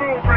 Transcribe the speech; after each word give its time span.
Thank 0.00 0.24
you. 0.24 0.29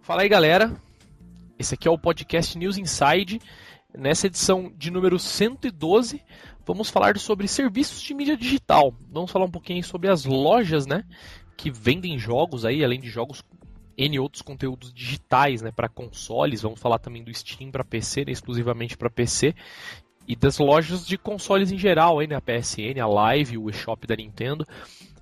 Fala 0.00 0.22
aí, 0.22 0.28
galera. 0.28 0.74
Esse 1.58 1.72
aqui 1.72 1.88
é 1.88 1.90
o 1.90 1.98
podcast 1.98 2.58
News 2.58 2.76
Inside. 2.76 3.40
Nessa 3.96 4.26
edição 4.26 4.70
de 4.76 4.90
número 4.90 5.18
112, 5.18 6.22
vamos 6.66 6.90
falar 6.90 7.16
sobre 7.16 7.48
serviços 7.48 8.02
de 8.02 8.12
mídia 8.12 8.36
digital. 8.36 8.94
Vamos 9.10 9.30
falar 9.30 9.46
um 9.46 9.50
pouquinho 9.50 9.82
sobre 9.82 10.10
as 10.10 10.26
lojas, 10.26 10.86
né, 10.86 11.04
que 11.56 11.70
vendem 11.70 12.18
jogos 12.18 12.66
aí, 12.66 12.84
além 12.84 13.00
de 13.00 13.08
jogos 13.08 13.42
N 13.96 14.18
outros 14.18 14.42
conteúdos 14.42 14.92
digitais, 14.92 15.60
né, 15.60 15.70
para 15.70 15.88
consoles. 15.88 16.62
Vamos 16.62 16.80
falar 16.80 16.98
também 16.98 17.22
do 17.22 17.32
Steam 17.34 17.70
para 17.70 17.84
PC, 17.84 18.24
né, 18.24 18.32
exclusivamente 18.32 18.96
para 18.96 19.10
PC. 19.10 19.54
E 20.26 20.36
das 20.36 20.58
lojas 20.58 21.06
de 21.06 21.18
consoles 21.18 21.72
em 21.72 21.78
geral, 21.78 22.18
aí, 22.18 22.26
né, 22.26 22.36
a 22.36 22.40
PSN, 22.40 23.00
a 23.00 23.06
Live, 23.06 23.58
o 23.58 23.68
eShop 23.68 24.06
da 24.06 24.14
Nintendo. 24.14 24.66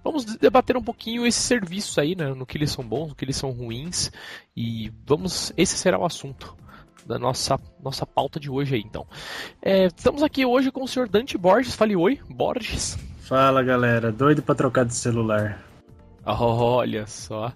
Vamos 0.04 0.24
debater 0.24 0.76
um 0.76 0.82
pouquinho 0.82 1.26
esses 1.26 1.42
serviços 1.42 1.98
aí, 1.98 2.14
né? 2.14 2.28
No 2.34 2.46
que 2.46 2.56
eles 2.56 2.70
são 2.70 2.84
bons, 2.84 3.08
no 3.08 3.14
que 3.14 3.24
eles 3.24 3.36
são 3.36 3.50
ruins. 3.50 4.10
E 4.56 4.92
vamos. 5.06 5.52
Esse 5.56 5.76
será 5.76 5.98
o 5.98 6.04
assunto 6.04 6.56
da 7.06 7.18
nossa, 7.18 7.58
nossa 7.82 8.06
pauta 8.06 8.38
de 8.38 8.50
hoje 8.50 8.74
aí, 8.74 8.82
então. 8.84 9.06
É, 9.62 9.86
estamos 9.86 10.22
aqui 10.22 10.44
hoje 10.44 10.70
com 10.70 10.82
o 10.82 10.88
senhor 10.88 11.08
Dante 11.08 11.38
Borges. 11.38 11.74
Fale 11.74 11.96
oi, 11.96 12.20
Borges. 12.28 12.98
Fala 13.20 13.62
galera, 13.62 14.12
doido 14.12 14.42
pra 14.42 14.54
trocar 14.54 14.84
de 14.84 14.94
celular. 14.94 15.62
Olha 16.24 17.06
só. 17.06 17.52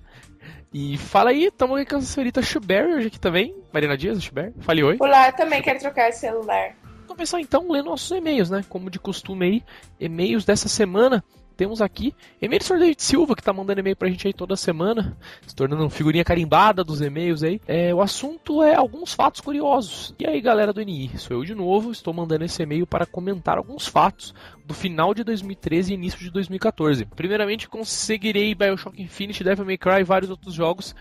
E 0.73 0.97
fala 0.97 1.31
aí, 1.31 1.47
estamos 1.47 1.79
aqui 1.79 1.91
com 1.91 1.97
a 1.97 2.01
senhorita 2.01 2.41
Schubert 2.41 2.89
hoje 2.89 3.09
aqui 3.09 3.21
também. 3.21 3.55
Marina 3.73 3.97
Dias, 3.97 4.23
Schubert. 4.23 4.55
Fale 4.61 4.83
oi. 4.83 4.97
Olá, 4.99 5.29
eu 5.29 5.37
também 5.37 5.61
quero 5.61 5.79
trocar 5.79 6.11
de 6.11 6.17
celular. 6.17 6.75
Começar 7.13 7.43
então 7.43 7.71
lendo 7.71 7.91
nossos 7.91 8.11
e-mails, 8.11 8.49
né? 8.49 8.65
Como 8.71 8.89
de 8.89 8.99
costume 8.99 9.45
aí, 9.45 9.63
e-mails 10.01 10.47
dessa 10.47 10.67
semana 10.67 11.23
temos 11.53 11.83
aqui 11.83 12.15
e-mail 12.41 12.59
do 12.59 12.65
Sr. 12.65 12.79
David 12.79 13.03
Silva, 13.03 13.37
que 13.37 13.43
tá 13.43 13.53
mandando 13.53 13.81
e-mail 13.81 13.95
pra 13.95 14.09
gente 14.09 14.27
aí 14.27 14.33
toda 14.33 14.57
semana, 14.57 15.17
se 15.47 15.55
tornando 15.55 15.83
uma 15.83 15.91
figurinha 15.91 16.25
carimbada 16.25 16.83
dos 16.83 17.03
e-mails 17.03 17.43
aí. 17.43 17.61
É, 17.69 17.95
o 17.95 18.01
assunto 18.01 18.63
é 18.63 18.75
alguns 18.75 19.13
fatos 19.13 19.43
curiosos. 19.43 20.15
E 20.19 20.27
aí, 20.27 20.41
galera 20.41 20.73
do 20.73 20.81
NI, 20.81 21.11
sou 21.19 21.37
eu 21.37 21.45
de 21.45 21.55
novo, 21.55 21.93
estou 21.93 22.15
mandando 22.15 22.45
esse 22.45 22.63
e-mail 22.63 22.87
para 22.87 23.05
comentar 23.05 23.59
alguns 23.59 23.87
fatos 23.87 24.35
do 24.65 24.73
final 24.73 25.13
de 25.13 25.23
2013 25.23 25.93
e 25.93 25.95
início 25.95 26.19
de 26.19 26.31
2014. 26.31 27.05
Primeiramente, 27.05 27.69
conseguirei 27.69 28.55
Bioshock 28.55 29.01
Infinite, 29.01 29.45
Devil 29.45 29.67
May 29.67 29.79
Cry 29.79 30.01
e 30.01 30.05
vários 30.05 30.31
outros 30.31 30.55
jogos 30.55 30.95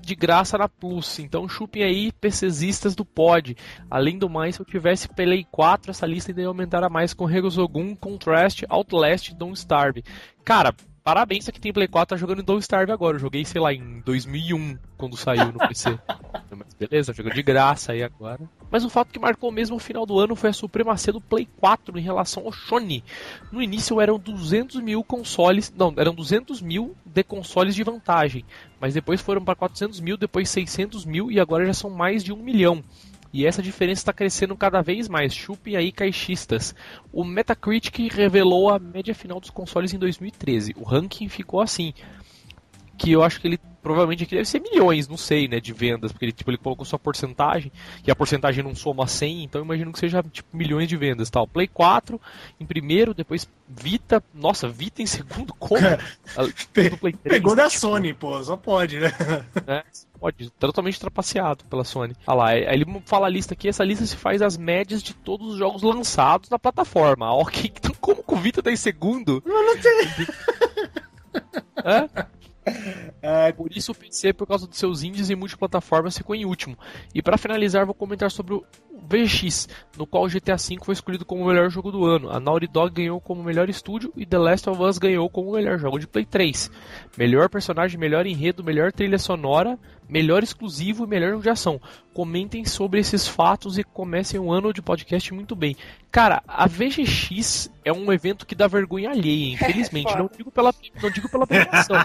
de 0.00 0.14
graça 0.14 0.56
na 0.56 0.68
Plus. 0.68 1.18
Então 1.18 1.48
chupem 1.48 1.82
aí 1.82 2.12
PCzistas 2.12 2.94
do 2.94 3.04
pod. 3.04 3.56
Além 3.90 4.18
do 4.18 4.28
mais, 4.28 4.54
se 4.54 4.60
eu 4.60 4.66
tivesse 4.66 5.08
Play 5.08 5.46
4, 5.50 5.90
essa 5.90 6.06
lista 6.06 6.32
ainda 6.32 6.86
a 6.86 6.88
mais 6.88 7.12
com 7.12 7.24
Regozogun, 7.24 7.94
Contrast, 7.94 8.64
Outlast 8.68 9.30
e 9.30 9.34
Don't 9.34 9.58
Starve. 9.58 10.04
Cara, 10.44 10.74
parabéns 11.04 11.48
que 11.48 11.60
tem 11.60 11.72
Play 11.72 11.88
4 11.88 12.16
tá 12.16 12.20
jogando 12.20 12.42
em 12.42 12.44
Don't 12.44 12.62
Starve 12.62 12.92
agora. 12.92 13.16
Eu 13.16 13.20
joguei, 13.20 13.44
sei 13.44 13.60
lá, 13.60 13.72
em 13.72 14.00
2001, 14.00 14.78
quando 14.96 15.16
saiu 15.16 15.52
no 15.52 15.58
PC. 15.58 15.98
Mas 16.50 16.74
beleza, 16.74 17.12
jogando 17.12 17.34
de 17.34 17.42
graça 17.42 17.92
aí 17.92 18.02
agora. 18.02 18.48
Mas 18.70 18.84
o 18.84 18.90
fato 18.90 19.12
que 19.12 19.18
marcou 19.18 19.50
mesmo 19.50 19.76
o 19.76 19.80
final 19.80 20.04
do 20.04 20.18
ano 20.18 20.36
foi 20.36 20.50
a 20.50 20.52
supremacia 20.52 21.12
do 21.12 21.20
Play 21.20 21.48
4 21.58 21.98
em 21.98 22.02
relação 22.02 22.44
ao 22.44 22.52
Sony. 22.52 23.02
No 23.50 23.62
início 23.62 24.00
eram 24.00 24.18
200 24.18 24.80
mil 24.82 25.02
consoles, 25.02 25.72
não, 25.76 25.92
eram 25.96 26.14
200 26.14 26.60
mil 26.60 26.96
de 27.04 27.22
consoles 27.22 27.74
de 27.74 27.82
vantagem, 27.82 28.44
mas 28.80 28.94
depois 28.94 29.20
foram 29.20 29.44
para 29.44 29.56
400 29.56 30.00
mil, 30.00 30.16
depois 30.16 30.50
600 30.50 31.04
mil 31.04 31.30
e 31.30 31.40
agora 31.40 31.66
já 31.66 31.74
são 31.74 31.90
mais 31.90 32.22
de 32.22 32.32
um 32.32 32.42
milhão. 32.42 32.82
E 33.32 33.44
essa 33.44 33.62
diferença 33.62 34.00
está 34.00 34.12
crescendo 34.12 34.56
cada 34.56 34.80
vez 34.80 35.08
mais. 35.08 35.34
Chupem 35.34 35.76
aí 35.76 35.92
caixistas. 35.92 36.74
O 37.12 37.22
Metacritic 37.24 38.10
revelou 38.10 38.70
a 38.70 38.78
média 38.78 39.14
final 39.14 39.38
dos 39.38 39.50
consoles 39.50 39.92
em 39.92 39.98
2013. 39.98 40.74
O 40.78 40.82
ranking 40.82 41.28
ficou 41.28 41.60
assim. 41.60 41.92
Que 42.98 43.12
eu 43.12 43.22
acho 43.22 43.40
que 43.40 43.46
ele 43.46 43.60
provavelmente 43.88 44.24
aqui 44.24 44.34
deve 44.34 44.48
ser 44.48 44.60
milhões, 44.60 45.08
não 45.08 45.16
sei, 45.16 45.48
né, 45.48 45.60
de 45.60 45.72
vendas, 45.72 46.12
porque 46.12 46.26
ele, 46.26 46.32
tipo, 46.32 46.50
ele 46.50 46.58
colocou 46.58 46.84
sua 46.84 46.98
porcentagem, 46.98 47.72
e 48.06 48.10
a 48.10 48.16
porcentagem 48.16 48.62
não 48.62 48.74
soma 48.74 49.06
100, 49.06 49.44
então 49.44 49.62
imagino 49.62 49.92
que 49.92 49.98
seja, 49.98 50.22
tipo, 50.22 50.54
milhões 50.54 50.88
de 50.88 50.96
vendas, 50.96 51.30
tal. 51.30 51.46
Play 51.46 51.66
4 51.68 52.20
em 52.60 52.66
primeiro, 52.66 53.14
depois 53.14 53.48
Vita, 53.66 54.22
nossa, 54.34 54.68
Vita 54.68 55.00
em 55.00 55.06
segundo, 55.06 55.54
como? 55.54 55.80
Play 56.72 57.12
3, 57.12 57.16
Pegou 57.22 57.56
da 57.56 57.68
tipo, 57.68 57.80
Sony, 57.80 58.12
pô, 58.12 58.42
só 58.42 58.56
pode, 58.56 58.98
né? 58.98 59.10
É, 59.66 59.84
pode, 60.18 60.50
totalmente 60.50 61.00
trapaceado 61.00 61.64
pela 61.64 61.84
Sony. 61.84 62.14
Olha 62.26 62.36
lá, 62.36 62.48
aí 62.48 62.64
ele 62.64 63.02
fala 63.06 63.26
a 63.26 63.30
lista 63.30 63.54
aqui, 63.54 63.68
essa 63.68 63.84
lista 63.84 64.04
se 64.04 64.16
faz 64.16 64.42
as 64.42 64.56
médias 64.56 65.02
de 65.02 65.14
todos 65.14 65.52
os 65.52 65.58
jogos 65.58 65.82
lançados 65.82 66.50
na 66.50 66.58
plataforma. 66.58 67.32
Ok, 67.32 67.72
então 67.76 67.94
como 68.00 68.22
que 68.22 68.34
o 68.34 68.36
Vita 68.36 68.62
tá 68.62 68.70
em 68.70 68.76
segundo? 68.76 69.42
Não, 69.46 69.64
não 69.64 69.78
tem... 69.78 70.26
É? 71.84 72.37
É, 73.20 73.52
por 73.52 73.76
isso 73.76 73.92
o 73.92 73.94
PC, 73.94 74.32
por 74.32 74.46
causa 74.46 74.66
dos 74.66 74.78
seus 74.78 75.02
índices 75.02 75.30
em 75.30 75.34
multiplataformas, 75.34 76.16
ficou 76.16 76.34
em 76.34 76.44
último. 76.44 76.78
E 77.14 77.20
para 77.20 77.36
finalizar, 77.36 77.84
vou 77.84 77.94
comentar 77.94 78.30
sobre 78.30 78.54
o 78.54 78.64
VX, 79.06 79.68
no 79.96 80.06
qual 80.06 80.24
o 80.24 80.28
GTA 80.28 80.56
V 80.56 80.78
foi 80.82 80.92
escolhido 80.92 81.24
como 81.24 81.42
o 81.42 81.46
melhor 81.46 81.70
jogo 81.70 81.90
do 81.90 82.04
ano. 82.04 82.30
A 82.30 82.40
Naughty 82.40 82.66
Dog 82.66 82.94
ganhou 82.94 83.20
como 83.20 83.42
melhor 83.42 83.68
estúdio 83.68 84.12
e 84.16 84.24
The 84.24 84.38
Last 84.38 84.68
of 84.68 84.82
Us 84.82 84.98
ganhou 84.98 85.28
como 85.28 85.50
o 85.50 85.54
melhor 85.54 85.78
jogo 85.78 85.98
de 85.98 86.06
Play 86.06 86.24
3. 86.24 86.70
Melhor 87.16 87.48
personagem, 87.48 87.98
melhor 87.98 88.26
enredo, 88.26 88.64
melhor 88.64 88.92
trilha 88.92 89.18
sonora, 89.18 89.78
melhor 90.08 90.42
exclusivo 90.42 91.04
e 91.04 91.06
melhor 91.06 91.30
jogo 91.30 91.42
de 91.42 91.50
ação. 91.50 91.80
Comentem 92.14 92.64
sobre 92.64 93.00
esses 93.00 93.28
fatos 93.28 93.78
e 93.78 93.84
comecem 93.84 94.40
um 94.40 94.50
ano 94.50 94.72
de 94.72 94.82
podcast 94.82 95.32
muito 95.32 95.54
bem. 95.54 95.76
Cara, 96.10 96.42
a 96.48 96.66
VGX 96.66 97.70
é 97.84 97.92
um 97.92 98.12
evento 98.12 98.46
que 98.46 98.54
dá 98.54 98.66
vergonha 98.66 99.10
alheia, 99.10 99.52
infelizmente. 99.54 100.16
não 100.16 100.30
digo 100.34 100.50
pela, 100.50 100.74
não 101.02 101.10
digo 101.10 101.28
pela 101.28 101.46
premiação. 101.46 101.96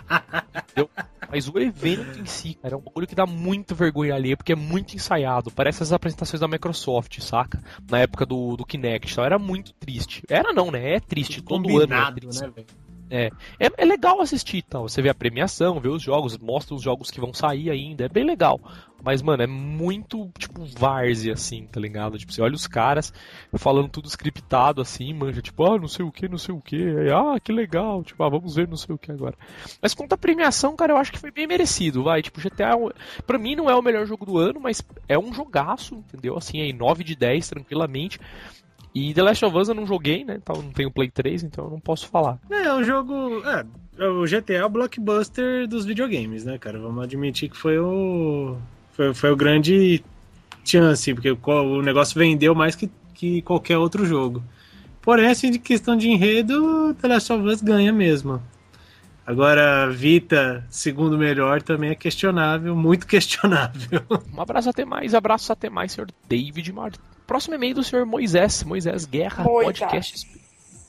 Mas 1.34 1.48
o 1.48 1.58
evento 1.58 2.20
em 2.20 2.28
si, 2.28 2.54
cara, 2.62 2.76
é 2.76 2.78
um 2.78 2.82
bagulho 2.82 3.08
que 3.08 3.16
dá 3.16 3.26
muito 3.26 3.74
vergonha 3.74 4.14
alheia, 4.14 4.38
porque 4.38 4.52
é 4.52 4.56
muito 4.56 4.96
ensaiado. 4.96 5.50
Parece 5.50 5.82
as 5.82 5.92
apresentações 5.92 6.40
da 6.40 6.48
Microsoft, 6.48 6.83
saca? 7.22 7.62
Na 7.90 8.00
época 8.00 8.26
do, 8.26 8.56
do 8.56 8.66
Kinect. 8.66 9.12
Então 9.12 9.24
era 9.24 9.40
muito 9.40 9.74
triste. 9.74 10.24
Era 10.30 10.54
não, 10.54 10.72
né? 10.72 10.96
É 10.96 11.00
triste. 11.00 11.42
Todo 11.42 11.80
ano 11.80 11.94
é 11.94 12.12
triste. 12.12 12.42
Né, 12.42 12.66
é, 13.14 13.30
é, 13.60 13.70
é, 13.78 13.86
legal 13.86 14.20
assistir, 14.22 14.64
então. 14.68 14.82
Você 14.88 15.00
vê 15.00 15.10
a 15.10 15.14
premiação, 15.14 15.80
vê 15.80 15.88
os 15.88 16.02
jogos, 16.02 16.36
mostra 16.40 16.74
os 16.74 16.82
jogos 16.82 17.12
que 17.12 17.22
vão 17.22 17.32
sair 17.32 17.70
ainda, 17.70 18.06
é 18.06 18.10
bem 18.10 18.24
legal. 18.24 18.60
Mas, 19.04 19.22
mano, 19.22 19.44
é 19.44 19.48
muito, 19.48 20.32
tipo, 20.36 20.66
várzea, 20.66 21.34
assim, 21.34 21.68
tá 21.68 21.80
ligado? 21.80 22.18
Tipo, 22.18 22.34
você 22.34 22.42
olha 22.42 22.56
os 22.56 22.66
caras 22.66 23.14
falando 23.56 23.90
tudo 23.90 24.08
scriptado, 24.08 24.82
assim, 24.82 25.14
manja, 25.14 25.44
tipo, 25.44 25.64
ah, 25.64 25.78
não 25.78 25.88
sei 25.88 26.04
o 26.04 26.12
que, 26.12 26.28
não 26.28 26.40
sei 26.40 26.56
o 26.56 26.62
que, 26.62 26.84
ah, 27.14 27.40
que 27.40 27.52
legal, 27.52 28.04
tipo, 28.04 28.24
ah, 28.24 28.30
vamos 28.30 28.56
ver 28.56 28.68
não 28.68 28.78
sei 28.78 28.96
o 28.96 28.98
que 28.98 29.12
agora. 29.12 29.36
Mas 29.80 29.94
quanto 29.94 30.14
à 30.14 30.18
premiação, 30.18 30.76
cara, 30.76 30.94
eu 30.94 30.98
acho 30.98 31.12
que 31.12 31.20
foi 31.20 31.30
bem 31.30 31.46
merecido, 31.46 32.04
vai. 32.04 32.24
Tipo, 32.24 32.42
GTA, 32.42 32.72
é 32.72 33.22
pra 33.28 33.38
mim 33.38 33.56
não 33.56 33.70
é 33.70 33.76
o 33.76 33.82
melhor 33.82 34.08
jogo 34.08 34.26
do 34.26 34.40
ano, 34.40 34.60
mas 34.60 34.82
é 35.08 35.20
um 35.20 35.32
jogaço, 35.32 35.96
entendeu? 35.96 36.36
Assim, 36.36 36.62
aí, 36.62 36.74
9 36.74 37.04
de 37.04 37.16
10, 37.16 37.50
tranquilamente. 37.50 38.20
E 38.94 39.14
The 39.14 39.24
Last 39.24 39.46
of 39.46 39.58
Us 39.58 39.70
eu 39.70 39.76
não 39.76 39.88
joguei, 39.88 40.24
né? 40.24 40.38
Então 40.42 40.62
não 40.62 40.72
tenho 40.72 40.92
Play 40.92 41.10
3, 41.10 41.44
então 41.44 41.66
eu 41.66 41.72
não 41.72 41.80
posso 41.80 42.08
falar. 42.08 42.38
É, 42.50 42.66
é 42.66 42.74
um 42.74 42.84
jogo. 42.84 43.42
É, 43.46 44.08
o 44.08 44.24
GTA 44.24 44.54
é 44.54 44.66
o 44.66 44.70
blockbuster 44.70 45.68
dos 45.68 45.86
videogames, 45.86 46.46
né, 46.46 46.58
cara? 46.58 46.80
Vamos 46.80 47.04
admitir 47.04 47.50
que 47.50 47.58
foi 47.58 47.80
o. 47.80 48.58
Foi, 48.92 49.14
foi 49.14 49.32
o 49.32 49.36
grande 49.36 50.04
chance, 50.64 51.14
porque 51.14 51.32
o 51.32 51.82
negócio 51.82 52.18
vendeu 52.18 52.54
mais 52.54 52.76
que, 52.76 52.90
que 53.14 53.42
qualquer 53.42 53.78
outro 53.78 54.06
jogo. 54.06 54.44
Porém, 55.02 55.28
assim, 55.28 55.52
de 55.52 55.60
questão 55.60 55.98
de 55.98 56.10
enredo, 56.10 56.94
The 56.94 57.08
Last 57.08 57.34
of 57.34 57.46
Us 57.46 57.62
ganha 57.62 57.92
mesmo. 57.92 58.42
Agora, 59.26 59.90
Vita, 59.90 60.66
segundo 60.70 61.18
melhor, 61.18 61.62
também 61.62 61.92
é 61.92 61.96
questionável, 61.96 62.76
muito 62.76 63.08
questionável. 63.08 64.04
Um 64.34 64.42
abraço 64.42 64.70
até 64.70 64.86
mais, 64.86 65.14
abraço 65.14 65.52
até 65.52 65.70
mais, 65.70 65.94
senhor 65.94 66.10
David 66.28 66.72
Martin. 66.72 67.00
Próximo 67.26 67.56
e-mail 67.56 67.76
do 67.76 67.84
senhor 67.84 68.06
Moisés, 68.06 68.64
Moisés 68.64 69.06
Guerra, 69.06 69.44
Moisés. 69.44 69.80
podcast 69.80 70.28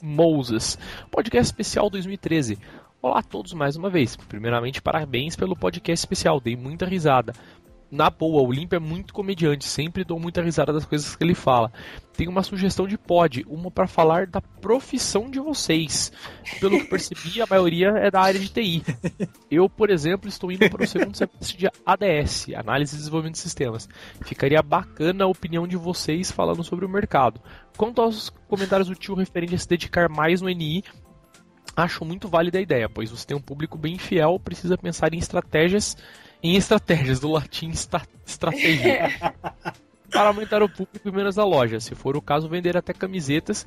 Moses, 0.02 0.78
podcast 1.10 1.52
especial 1.52 1.88
2013. 1.88 2.58
Olá 3.00 3.20
a 3.20 3.22
todos 3.22 3.52
mais 3.52 3.76
uma 3.76 3.88
vez. 3.88 4.16
Primeiramente, 4.16 4.82
parabéns 4.82 5.36
pelo 5.36 5.56
podcast 5.56 6.04
especial, 6.04 6.40
dei 6.40 6.56
muita 6.56 6.86
risada 6.86 7.34
na 7.94 8.10
boa, 8.10 8.42
o 8.42 8.52
Limp 8.52 8.72
é 8.72 8.78
muito 8.78 9.14
comediante, 9.14 9.64
sempre 9.64 10.04
dou 10.04 10.18
muita 10.18 10.42
risada 10.42 10.72
das 10.72 10.84
coisas 10.84 11.14
que 11.14 11.22
ele 11.22 11.34
fala. 11.34 11.72
Tem 12.16 12.28
uma 12.28 12.42
sugestão 12.42 12.88
de 12.88 12.98
pod, 12.98 13.44
uma 13.48 13.70
para 13.70 13.86
falar 13.86 14.26
da 14.26 14.40
profissão 14.40 15.30
de 15.30 15.38
vocês. 15.38 16.12
Pelo 16.60 16.78
que 16.80 16.88
percebi, 16.88 17.40
a 17.40 17.46
maioria 17.46 17.90
é 17.90 18.10
da 18.10 18.20
área 18.20 18.38
de 18.38 18.48
TI. 18.48 18.82
Eu, 19.50 19.68
por 19.68 19.90
exemplo, 19.90 20.28
estou 20.28 20.50
indo 20.50 20.68
para 20.68 20.82
o 20.82 20.86
segundo 20.86 21.16
semestre 21.16 21.56
de 21.56 21.68
ADS, 21.86 22.48
Análise 22.56 22.94
e 22.94 22.98
Desenvolvimento 22.98 23.34
de 23.34 23.40
Sistemas. 23.40 23.88
Ficaria 24.22 24.60
bacana 24.60 25.24
a 25.24 25.28
opinião 25.28 25.66
de 25.66 25.76
vocês 25.76 26.32
falando 26.32 26.64
sobre 26.64 26.84
o 26.84 26.88
mercado. 26.88 27.40
Quanto 27.76 28.02
aos 28.02 28.28
comentários 28.48 28.88
do 28.88 28.94
tio 28.94 29.14
referente 29.14 29.54
a 29.54 29.58
se 29.58 29.68
dedicar 29.68 30.08
mais 30.08 30.40
no 30.40 30.48
NI, 30.48 30.82
acho 31.76 32.04
muito 32.04 32.28
válida 32.28 32.58
a 32.58 32.62
ideia, 32.62 32.88
pois 32.88 33.10
você 33.10 33.26
tem 33.26 33.36
um 33.36 33.42
público 33.42 33.78
bem 33.78 33.98
fiel, 33.98 34.38
precisa 34.38 34.76
pensar 34.76 35.14
em 35.14 35.18
estratégias 35.18 35.96
em 36.44 36.56
estratégias, 36.56 37.20
do 37.20 37.30
latim 37.30 37.70
estratégia. 37.70 39.10
para 40.12 40.28
aumentar 40.28 40.62
o 40.62 40.68
público 40.68 41.08
e 41.08 41.10
menos 41.10 41.38
a 41.38 41.44
loja. 41.44 41.80
Se 41.80 41.94
for 41.94 42.16
o 42.16 42.22
caso, 42.22 42.48
vender 42.48 42.76
até 42.76 42.92
camisetas 42.92 43.66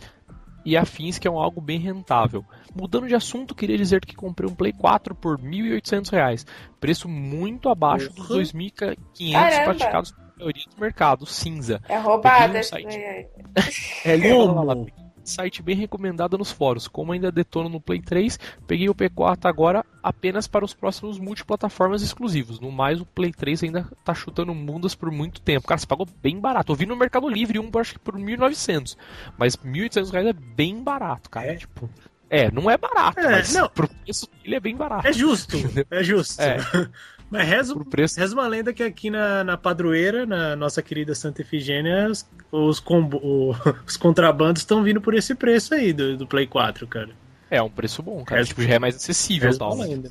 e 0.63 0.77
afins, 0.77 1.17
que 1.17 1.27
é 1.27 1.31
um 1.31 1.39
algo 1.39 1.59
bem 1.59 1.79
rentável. 1.79 2.45
Mudando 2.75 3.07
de 3.07 3.15
assunto, 3.15 3.55
queria 3.55 3.77
dizer 3.77 4.05
que 4.05 4.15
comprei 4.15 4.47
um 4.47 4.53
Play 4.53 4.71
4 4.71 5.15
por 5.15 5.39
R$ 5.39 5.47
1.800, 5.47 6.45
preço 6.79 7.09
muito 7.09 7.67
abaixo 7.67 8.13
dos 8.13 8.29
2.500 8.29 9.63
praticados 9.63 10.11
pela 10.11 10.27
maioria 10.37 10.63
do 10.73 10.79
mercado 10.79 11.25
cinza. 11.25 11.81
É 11.89 11.97
roubada. 11.97 12.59
Um 12.59 12.63
site... 12.63 12.95
é, 12.95 13.27
Como? 14.21 14.87
Site 15.29 15.61
bem 15.61 15.75
recomendado 15.75 16.37
nos 16.37 16.51
fóruns. 16.51 16.87
Como 16.87 17.11
ainda 17.11 17.31
detono 17.31 17.69
no 17.69 17.81
Play 17.81 18.01
3, 18.01 18.39
peguei 18.65 18.89
o 18.89 18.95
P4 18.95 19.45
agora 19.45 19.85
apenas 20.01 20.47
para 20.47 20.65
os 20.65 20.73
próximos 20.73 21.19
multiplataformas 21.19 22.01
exclusivos. 22.01 22.59
No 22.59 22.71
mais, 22.71 23.01
o 23.01 23.05
Play 23.05 23.31
3 23.31 23.63
ainda 23.63 23.87
tá 24.03 24.13
chutando 24.13 24.53
mundas 24.53 24.95
por 24.95 25.11
muito 25.11 25.41
tempo. 25.41 25.67
Cara, 25.67 25.77
você 25.77 25.87
pagou 25.87 26.07
bem 26.21 26.39
barato. 26.39 26.71
Eu 26.71 26.75
vi 26.75 26.85
no 26.85 26.95
Mercado 26.95 27.27
Livre 27.27 27.59
um, 27.59 27.69
acho 27.79 27.93
que 27.93 27.99
por 27.99 28.15
1.900. 28.15 28.97
Mas 29.37 29.55
1.800 29.55 30.11
reais 30.11 30.27
é 30.27 30.33
bem 30.33 30.81
barato, 30.81 31.29
cara. 31.29 31.47
É. 31.47 31.55
Tipo, 31.55 31.89
é, 32.29 32.51
não 32.51 32.69
é 32.69 32.77
barato, 32.77 33.19
é, 33.19 33.31
mas 33.31 33.53
não. 33.53 33.69
pro 33.69 33.87
preço 33.87 34.27
dele 34.43 34.55
é 34.55 34.59
bem 34.59 34.75
barato. 34.75 35.07
É 35.07 35.13
justo, 35.13 35.57
é 35.89 36.03
justo. 36.03 36.41
É. 36.41 36.57
Mas 37.29 37.47
reza, 37.47 37.75
preço... 37.85 38.19
reza 38.19 38.33
uma 38.33 38.47
lenda 38.47 38.73
que 38.73 38.81
aqui 38.81 39.09
na, 39.09 39.43
na 39.43 39.57
padroeira, 39.57 40.25
na 40.25 40.55
nossa 40.55 40.81
querida 40.81 41.13
Santa 41.13 41.41
Efigênia, 41.41 42.07
os, 42.09 42.29
os, 42.51 42.79
combo, 42.79 43.55
os 43.85 43.97
contrabandos 43.97 44.61
estão 44.61 44.81
vindo 44.81 45.01
por 45.01 45.13
esse 45.13 45.35
preço 45.35 45.73
aí 45.73 45.91
do, 45.91 46.17
do 46.17 46.27
Play 46.27 46.47
4, 46.47 46.87
cara. 46.87 47.09
É, 47.49 47.61
um 47.61 47.69
preço 47.69 48.01
bom, 48.01 48.23
cara. 48.23 48.39
Reza, 48.39 48.49
tipo, 48.49 48.61
já 48.61 48.75
é 48.75 48.79
mais 48.79 48.95
acessível 48.95 49.51
e 49.51 49.57
tal. 49.57 49.77
Né? 49.77 50.09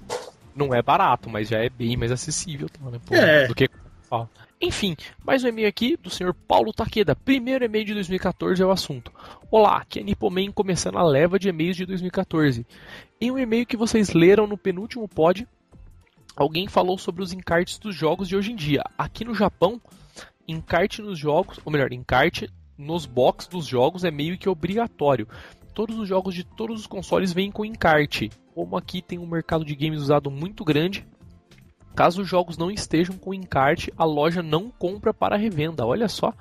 Não 0.55 0.75
é 0.75 0.83
barato, 0.83 1.29
mas 1.29 1.49
já 1.49 1.59
é 1.59 1.69
bem 1.69 1.97
mais 1.97 2.13
acessível 2.13 2.69
tal, 2.69 2.91
né? 2.91 2.99
Pô, 3.05 3.15
é. 3.15 3.47
do 3.47 3.55
que 3.55 3.69
enfim, 4.61 4.97
mais 5.23 5.45
um 5.45 5.49
e-mail 5.49 5.69
aqui 5.69 5.99
do 5.99 6.09
senhor 6.09 6.33
Paulo 6.33 6.73
Taqueda. 6.73 7.15
Primeiro 7.15 7.65
e-mail 7.65 7.85
de 7.85 7.93
2014 7.93 8.63
é 8.63 8.65
o 8.65 8.71
assunto. 8.71 9.13
Olá, 9.51 9.79
aqui 9.79 10.01
é 10.01 10.03
Nipoman 10.03 10.51
começando 10.51 10.97
a 10.97 11.03
leva 11.03 11.39
de 11.39 11.49
e-mails 11.51 11.77
de 11.77 11.85
2014. 11.85 12.67
Em 13.21 13.31
um 13.31 13.39
e-mail 13.39 13.67
que 13.67 13.77
vocês 13.77 14.15
leram 14.15 14.47
no 14.47 14.57
penúltimo 14.57 15.07
pod, 15.07 15.47
alguém 16.37 16.69
falou 16.69 16.99
sobre 16.99 17.23
os 17.23 17.33
encartes 17.33 17.79
dos 17.79 17.95
jogos 17.95 18.29
de 18.29 18.37
hoje 18.37 18.53
em 18.53 18.57
dia. 18.57 18.85
Aqui 18.97 19.25
no 19.25 19.35
Japão, 19.35 19.81
encarte 20.47 21.01
nos 21.01 21.19
jogos, 21.19 21.59
ou 21.65 21.73
melhor, 21.73 21.93
encarte 21.93 22.49
nos 22.77 23.07
box 23.07 23.49
dos 23.49 23.67
jogos 23.67 24.05
é 24.05 24.11
meio 24.11 24.37
que 24.37 24.49
obrigatório. 24.49 25.27
Todos 25.75 25.99
os 25.99 26.09
jogos 26.09 26.35
de 26.35 26.45
todos 26.45 26.81
os 26.81 26.87
consoles 26.87 27.33
vêm 27.33 27.51
com 27.51 27.65
encarte. 27.65 28.31
Como 28.55 28.77
aqui 28.77 29.01
tem 29.03 29.19
um 29.19 29.27
mercado 29.27 29.65
de 29.65 29.75
games 29.75 30.01
usado 30.01 30.31
muito 30.31 30.65
grande, 30.65 31.07
Caso 31.97 32.21
os 32.21 32.29
jogos 32.29 32.59
não 32.59 32.71
estejam 32.71 33.17
com 33.17 33.33
encarte, 33.33 33.91
a 33.97 34.05
loja 34.05 34.43
não 34.43 34.71
compra 34.71 35.15
para 35.15 35.35
revenda. 35.35 35.87
Olha 35.87 36.09
só. 36.09 36.35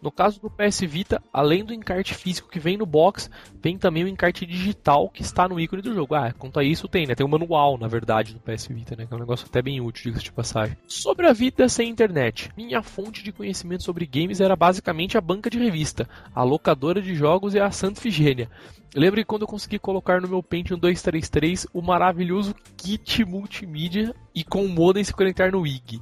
No 0.00 0.12
caso 0.12 0.40
do 0.40 0.48
PS 0.48 0.82
Vita, 0.82 1.20
além 1.32 1.64
do 1.64 1.74
encarte 1.74 2.14
físico 2.14 2.48
que 2.48 2.60
vem 2.60 2.76
no 2.76 2.86
box, 2.86 3.28
vem 3.60 3.76
também 3.76 4.04
o 4.04 4.08
encarte 4.08 4.46
digital 4.46 5.08
que 5.08 5.22
está 5.22 5.48
no 5.48 5.58
ícone 5.58 5.82
do 5.82 5.92
jogo. 5.92 6.14
Ah, 6.14 6.32
quanto 6.38 6.60
a 6.60 6.64
isso 6.64 6.86
tem, 6.86 7.08
né? 7.08 7.16
Tem 7.16 7.26
um 7.26 7.28
manual, 7.28 7.76
na 7.76 7.88
verdade, 7.88 8.34
do 8.34 8.38
PS 8.38 8.68
Vita, 8.68 8.94
né? 8.94 9.04
Que 9.04 9.12
é 9.12 9.16
um 9.16 9.20
negócio 9.20 9.48
até 9.48 9.60
bem 9.60 9.80
útil, 9.80 10.04
diga-se 10.04 10.26
de 10.26 10.32
passagem. 10.32 10.76
Sobre 10.86 11.26
a 11.26 11.32
vida 11.32 11.68
sem 11.68 11.88
internet. 11.90 12.48
Minha 12.56 12.80
fonte 12.80 13.24
de 13.24 13.32
conhecimento 13.32 13.82
sobre 13.82 14.06
games 14.06 14.40
era 14.40 14.54
basicamente 14.54 15.18
a 15.18 15.20
banca 15.20 15.50
de 15.50 15.58
revista, 15.58 16.08
a 16.32 16.44
locadora 16.44 17.02
de 17.02 17.16
jogos 17.16 17.52
e 17.54 17.58
a 17.58 17.72
Santa 17.72 18.00
Figênia. 18.00 18.48
Lembro 18.94 19.20
que 19.20 19.24
quando 19.24 19.42
eu 19.42 19.48
consegui 19.48 19.78
colocar 19.78 20.20
no 20.20 20.28
meu 20.28 20.42
Pentium 20.42 20.76
233 20.76 21.66
o 21.72 21.80
maravilhoso 21.80 22.54
kit 22.76 23.24
multimídia 23.24 24.14
e 24.34 24.44
com 24.44 24.64
o 24.64 24.68
modem 24.68 25.04
se 25.04 25.12
conectar 25.12 25.50
no 25.50 25.66
IG. 25.66 26.00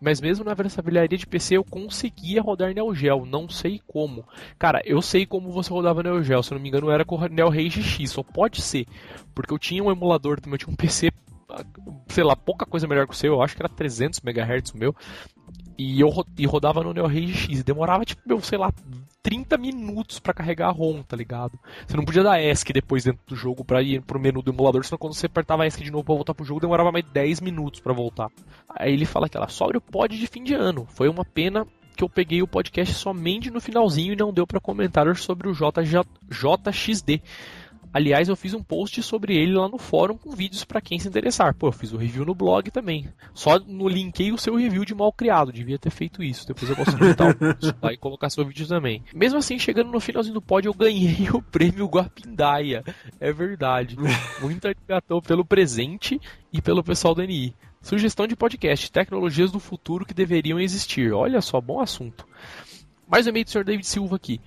Mas 0.00 0.20
mesmo 0.20 0.44
na 0.44 0.54
versatilidade 0.54 1.16
de 1.16 1.26
PC 1.26 1.56
eu 1.56 1.64
conseguia 1.64 2.42
rodar 2.42 2.74
Neo 2.74 2.92
Geo, 2.94 3.24
não 3.24 3.48
sei 3.48 3.80
como. 3.86 4.26
Cara, 4.58 4.82
eu 4.84 5.00
sei 5.00 5.24
como 5.24 5.52
você 5.52 5.70
rodava 5.70 6.02
Neo 6.02 6.22
Geo, 6.24 6.42
se 6.42 6.52
eu 6.52 6.56
não 6.56 6.62
me 6.62 6.68
engano 6.68 6.90
era 6.90 7.04
com 7.04 7.16
Neo 7.28 7.48
Rage 7.48 7.82
X, 7.82 8.10
só 8.10 8.22
pode 8.22 8.60
ser. 8.60 8.86
Porque 9.34 9.52
eu 9.52 9.58
tinha 9.58 9.82
um 9.82 9.92
emulador 9.92 10.38
eu 10.44 10.58
tinha 10.58 10.72
um 10.72 10.76
PC, 10.76 11.12
sei 12.08 12.24
lá, 12.24 12.34
pouca 12.34 12.66
coisa 12.66 12.88
melhor 12.88 13.06
que 13.06 13.14
o 13.14 13.16
seu, 13.16 13.34
eu 13.34 13.42
acho 13.42 13.54
que 13.54 13.62
era 13.62 13.68
300 13.68 14.20
MHz 14.24 14.70
o 14.70 14.78
meu. 14.78 14.96
E 15.78 16.00
eu 16.00 16.10
e 16.36 16.46
rodava 16.46 16.82
no 16.82 16.92
Neo 16.92 17.06
Rage 17.06 17.34
X, 17.34 17.62
demorava 17.62 18.04
tipo, 18.04 18.22
meu, 18.26 18.40
sei 18.40 18.58
lá, 18.58 18.72
30 19.22 19.56
minutos 19.56 20.18
para 20.18 20.34
carregar 20.34 20.68
a 20.68 20.72
ROM, 20.72 21.02
tá 21.02 21.16
ligado? 21.16 21.58
Você 21.86 21.96
não 21.96 22.04
podia 22.04 22.22
dar 22.22 22.42
ESC 22.42 22.72
depois 22.72 23.04
dentro 23.04 23.20
do 23.26 23.36
jogo 23.36 23.64
para 23.64 23.80
ir 23.80 24.02
pro 24.02 24.18
menu 24.18 24.42
do 24.42 24.50
emulador, 24.50 24.84
senão 24.84 24.98
quando 24.98 25.14
você 25.14 25.26
apertava 25.26 25.66
ESC 25.66 25.84
de 25.84 25.90
novo 25.90 26.04
pra 26.04 26.14
voltar 26.14 26.34
pro 26.34 26.44
jogo, 26.44 26.60
demorava 26.60 26.90
mais 26.90 27.04
10 27.04 27.40
minutos 27.40 27.80
para 27.80 27.92
voltar. 27.92 28.30
Aí 28.68 28.92
ele 28.92 29.04
fala 29.04 29.28
que 29.28 29.36
ela 29.36 29.48
sobre 29.48 29.76
o 29.76 29.80
pod 29.80 30.18
de 30.18 30.26
fim 30.26 30.42
de 30.42 30.54
ano. 30.54 30.86
Foi 30.90 31.08
uma 31.08 31.24
pena 31.24 31.66
que 31.96 32.02
eu 32.02 32.08
peguei 32.08 32.42
o 32.42 32.48
podcast 32.48 32.94
somente 32.94 33.50
no 33.50 33.60
finalzinho 33.60 34.12
e 34.12 34.16
não 34.16 34.32
deu 34.32 34.46
para 34.46 34.60
comentar 34.60 35.14
sobre 35.16 35.48
o 35.48 35.52
JJ, 35.52 36.02
JXD. 36.28 37.22
Aliás, 37.92 38.28
eu 38.28 38.36
fiz 38.36 38.54
um 38.54 38.62
post 38.62 39.02
sobre 39.02 39.36
ele 39.36 39.52
lá 39.52 39.68
no 39.68 39.76
fórum 39.76 40.16
com 40.16 40.30
vídeos 40.30 40.64
para 40.64 40.80
quem 40.80 40.98
se 40.98 41.06
interessar. 41.06 41.54
Pô, 41.54 41.68
eu 41.68 41.72
fiz 41.72 41.92
o 41.92 41.96
um 41.96 41.98
review 41.98 42.24
no 42.24 42.34
blog 42.34 42.70
também. 42.70 43.08
Só 43.34 43.58
no 43.58 43.86
linkei 43.86 44.32
o 44.32 44.38
seu 44.38 44.56
review 44.56 44.84
de 44.84 44.94
mal 44.94 45.12
criado. 45.12 45.52
Devia 45.52 45.78
ter 45.78 45.90
feito 45.90 46.22
isso. 46.22 46.46
Depois 46.46 46.70
eu 46.70 46.76
posso 46.76 46.96
editar 46.96 47.30
o 47.30 47.34
post 47.34 47.74
lá 47.82 47.92
e 47.92 47.96
colocar 47.98 48.30
seu 48.30 48.46
vídeo 48.46 48.66
também. 48.66 49.02
Mesmo 49.14 49.38
assim, 49.38 49.58
chegando 49.58 49.90
no 49.90 50.00
finalzinho 50.00 50.34
do 50.34 50.40
pod, 50.40 50.66
eu 50.66 50.72
ganhei 50.72 51.28
o 51.30 51.42
prêmio 51.42 51.86
Guapindaia. 51.86 52.82
É 53.20 53.32
verdade. 53.32 53.96
Muito 54.40 54.66
obrigado 54.66 55.20
pelo 55.20 55.44
presente 55.44 56.18
e 56.50 56.62
pelo 56.62 56.82
pessoal 56.82 57.14
do 57.14 57.22
NI. 57.22 57.54
Sugestão 57.82 58.26
de 58.26 58.36
podcast: 58.36 58.90
Tecnologias 58.90 59.50
do 59.50 59.60
futuro 59.60 60.06
que 60.06 60.14
deveriam 60.14 60.58
existir. 60.58 61.12
Olha 61.12 61.42
só, 61.42 61.60
bom 61.60 61.80
assunto. 61.80 62.26
Mais 63.06 63.26
um 63.26 63.30
e-mail 63.30 63.44
do 63.44 63.50
Sr. 63.50 63.64
David 63.64 63.86
Silva 63.86 64.16
aqui. 64.16 64.40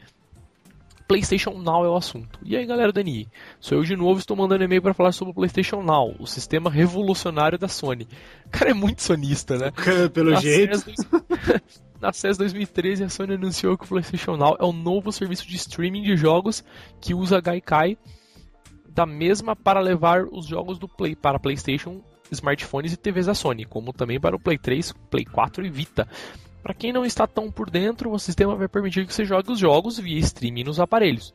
PlayStation 1.07 1.51
Now 1.51 1.85
é 1.85 1.89
o 1.89 1.95
assunto. 1.95 2.39
E 2.43 2.55
aí, 2.55 2.65
galera 2.65 2.91
da 2.91 3.03
NI? 3.03 3.27
Sou 3.59 3.77
eu 3.77 3.83
de 3.83 3.95
novo, 3.95 4.19
estou 4.19 4.35
mandando 4.35 4.63
e-mail 4.63 4.81
para 4.81 4.93
falar 4.93 5.12
sobre 5.12 5.31
o 5.31 5.35
PlayStation 5.35 5.81
Now, 5.81 6.15
o 6.19 6.25
sistema 6.25 6.69
revolucionário 6.69 7.57
da 7.57 7.67
Sony. 7.67 8.07
O 8.45 8.50
cara 8.50 8.71
é 8.71 8.74
muito 8.74 9.01
sonista, 9.01 9.57
né? 9.57 9.71
Pelo 10.13 10.31
Na 10.31 10.39
jeito. 10.39 10.79
CES, 10.79 10.95
na 12.01 12.12
CES 12.12 12.38
2013, 12.38 13.03
a 13.03 13.09
Sony 13.09 13.35
anunciou 13.35 13.77
que 13.77 13.85
o 13.85 13.88
PlayStation 13.88 14.35
Now 14.35 14.57
é 14.59 14.65
o 14.65 14.74
novo 14.74 15.12
serviço 15.12 15.47
de 15.47 15.55
streaming 15.55 16.01
de 16.01 16.17
jogos 16.17 16.63
que 17.00 17.13
usa 17.13 17.39
Gaikai 17.39 17.97
da 18.95 19.05
mesma 19.05 19.55
para 19.55 19.81
levar 19.81 20.24
os 20.24 20.45
jogos 20.45 20.79
do 20.79 20.88
Play 20.88 21.15
para 21.15 21.38
PlayStation, 21.38 22.01
smartphones 22.31 22.93
e 22.93 22.97
TVs 22.97 23.25
da 23.25 23.33
Sony, 23.33 23.65
como 23.65 23.91
também 23.91 24.19
para 24.19 24.35
o 24.35 24.39
Play 24.39 24.57
3, 24.57 24.93
Play 25.12 25.25
4 25.25 25.65
e 25.65 25.69
Vita. 25.69 26.07
Para 26.65 26.74
quem 26.74 26.91
não 26.91 27.05
está 27.05 27.27
tão 27.27 27.51
por 27.51 27.69
dentro, 27.69 28.12
o 28.12 28.17
sistema 28.17 28.55
vai 28.55 28.67
permitir 28.67 29.05
que 29.05 29.13
você 29.13 29.24
jogue 29.24 29.51
os 29.51 29.60
jogos 29.60 30.00
via 30.00 30.17
streaming 30.17 30.63
nos 30.63 30.79
aparelhos. 30.79 31.31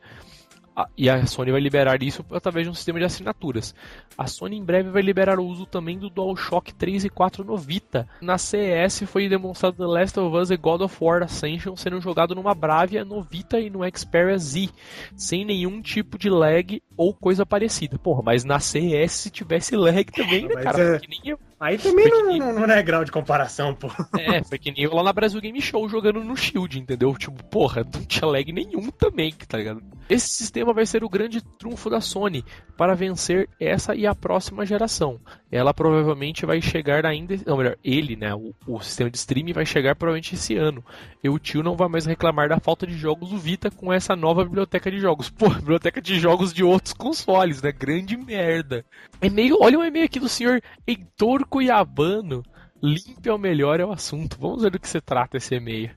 Ah, 0.75 0.89
e 0.97 1.09
a 1.09 1.25
Sony 1.25 1.53
vai 1.53 1.61
liberar 1.61 2.03
isso 2.03 2.25
através 2.33 2.65
de 2.65 2.69
um 2.69 2.73
sistema 2.73 2.99
de 2.99 3.05
assinaturas. 3.05 3.73
A 4.17 4.27
Sony 4.27 4.57
em 4.57 4.63
breve 4.63 4.89
vai 4.89 5.01
liberar 5.01 5.39
o 5.39 5.45
uso 5.45 5.65
também 5.65 5.97
do 5.97 6.09
DualShock 6.09 6.73
3 6.73 7.05
e 7.05 7.09
4 7.09 7.45
no 7.45 7.55
Vita. 7.55 8.09
Na 8.19 8.37
CES 8.37 9.03
foi 9.03 9.29
demonstrado 9.29 9.77
The 9.77 9.85
Last 9.85 10.19
of 10.19 10.35
Us 10.35 10.51
e 10.51 10.57
God 10.57 10.81
of 10.81 10.97
War 10.99 11.23
Ascension 11.23 11.77
sendo 11.77 12.01
jogado 12.01 12.35
numa 12.35 12.53
Bravia 12.53 13.05
no 13.05 13.23
Vita 13.23 13.57
e 13.57 13.69
no 13.69 13.79
Xperia 13.97 14.37
Z, 14.37 14.67
sem 15.15 15.45
nenhum 15.45 15.81
tipo 15.81 16.17
de 16.17 16.29
lag 16.29 16.83
ou 16.97 17.13
coisa 17.13 17.45
parecida. 17.45 17.97
Porra, 17.97 18.21
mas 18.21 18.43
na 18.43 18.59
CES 18.59 19.13
se 19.13 19.29
tivesse 19.29 19.77
lag 19.77 20.03
também, 20.11 20.45
né, 20.45 20.61
cara? 20.61 20.97
É... 20.97 21.01
Nem... 21.07 21.37
Aí 21.61 21.77
também 21.77 22.09
não, 22.09 22.37
não, 22.53 22.67
não, 22.67 22.73
é 22.73 22.81
grau 22.81 23.05
de 23.05 23.11
comparação, 23.11 23.75
pô. 23.75 23.87
É, 24.17 24.43
foi 24.43 24.57
que 24.57 24.71
nem 24.71 24.83
eu 24.83 24.95
lá 24.95 25.03
na 25.03 25.13
Brasil 25.13 25.39
Game 25.39 25.61
Show 25.61 25.87
jogando 25.87 26.23
no 26.23 26.35
Shield, 26.35 26.79
entendeu? 26.79 27.15
Tipo, 27.15 27.43
porra, 27.43 27.83
não 27.83 28.03
tinha 28.03 28.27
lag 28.27 28.51
nenhum 28.51 28.89
também, 28.89 29.31
tá 29.47 29.59
ligado? 29.59 29.83
Esse 30.09 30.27
sistema 30.27 30.73
vai 30.73 30.87
ser 30.87 31.03
o 31.03 31.09
grande 31.09 31.39
trunfo 31.59 31.87
da 31.87 32.01
Sony 32.01 32.43
para 32.75 32.95
vencer 32.95 33.47
essa 33.59 33.93
e 33.93 34.07
a 34.07 34.15
próxima 34.15 34.65
geração. 34.65 35.19
Ela 35.51 35.73
provavelmente 35.73 36.45
vai 36.45 36.61
chegar 36.61 37.05
ainda. 37.05 37.35
Não, 37.45 37.57
melhor, 37.57 37.77
ele, 37.83 38.15
né? 38.15 38.33
O, 38.33 38.55
o 38.65 38.79
sistema 38.79 39.09
de 39.09 39.17
streaming 39.17 39.51
vai 39.51 39.65
chegar 39.65 39.95
provavelmente 39.95 40.35
esse 40.35 40.55
ano. 40.55 40.83
E 41.21 41.29
o 41.29 41.37
tio 41.37 41.61
não 41.61 41.75
vai 41.75 41.89
mais 41.89 42.05
reclamar 42.05 42.47
da 42.47 42.59
falta 42.59 42.87
de 42.87 42.93
jogos 42.97 43.29
do 43.29 43.37
Vita 43.37 43.69
com 43.69 43.91
essa 43.91 44.15
nova 44.15 44.45
biblioteca 44.45 44.89
de 44.89 44.99
jogos. 44.99 45.29
Pô, 45.29 45.49
biblioteca 45.59 46.01
de 46.01 46.17
jogos 46.19 46.53
de 46.53 46.63
outros 46.63 46.93
consoles, 46.93 47.61
né? 47.61 47.71
Grande 47.73 48.15
merda. 48.15 48.85
E-mail, 49.21 49.57
olha 49.59 49.77
o 49.77 49.83
e-mail 49.83 50.05
aqui 50.05 50.19
do 50.19 50.29
senhor 50.29 50.61
Heitor 50.87 51.45
Cuiabano. 51.45 52.43
Limpe 52.81 53.29
ao 53.29 53.37
melhor 53.37 53.79
é 53.81 53.85
o 53.85 53.91
assunto. 53.91 54.37
Vamos 54.39 54.63
ver 54.63 54.71
do 54.71 54.79
que 54.79 54.87
se 54.87 55.01
trata 55.01 55.35
esse 55.35 55.53
e-mail. 55.53 55.91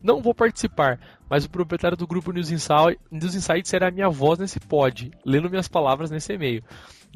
Não 0.00 0.22
vou 0.22 0.32
participar, 0.32 1.00
mas 1.28 1.44
o 1.44 1.50
proprietário 1.50 1.96
do 1.96 2.06
grupo 2.06 2.30
News, 2.30 2.52
Insight, 2.52 2.98
News 3.10 3.34
Insight 3.34 3.68
será 3.68 3.90
minha 3.90 4.08
voz 4.08 4.38
nesse 4.38 4.60
pod, 4.60 5.10
lendo 5.24 5.50
minhas 5.50 5.66
palavras 5.66 6.10
nesse 6.10 6.32
e-mail. 6.32 6.62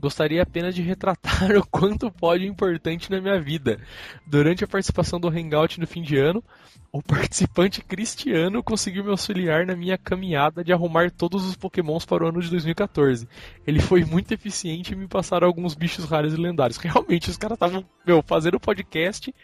Gostaria 0.00 0.42
apenas 0.42 0.74
de 0.74 0.80
retratar 0.80 1.52
o 1.58 1.66
quanto 1.66 2.10
pode 2.10 2.46
importante 2.46 3.10
na 3.10 3.20
minha 3.20 3.38
vida. 3.38 3.78
Durante 4.26 4.64
a 4.64 4.68
participação 4.68 5.20
do 5.20 5.28
Hangout 5.28 5.78
no 5.78 5.86
fim 5.86 6.00
de 6.00 6.16
ano, 6.16 6.42
o 6.90 7.02
participante 7.02 7.82
Cristiano 7.82 8.62
conseguiu 8.62 9.04
me 9.04 9.10
auxiliar 9.10 9.66
na 9.66 9.76
minha 9.76 9.98
caminhada 9.98 10.64
de 10.64 10.72
arrumar 10.72 11.10
todos 11.10 11.44
os 11.44 11.54
Pokémons 11.54 12.06
para 12.06 12.24
o 12.24 12.28
ano 12.28 12.40
de 12.40 12.50
2014. 12.50 13.28
Ele 13.66 13.78
foi 13.78 14.04
muito 14.04 14.32
eficiente 14.32 14.94
em 14.94 14.96
me 14.96 15.06
passar 15.06 15.44
alguns 15.44 15.74
bichos 15.74 16.06
raros 16.06 16.32
e 16.32 16.36
lendários. 16.36 16.78
Realmente, 16.82 17.30
os 17.30 17.36
caras 17.36 17.56
estavam 17.56 17.84
fazendo 18.26 18.58
podcast 18.58 19.34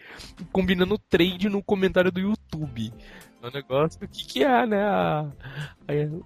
combinando 0.51 0.99
trade 0.99 1.49
no 1.51 1.63
comentário 1.63 2.11
do 2.11 2.19
YouTube. 2.19 2.93
É 3.47 3.49
um 3.49 3.53
negócio, 3.53 4.01
o 4.03 4.09
que, 4.09 4.27
que 4.27 4.43
é, 4.43 4.67
né? 4.67 4.83
A, 4.83 5.25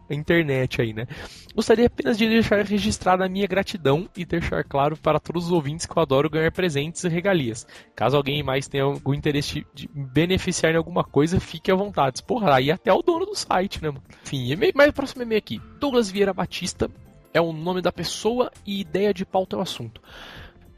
a, 0.09 0.15
internet 0.15 0.81
aí, 0.81 0.95
né? 0.95 1.07
Gostaria 1.55 1.87
apenas 1.87 2.17
de 2.17 2.27
deixar 2.27 2.65
registrada 2.65 3.27
a 3.27 3.29
minha 3.29 3.47
gratidão 3.47 4.09
e 4.17 4.25
deixar 4.25 4.65
claro 4.65 4.97
para 4.97 5.21
todos 5.21 5.47
os 5.47 5.53
ouvintes 5.53 5.85
que 5.85 5.93
eu 5.93 6.03
adoro 6.03 6.31
ganhar 6.31 6.51
presentes 6.51 7.05
e 7.05 7.09
regalias. 7.11 7.67
Caso 7.95 8.17
alguém 8.17 8.43
mais 8.43 8.69
tenha 8.69 8.85
algum 8.85 9.13
interesse 9.13 9.67
de 9.75 9.87
beneficiar 9.93 10.73
em 10.73 10.79
alguma 10.79 11.05
coisa, 11.05 11.39
fique 11.39 11.71
à 11.71 11.75
vontade. 11.75 12.23
Porra, 12.23 12.55
aí 12.55 12.71
até 12.71 12.91
o 12.91 13.03
dono 13.03 13.27
do 13.27 13.35
site, 13.35 13.83
né, 13.83 13.91
mano? 13.91 14.03
Enfim, 14.23 14.51
e-mail, 14.51 14.73
mais 14.75 14.91
próximo 14.91 15.23
e-mail 15.23 15.41
aqui. 15.41 15.61
Douglas 15.79 16.11
Vieira 16.11 16.33
Batista 16.33 16.91
é 17.35 17.41
o 17.41 17.53
nome 17.53 17.83
da 17.83 17.93
pessoa 17.93 18.51
e 18.67 18.81
ideia 18.81 19.13
de 19.13 19.27
pauta 19.27 19.57
é 19.57 19.59
o 19.59 19.63
assunto 19.63 20.01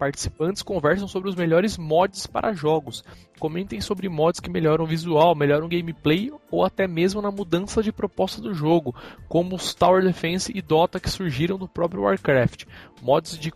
participantes 0.02 0.64
conversam 0.64 1.06
sobre 1.06 1.28
os 1.28 1.36
melhores 1.36 1.78
mods 1.78 2.26
para 2.26 2.52
jogos. 2.52 3.04
Comentem 3.38 3.80
sobre 3.80 4.08
mods 4.08 4.40
que 4.40 4.50
melhoram 4.50 4.82
o 4.82 4.86
visual, 4.88 5.32
melhoram 5.36 5.66
o 5.66 5.68
gameplay 5.68 6.28
ou 6.50 6.64
até 6.64 6.88
mesmo 6.88 7.22
na 7.22 7.30
mudança 7.30 7.80
de 7.84 7.92
proposta 7.92 8.42
do 8.42 8.52
jogo, 8.52 8.96
como 9.28 9.54
os 9.54 9.72
Tower 9.74 10.02
Defense 10.02 10.50
e 10.52 10.60
Dota 10.60 10.98
que 10.98 11.08
surgiram 11.08 11.56
no 11.56 11.68
próprio 11.68 12.02
Warcraft. 12.02 12.64
Mods 13.00 13.38
de 13.38 13.52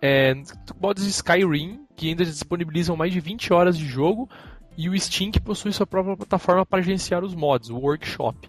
é, 0.00 0.34
mods 0.80 1.02
de 1.02 1.10
Skyrim 1.10 1.80
que 1.96 2.10
ainda 2.10 2.24
disponibilizam 2.24 2.94
mais 2.94 3.12
de 3.12 3.18
20 3.18 3.52
horas 3.52 3.76
de 3.76 3.86
jogo 3.86 4.30
e 4.78 4.88
o 4.88 4.96
Steam 4.96 5.32
que 5.32 5.40
possui 5.40 5.72
sua 5.72 5.86
própria 5.86 6.16
plataforma 6.16 6.64
para 6.64 6.80
gerenciar 6.80 7.24
os 7.24 7.34
mods, 7.34 7.70
o 7.70 7.78
Workshop. 7.78 8.48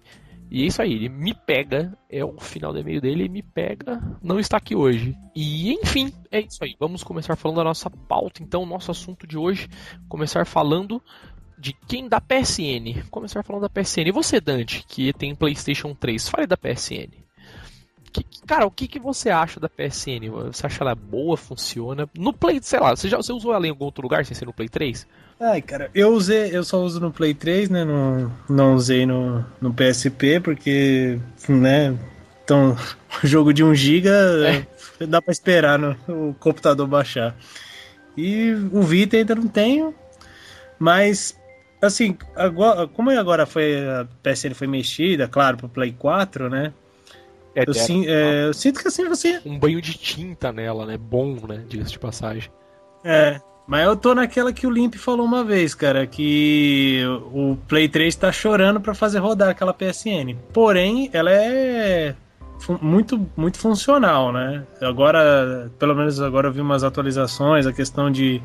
E 0.50 0.63
é 0.63 0.66
isso 0.66 0.82
aí, 0.82 0.94
ele 0.94 1.10
me 1.10 1.34
pega, 1.34 1.98
é 2.10 2.24
o 2.24 2.39
final 2.39 2.72
do 2.72 2.80
e-mail 2.80 3.01
dele, 3.01 3.27
me 3.27 3.44
pega, 3.44 4.01
não 4.22 4.39
está 4.39 4.58
aqui 4.58 4.75
hoje. 4.75 5.13
E 5.36 5.74
enfim, 5.74 6.13
é 6.32 6.39
isso 6.39 6.63
aí. 6.63 6.75
Vamos 6.80 7.04
começar 7.04 7.36
falando 7.36 7.58
da 7.58 7.66
nossa 7.66 7.89
pauta, 7.89 8.42
então, 8.42 8.66
nosso 8.66 8.89
assunto 8.89 9.27
de 9.27 9.38
hoje, 9.38 9.68
começar 10.08 10.46
falando 10.46 11.01
de 11.58 11.74
quem 11.74 12.08
da 12.08 12.22
PSN. 12.22 13.04
Começar 13.10 13.44
falando 13.44 13.63
da 13.63 13.70
PSN. 13.70 14.08
E 14.08 14.12
você, 14.12 14.39
Dante, 14.39 14.86
que 14.88 15.12
tem 15.12 15.36
PlayStation 15.36 15.94
3, 15.94 16.30
fale 16.30 16.48
da 16.48 16.56
PSN. 16.56 17.12
Que, 18.12 18.24
cara, 18.46 18.66
o 18.66 18.72
que, 18.72 18.88
que 18.88 19.00
você 19.00 19.30
acha 19.30 19.60
da 19.60 19.68
PSN? 19.68 20.30
Você 20.46 20.66
acha 20.66 20.84
ela 20.84 20.96
boa, 20.96 21.36
funciona? 21.36 22.10
No 22.18 22.32
Play, 22.32 22.60
sei 22.62 22.80
lá, 22.80 22.96
você 22.96 23.10
já 23.10 23.18
você 23.18 23.34
usou 23.34 23.54
ela 23.54 23.68
em 23.68 23.70
algum 23.70 23.86
outro 23.86 24.01
lugar 24.01 24.25
sem 24.25 24.36
ser 24.36 24.46
no 24.46 24.54
Play 24.54 24.70
3? 24.70 25.06
Ai, 25.39 25.62
cara, 25.62 25.91
eu 25.94 26.13
usei, 26.13 26.56
eu 26.56 26.63
só 26.63 26.82
uso 26.82 27.00
no 27.00 27.12
Play 27.12 27.34
3, 27.34 27.70
né? 27.70 27.86
Não, 27.86 28.32
não 28.50 28.75
usei 28.75 29.06
no, 29.06 29.46
no 29.62 29.72
PSP, 29.72 30.39
porque, 30.39 31.20
né? 31.48 31.96
Então, 32.44 32.75
jogo 33.24 33.53
de 33.53 33.63
1 33.63 33.75
GB 33.75 34.10
é. 34.10 35.06
dá 35.06 35.22
pra 35.22 35.32
esperar 35.32 35.77
no, 35.77 35.96
o 36.08 36.34
computador 36.39 36.88
baixar. 36.88 37.36
E 38.15 38.51
o 38.72 38.82
Vita 38.82 39.15
ainda 39.15 39.36
não 39.36 39.48
tenho, 39.48 39.94
mas 40.79 41.38
assim, 41.79 42.17
agora, 42.36 42.88
como 42.88 43.12
agora 43.12 43.46
foi 43.46 43.88
a 43.88 44.08
PSN 44.24 44.56
foi 44.56 44.65
mexida, 44.65 45.27
claro, 45.27 45.58
pro 45.58 45.70
Play 45.70 45.91
4, 45.91 46.50
né? 46.50 46.74
É, 47.53 47.63
eu, 47.65 47.74
sim, 47.74 48.08
é, 48.08 48.46
eu, 48.46 48.53
sinto 48.53 48.79
que 48.79 48.88
assim 48.88 49.08
você. 49.08 49.39
Um 49.46 49.58
banho 49.58 49.82
de 49.82 49.94
tinta 49.96 50.51
nela, 50.51 50.86
né? 50.86 50.98
Bom, 50.98 51.38
né? 51.48 51.63
Diga-se 51.67 51.91
de 51.91 52.00
passagem. 52.00 52.51
É. 53.03 53.39
Mas 53.67 53.86
eu 53.86 53.97
tô 53.97 54.15
naquela 54.15 54.53
que 54.53 54.65
o 54.65 54.69
Limp 54.69 54.95
falou 54.95 55.25
uma 55.25 55.43
vez, 55.43 55.75
cara, 55.75 56.07
que 56.07 57.01
o 57.33 57.57
Play 57.67 57.89
3 57.89 58.15
tá 58.15 58.31
chorando 58.31 58.79
para 58.79 58.93
fazer 58.93 59.19
rodar 59.19 59.50
aquela 59.50 59.74
PSN. 59.74 60.38
Porém, 60.53 61.09
ela 61.12 61.29
é 61.29 62.15
muito, 62.81 63.29
muito 63.36 63.57
funcional, 63.59 64.31
né? 64.31 64.65
Agora, 64.81 65.69
pelo 65.77 65.93
menos 65.93 66.21
agora 66.21 66.47
eu 66.47 66.51
vi 66.53 66.62
umas 66.62 66.83
atualizações, 66.83 67.67
a 67.67 67.74
questão 67.74 68.09
de 68.09 68.41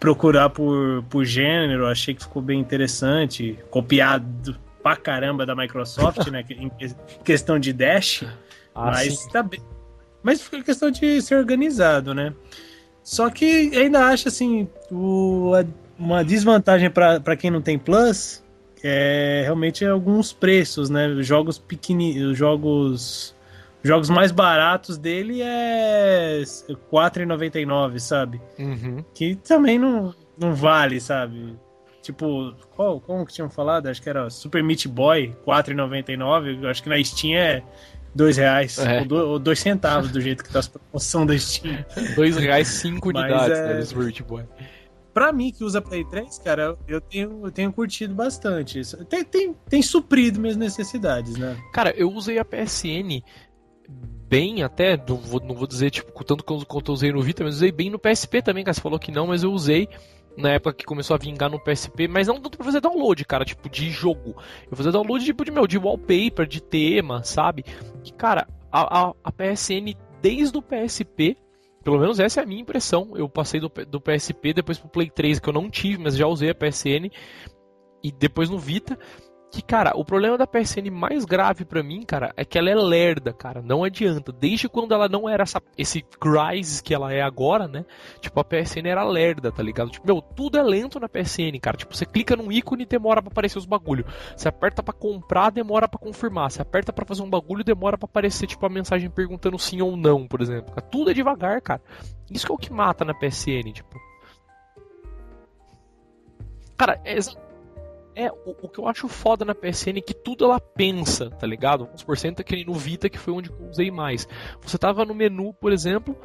procurar 0.00 0.50
por, 0.50 1.04
por 1.08 1.24
gênero, 1.24 1.86
achei 1.86 2.12
que 2.12 2.22
ficou 2.22 2.42
bem 2.42 2.58
interessante, 2.58 3.56
copiado 3.70 4.56
pra 4.82 4.96
caramba 4.96 5.46
da 5.46 5.54
Microsoft, 5.54 6.26
né? 6.28 6.44
Em 6.50 6.70
questão 7.24 7.60
de 7.60 7.72
Dash, 7.72 8.24
ah, 8.74 8.86
mas 8.86 9.20
sim. 9.20 9.30
tá 9.30 9.42
bem. 9.42 9.60
Mas 10.22 10.42
foi 10.42 10.62
questão 10.62 10.90
de 10.90 11.22
ser 11.22 11.36
organizado, 11.36 12.12
né? 12.12 12.34
Só 13.04 13.28
que 13.28 13.70
ainda 13.76 14.06
acho 14.06 14.28
assim, 14.28 14.66
o, 14.90 15.52
uma 15.98 16.24
desvantagem 16.24 16.90
para 16.90 17.36
quem 17.36 17.50
não 17.50 17.60
tem 17.60 17.78
Plus 17.78 18.42
é 18.82 19.42
realmente 19.44 19.84
alguns 19.84 20.32
preços, 20.32 20.88
né? 20.88 21.22
Jogos 21.22 21.58
pequeninos, 21.58 22.36
jogos 22.36 23.34
jogos 23.82 24.08
mais 24.08 24.32
baratos 24.32 24.96
dele 24.96 25.42
é 25.42 26.42
R$ 26.68 26.76
4,99, 26.90 27.98
sabe? 27.98 28.40
Uhum. 28.58 29.04
Que 29.12 29.34
também 29.36 29.78
não, 29.78 30.14
não 30.38 30.54
vale, 30.54 30.98
sabe? 31.00 31.54
Tipo, 32.00 32.54
qual, 32.74 33.00
como 33.00 33.26
que 33.26 33.32
tinham 33.34 33.50
falado? 33.50 33.86
Acho 33.86 34.02
que 34.02 34.08
era 34.08 34.28
Super 34.30 34.62
Meat 34.62 34.88
Boy, 34.88 35.26
R$ 35.26 35.36
4,99. 35.46 36.66
Acho 36.66 36.82
que 36.82 36.88
na 36.88 37.02
Steam 37.02 37.38
é 37.38 37.62
dois 38.14 38.36
reais 38.36 38.78
é. 38.78 39.00
ou, 39.00 39.04
do, 39.06 39.16
ou, 39.16 39.38
dois 39.38 39.58
centavos 39.58 40.10
do 40.10 40.20
jeito 40.20 40.44
que 40.44 40.52
tá 40.52 40.60
a 40.60 40.78
promoção 40.78 41.26
da 41.26 41.36
Steam. 41.36 41.84
dois 42.14 42.36
reais, 42.36 42.68
cinco 42.68 43.08
unidades 43.08 43.58
é... 43.58 43.74
né, 43.74 43.82
Switch 43.82 44.20
Boy. 44.22 44.44
Pra 45.12 45.32
mim, 45.32 45.52
que 45.52 45.62
usa 45.62 45.80
Play 45.80 46.04
3, 46.04 46.38
cara, 46.40 46.76
eu 46.88 47.00
tenho, 47.00 47.40
eu 47.44 47.50
tenho 47.52 47.72
curtido 47.72 48.12
bastante. 48.12 48.82
Tem, 49.08 49.24
tem, 49.24 49.54
tem 49.68 49.80
suprido 49.80 50.40
minhas 50.40 50.56
necessidades, 50.56 51.36
né? 51.36 51.56
Cara, 51.72 51.94
eu 51.96 52.10
usei 52.10 52.36
a 52.36 52.44
PSN 52.44 53.22
bem 53.88 54.64
até, 54.64 54.96
não 54.96 55.16
vou, 55.16 55.40
não 55.40 55.54
vou 55.54 55.68
dizer 55.68 55.90
tipo 55.90 56.24
tanto 56.24 56.42
quanto 56.42 56.90
eu 56.90 56.92
usei 56.92 57.12
no 57.12 57.22
Vita, 57.22 57.44
mas 57.44 57.56
usei 57.56 57.70
bem 57.70 57.90
no 57.90 57.98
PSP 57.98 58.42
também, 58.42 58.64
cara. 58.64 58.74
Você 58.74 58.80
falou 58.80 58.98
que 58.98 59.12
não, 59.12 59.28
mas 59.28 59.44
eu 59.44 59.52
usei 59.52 59.88
na 60.36 60.50
época 60.50 60.74
que 60.74 60.84
começou 60.84 61.14
a 61.14 61.18
vingar 61.18 61.50
no 61.50 61.60
PSP, 61.60 62.08
mas 62.08 62.26
não 62.26 62.40
tanto 62.40 62.56
pra 62.56 62.64
fazer 62.64 62.80
download, 62.80 63.24
cara, 63.24 63.44
tipo, 63.44 63.68
de 63.68 63.90
jogo. 63.90 64.36
Eu 64.70 64.76
fazia 64.76 64.92
download 64.92 65.24
tipo 65.24 65.44
de 65.44 65.50
meu, 65.50 65.66
de 65.66 65.78
wallpaper, 65.78 66.46
de 66.46 66.60
tema, 66.60 67.22
sabe? 67.22 67.64
E, 68.04 68.12
cara, 68.12 68.46
a, 68.70 69.08
a, 69.08 69.12
a 69.22 69.32
PSN 69.32 69.94
desde 70.20 70.56
o 70.56 70.62
PSP, 70.62 71.36
pelo 71.84 71.98
menos 71.98 72.18
essa 72.18 72.40
é 72.40 72.42
a 72.42 72.46
minha 72.46 72.62
impressão. 72.62 73.12
Eu 73.14 73.28
passei 73.28 73.60
do, 73.60 73.70
do 73.88 74.00
PSP 74.00 74.52
depois 74.52 74.78
pro 74.78 74.88
Play 74.88 75.10
3, 75.10 75.38
que 75.38 75.48
eu 75.48 75.52
não 75.52 75.70
tive, 75.70 76.02
mas 76.02 76.16
já 76.16 76.26
usei 76.26 76.50
a 76.50 76.54
PSN. 76.54 77.10
E 78.02 78.10
depois 78.10 78.50
no 78.50 78.58
Vita 78.58 78.98
que, 79.54 79.62
cara, 79.62 79.92
o 79.94 80.04
problema 80.04 80.36
da 80.36 80.48
PSN 80.48 80.90
mais 80.90 81.24
grave 81.24 81.64
para 81.64 81.80
mim, 81.80 82.02
cara, 82.02 82.32
é 82.36 82.44
que 82.44 82.58
ela 82.58 82.70
é 82.70 82.74
lerda, 82.74 83.32
cara. 83.32 83.62
Não 83.62 83.84
adianta. 83.84 84.32
Desde 84.32 84.68
quando 84.68 84.92
ela 84.92 85.08
não 85.08 85.28
era 85.28 85.44
essa, 85.44 85.62
esse 85.78 86.02
Crysis 86.02 86.80
que 86.80 86.92
ela 86.92 87.12
é 87.12 87.22
agora, 87.22 87.68
né? 87.68 87.84
Tipo, 88.20 88.40
a 88.40 88.44
PSN 88.44 88.88
era 88.88 89.04
lerda, 89.04 89.52
tá 89.52 89.62
ligado? 89.62 89.90
Tipo, 89.90 90.06
meu, 90.06 90.20
tudo 90.20 90.58
é 90.58 90.62
lento 90.62 90.98
na 90.98 91.08
PSN, 91.08 91.56
cara. 91.62 91.76
Tipo, 91.76 91.96
você 91.96 92.04
clica 92.04 92.34
num 92.34 92.50
ícone 92.50 92.82
e 92.82 92.86
demora 92.86 93.22
pra 93.22 93.30
aparecer 93.30 93.56
os 93.56 93.64
bagulho. 93.64 94.04
Você 94.36 94.48
aperta 94.48 94.82
para 94.82 94.92
comprar, 94.92 95.50
demora 95.50 95.86
para 95.86 96.00
confirmar. 96.00 96.50
Você 96.50 96.60
aperta 96.60 96.92
para 96.92 97.06
fazer 97.06 97.22
um 97.22 97.30
bagulho, 97.30 97.62
demora 97.62 97.96
para 97.96 98.06
aparecer, 98.06 98.48
tipo, 98.48 98.66
a 98.66 98.68
mensagem 98.68 99.08
perguntando 99.08 99.56
sim 99.56 99.80
ou 99.80 99.96
não, 99.96 100.26
por 100.26 100.40
exemplo. 100.40 100.74
Tudo 100.90 101.12
é 101.12 101.14
devagar, 101.14 101.60
cara. 101.60 101.80
Isso 102.28 102.44
que 102.44 102.50
é 102.50 102.54
o 102.54 102.58
que 102.58 102.72
mata 102.72 103.04
na 103.04 103.14
PSN, 103.14 103.72
tipo. 103.72 104.00
Cara, 106.76 107.00
é 107.04 107.16
é, 108.14 108.30
o, 108.30 108.56
o, 108.62 108.68
que 108.68 108.78
eu 108.78 108.86
acho 108.86 109.08
foda 109.08 109.44
na 109.44 109.54
PSN 109.54 109.98
é 109.98 110.00
que 110.00 110.14
tudo 110.14 110.44
ela 110.44 110.60
pensa, 110.60 111.30
tá 111.30 111.46
ligado? 111.46 111.88
Uns 111.92 112.02
por 112.02 112.16
cento 112.16 112.44
que 112.44 112.54
nem 112.54 112.64
no 112.64 112.74
Vita, 112.74 113.08
que 113.08 113.18
foi 113.18 113.34
onde 113.34 113.50
eu 113.50 113.68
usei 113.68 113.90
mais. 113.90 114.28
Você 114.62 114.78
tava 114.78 115.04
no 115.04 115.14
menu, 115.14 115.52
por 115.54 115.72
exemplo, 115.72 116.16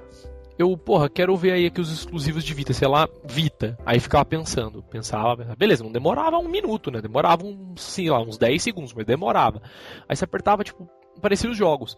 eu, 0.58 0.76
porra, 0.78 1.10
quero 1.10 1.36
ver 1.38 1.54
aí 1.54 1.66
aqui 1.66 1.80
os 1.80 1.92
exclusivos 1.92 2.44
de 2.44 2.54
Vita, 2.54 2.74
sei 2.74 2.88
lá, 2.88 3.08
Vita. 3.24 3.78
Aí 3.86 4.00
ficava 4.00 4.26
pensando, 4.26 4.84
pensava, 4.84 5.56
beleza, 5.58 5.84
não 5.84 5.92
demorava 5.92 6.38
um 6.38 6.50
minuto, 6.50 6.92
né? 6.92 7.02
Demorava 7.02 7.46
uns, 7.46 7.82
sei 7.82 8.10
lá, 8.10 8.22
uns 8.22 8.38
10 8.38 8.62
segundos, 8.62 8.94
mas 8.94 9.06
demorava. 9.06 9.62
Aí 10.08 10.16
você 10.16 10.26
apertava, 10.26 10.64
tipo, 10.64 10.90
apareciam 11.18 11.52
os 11.52 11.58
jogos. 11.58 11.98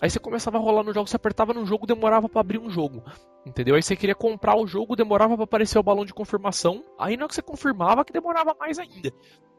Aí 0.00 0.10
você 0.10 0.18
começava 0.18 0.58
a 0.58 0.60
rolar 0.60 0.82
no 0.82 0.92
jogo, 0.92 1.08
você 1.08 1.16
apertava 1.16 1.54
num 1.54 1.64
jogo, 1.64 1.86
demorava 1.86 2.28
para 2.28 2.40
abrir 2.40 2.58
um 2.58 2.70
jogo. 2.70 3.04
Entendeu? 3.46 3.74
Aí 3.74 3.82
você 3.82 3.94
queria 3.96 4.14
comprar 4.14 4.56
o 4.56 4.66
jogo, 4.66 4.96
demorava 4.96 5.34
para 5.34 5.44
aparecer 5.44 5.78
o 5.78 5.82
balão 5.82 6.04
de 6.04 6.14
confirmação. 6.14 6.84
Aí 6.98 7.16
não 7.16 7.26
é 7.26 7.28
que 7.28 7.34
você 7.34 7.42
confirmava 7.42 8.04
que 8.04 8.12
demorava 8.12 8.54
mais 8.58 8.78
ainda. 8.78 9.12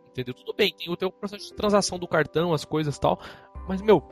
Entendeu? 0.09 0.33
Tudo 0.33 0.53
bem, 0.53 0.73
tem 0.77 0.91
o 0.91 0.97
teu 0.97 1.11
processo 1.11 1.47
de 1.47 1.53
transação 1.53 1.97
do 1.97 2.07
cartão, 2.07 2.53
as 2.53 2.65
coisas 2.65 2.95
e 2.95 2.99
tal. 2.99 3.19
Mas, 3.67 3.81
meu, 3.81 4.03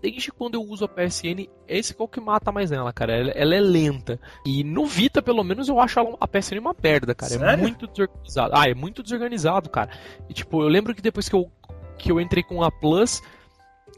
desde 0.00 0.30
quando 0.30 0.54
eu 0.54 0.62
uso 0.62 0.84
a 0.84 0.88
PSN, 0.88 1.48
esse 1.66 1.92
é 1.92 1.96
o 1.98 2.08
que 2.08 2.20
mata 2.20 2.52
mais 2.52 2.70
ela, 2.70 2.92
cara. 2.92 3.14
Ela, 3.14 3.30
ela, 3.30 3.54
é 3.54 3.60
lenta. 3.60 4.20
E 4.44 4.62
no 4.62 4.86
Vita, 4.86 5.20
pelo 5.20 5.42
menos, 5.42 5.68
eu 5.68 5.80
acho 5.80 5.98
a 6.20 6.28
PSN 6.28 6.58
uma 6.60 6.74
merda, 6.80 7.14
cara. 7.14 7.34
É 7.34 7.38
Sério? 7.38 7.52
É 7.52 7.56
muito 7.56 7.86
desorganizado. 7.86 8.52
Ah, 8.54 8.68
é 8.68 8.74
muito 8.74 9.02
desorganizado, 9.02 9.70
cara. 9.70 9.90
E 10.28 10.34
tipo, 10.34 10.62
eu 10.62 10.68
lembro 10.68 10.94
que 10.94 11.02
depois 11.02 11.28
que 11.28 11.34
eu, 11.34 11.50
que 11.98 12.10
eu 12.10 12.20
entrei 12.20 12.42
com 12.42 12.62
a 12.62 12.70
Plus, 12.70 13.20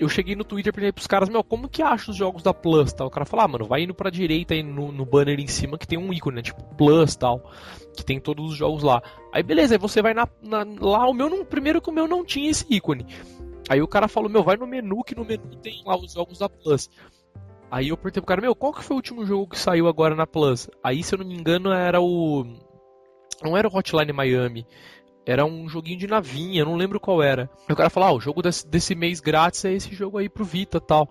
eu 0.00 0.08
cheguei 0.08 0.34
no 0.34 0.44
Twitter 0.44 0.72
e 0.82 0.92
pros 0.92 1.06
caras, 1.06 1.28
meu, 1.28 1.44
como 1.44 1.68
que 1.68 1.82
acha 1.82 2.10
os 2.10 2.16
jogos 2.16 2.42
da 2.42 2.54
Plus 2.54 2.92
tal? 2.92 3.08
O 3.08 3.10
cara 3.10 3.26
falou, 3.26 3.44
ah, 3.44 3.48
mano, 3.48 3.66
vai 3.66 3.82
indo 3.82 3.94
pra 3.94 4.08
direita 4.08 4.54
aí 4.54 4.62
no, 4.62 4.90
no 4.90 5.04
banner 5.04 5.38
em 5.38 5.46
cima 5.46 5.76
que 5.76 5.86
tem 5.86 5.98
um 5.98 6.12
ícone, 6.12 6.36
né? 6.36 6.42
Tipo, 6.42 6.64
Plus 6.74 7.14
tal. 7.14 7.52
Que 7.94 8.04
tem 8.04 8.18
todos 8.18 8.52
os 8.52 8.56
jogos 8.56 8.82
lá. 8.82 9.02
Aí 9.32 9.42
beleza, 9.42 9.74
aí 9.74 9.78
você 9.78 10.00
vai 10.00 10.14
na, 10.14 10.26
na 10.42 10.64
lá, 10.80 11.06
o 11.06 11.12
meu 11.12 11.28
não. 11.28 11.44
Primeiro 11.44 11.82
que 11.82 11.90
o 11.90 11.92
meu 11.92 12.08
não 12.08 12.24
tinha 12.24 12.50
esse 12.50 12.64
ícone. 12.70 13.06
Aí 13.68 13.82
o 13.82 13.88
cara 13.88 14.08
falou, 14.08 14.30
meu, 14.30 14.42
vai 14.42 14.56
no 14.56 14.66
menu, 14.66 15.04
que 15.04 15.14
no 15.14 15.24
menu 15.24 15.54
tem 15.56 15.82
lá 15.84 15.96
os 15.96 16.12
jogos 16.14 16.38
da 16.38 16.48
Plus. 16.48 16.88
Aí 17.70 17.88
eu 17.88 17.96
perguntei 17.96 18.22
pro 18.22 18.28
cara, 18.28 18.40
meu, 18.40 18.54
qual 18.54 18.72
que 18.72 18.82
foi 18.82 18.94
o 18.94 18.98
último 18.98 19.24
jogo 19.24 19.48
que 19.48 19.58
saiu 19.58 19.86
agora 19.86 20.16
na 20.16 20.26
Plus? 20.26 20.68
Aí, 20.82 21.02
se 21.02 21.14
eu 21.14 21.18
não 21.18 21.26
me 21.26 21.34
engano, 21.34 21.70
era 21.70 22.00
o. 22.00 22.44
Não 23.42 23.56
era 23.56 23.68
o 23.68 23.76
Hotline 23.76 24.12
Miami. 24.12 24.66
Era 25.30 25.44
um 25.44 25.68
joguinho 25.68 25.98
de 25.98 26.08
navinha, 26.08 26.64
não 26.64 26.74
lembro 26.74 26.98
qual 26.98 27.22
era. 27.22 27.48
Aí 27.68 27.72
o 27.72 27.76
cara 27.76 27.88
falou, 27.88 28.08
ah, 28.08 28.12
o 28.12 28.20
jogo 28.20 28.42
desse, 28.42 28.66
desse 28.66 28.94
mês 28.94 29.20
grátis 29.20 29.64
é 29.64 29.72
esse 29.72 29.94
jogo 29.94 30.18
aí 30.18 30.28
pro 30.28 30.44
Vita 30.44 30.80
tal. 30.80 31.08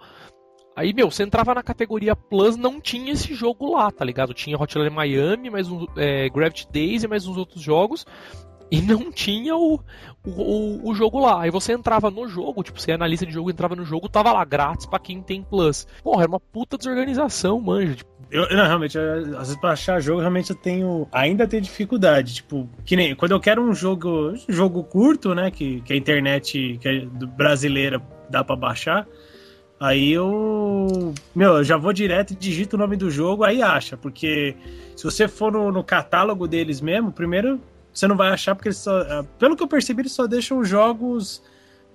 Aí, 0.76 0.94
meu, 0.94 1.10
você 1.10 1.24
entrava 1.24 1.54
na 1.54 1.64
categoria 1.64 2.16
Plus, 2.16 2.56
não 2.56 2.82
tinha 2.82 3.14
esse 3.14 3.34
jogo 3.34 3.74
lá, 3.74 3.92
tá 3.92 4.04
ligado? 4.04 4.34
Tinha 4.34 4.58
Hotline 4.58 4.90
Miami, 4.90 5.50
mais 5.50 5.70
um 5.70 5.86
é, 5.98 6.30
Gravity 6.30 6.68
Days 6.72 7.04
e 7.04 7.08
mais 7.08 7.28
uns 7.28 7.38
outros 7.38 7.62
jogos. 7.62 8.06
E 8.72 8.82
não 8.82 9.12
tinha 9.12 9.56
o, 9.56 9.80
o, 10.26 10.90
o, 10.90 10.94
jogo 10.94 11.20
lá. 11.20 11.42
Aí 11.42 11.50
você 11.50 11.74
entrava 11.74 12.12
no 12.12 12.28
jogo, 12.28 12.62
tipo, 12.62 12.80
você 12.80 12.92
analista 12.92 13.26
de 13.26 13.32
jogo, 13.32 13.50
entrava 13.50 13.76
no 13.76 13.84
jogo, 13.84 14.08
tava 14.08 14.32
lá 14.32 14.46
grátis 14.46 14.86
para 14.86 15.00
quem 15.00 15.22
tem 15.22 15.42
Plus. 15.42 15.88
Porra, 16.04 16.24
era 16.24 16.32
uma 16.32 16.40
puta 16.40 16.78
desorganização, 16.78 17.60
manja. 17.60 17.96
Tipo, 17.96 18.09
eu, 18.32 18.48
não, 18.56 18.66
realmente, 18.66 18.98
eu, 18.98 19.38
às 19.38 19.48
vezes 19.48 19.56
pra 19.56 19.72
achar 19.72 20.00
jogo, 20.00 20.20
realmente 20.20 20.52
eu 20.52 20.56
tenho. 20.56 21.08
Ainda 21.12 21.48
tenho 21.48 21.62
dificuldade. 21.62 22.36
Tipo, 22.36 22.70
que 22.86 22.96
nem 22.96 23.16
quando 23.16 23.32
eu 23.32 23.40
quero 23.40 23.62
um 23.62 23.74
jogo 23.74 24.34
jogo 24.48 24.84
curto, 24.84 25.34
né? 25.34 25.50
Que, 25.50 25.82
que 25.82 25.94
a 25.94 25.96
internet 25.96 26.78
que 26.80 26.88
é 26.88 27.06
brasileira 27.06 28.02
dá 28.30 28.44
para 28.44 28.56
baixar. 28.56 29.08
Aí 29.80 30.12
eu. 30.12 31.14
Meu, 31.34 31.58
eu 31.58 31.64
já 31.64 31.78
vou 31.78 31.94
direto 31.94 32.32
e 32.32 32.36
digito 32.36 32.76
o 32.76 32.80
nome 32.80 32.98
do 32.98 33.10
jogo, 33.10 33.44
aí 33.44 33.64
acha. 33.64 33.98
Porque 33.98 34.56
se 34.96 35.04
você 35.04 35.28
for 35.28 35.52
no, 35.52 35.72
no 35.72 35.84
catálogo 35.84 36.48
deles 36.48 36.82
mesmo, 36.82 37.12
primeiro 37.12 37.60
você 37.92 38.08
não 38.08 38.16
vai 38.16 38.30
achar, 38.30 38.56
porque 38.56 38.70
eles 38.70 38.78
só. 38.78 39.02
Ah, 39.02 39.26
pelo 39.38 39.56
que 39.56 39.64
eu 39.64 39.68
percebi, 39.68 40.02
eles 40.02 40.12
só 40.12 40.28
deixam 40.28 40.64
jogos 40.64 41.42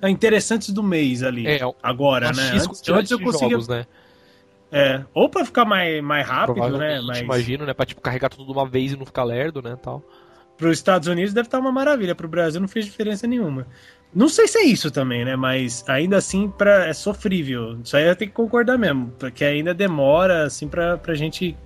ah, 0.03 0.11
interessantes 0.11 0.71
do 0.71 0.83
mês 0.83 1.23
ali. 1.23 1.47
É, 1.47 1.61
agora, 1.83 2.33
né? 2.33 2.51
Antes, 2.55 2.89
antes 2.89 3.11
eu 3.11 3.21
conseguia. 3.21 3.51
Jogos, 3.51 3.69
né? 3.69 3.87
É, 4.77 5.05
ou 5.15 5.29
pra 5.29 5.45
ficar 5.45 5.65
mais, 5.65 6.03
mais 6.03 6.27
rápido, 6.27 6.77
né? 6.77 7.01
Mas... 7.01 7.21
Imagino, 7.21 7.65
né? 7.65 7.73
Pra 7.73 7.87
tipo, 7.87 8.01
carregar 8.01 8.29
tudo 8.29 8.45
de 8.45 8.53
uma 8.53 8.67
vez 8.67 8.93
e 8.93 8.97
não 8.97 9.07
ficar 9.07 9.23
lerdo, 9.23 9.63
né? 9.63 9.77
Tal. 9.81 10.03
Para 10.57 10.69
os 10.69 10.79
Estados 10.79 11.09
Unidos 11.09 11.33
deve 11.33 11.47
estar 11.47 11.59
uma 11.59 11.73
maravilha, 11.73 12.15
para 12.15 12.27
o 12.27 12.29
Brasil 12.29 12.61
não 12.61 12.69
fez 12.69 12.85
diferença 12.85 13.27
nenhuma. 13.27 13.67
Não 14.15 14.29
sei 14.29 14.47
se 14.47 14.59
é 14.59 14.65
isso 14.65 14.91
também, 14.91 15.25
né? 15.25 15.37
Mas 15.37 15.85
ainda 15.89 16.17
assim 16.17 16.49
pra, 16.49 16.87
é 16.87 16.93
sofrível. 16.93 17.79
Isso 17.83 17.97
aí 17.97 18.07
eu 18.07 18.17
tenho 18.17 18.31
que 18.31 18.37
concordar 18.37 18.79
mesmo, 18.79 19.13
porque 19.19 19.45
ainda 19.45 19.75
demora 19.75 20.45
assim 20.45 20.69
para 20.69 21.01
a 21.07 21.15
gente 21.15 21.57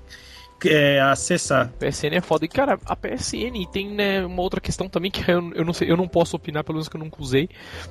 é, 0.65 1.01
acessar. 1.01 1.73
PSN 1.79 2.15
é 2.17 2.21
foda. 2.21 2.45
E, 2.45 2.49
cara, 2.49 2.79
a 2.85 2.97
PSN 2.97 3.67
tem 3.71 3.91
né, 3.91 4.25
uma 4.25 4.43
outra 4.43 4.61
questão 4.61 4.89
também 4.89 5.11
que 5.11 5.31
eu, 5.31 5.53
eu, 5.55 5.65
não 5.65 5.73
sei, 5.73 5.91
eu 5.91 5.97
não 5.97 6.09
posso 6.09 6.37
opinar, 6.37 6.65
pelo 6.65 6.77
menos 6.77 6.89
que 6.89 6.97
eu 6.97 7.01
nunca 7.01 7.21
usei. 7.21 7.49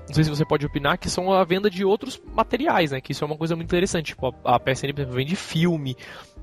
Não 0.07 0.13
sei 0.13 0.23
se 0.23 0.29
você 0.29 0.45
pode 0.45 0.65
opinar, 0.65 0.97
que 0.97 1.09
são 1.09 1.31
a 1.31 1.43
venda 1.43 1.69
de 1.69 1.85
outros 1.85 2.21
materiais, 2.33 2.91
né? 2.91 2.99
Que 2.99 3.11
isso 3.11 3.23
é 3.23 3.27
uma 3.27 3.37
coisa 3.37 3.55
muito 3.55 3.67
interessante. 3.67 4.07
Tipo, 4.07 4.35
a, 4.43 4.55
a 4.55 4.59
PSN 4.59 4.93
vende 5.09 5.35
filme, 5.35 5.95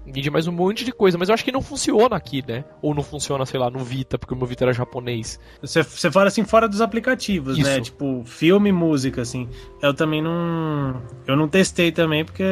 vende 0.07 0.31
mais 0.31 0.47
um 0.47 0.52
monte 0.52 0.85
de 0.85 0.93
coisa, 0.93 1.16
mas 1.19 1.28
eu 1.28 1.35
acho 1.35 1.45
que 1.45 1.52
não 1.52 1.62
funciona 1.62 2.16
aqui, 2.16 2.45
né? 2.47 2.64
Ou 2.83 2.95
não 2.95 3.02
funciona, 3.02 3.45
sei 3.47 3.59
lá, 3.59 3.71
no 3.71 3.81
Vita, 3.81 4.19
porque 4.19 4.35
o 4.35 4.37
meu 4.37 4.47
Vita 4.47 4.64
era 4.64 4.73
japonês. 4.73 5.40
Você, 5.61 5.83
você 5.83 6.11
fala 6.11 6.28
assim 6.28 6.45
fora 6.45 6.69
dos 6.69 6.81
aplicativos, 6.81 7.56
né? 7.56 7.63
isso. 7.63 7.71
né? 7.71 7.80
Tipo, 7.80 8.23
filme 8.25 8.73
música, 8.73 9.23
assim. 9.23 9.49
Eu 9.82 9.95
também 9.95 10.23
não. 10.23 11.02
Eu 11.26 11.37
não 11.37 11.49
testei 11.49 11.91
também, 11.93 12.25
porque 12.25 12.45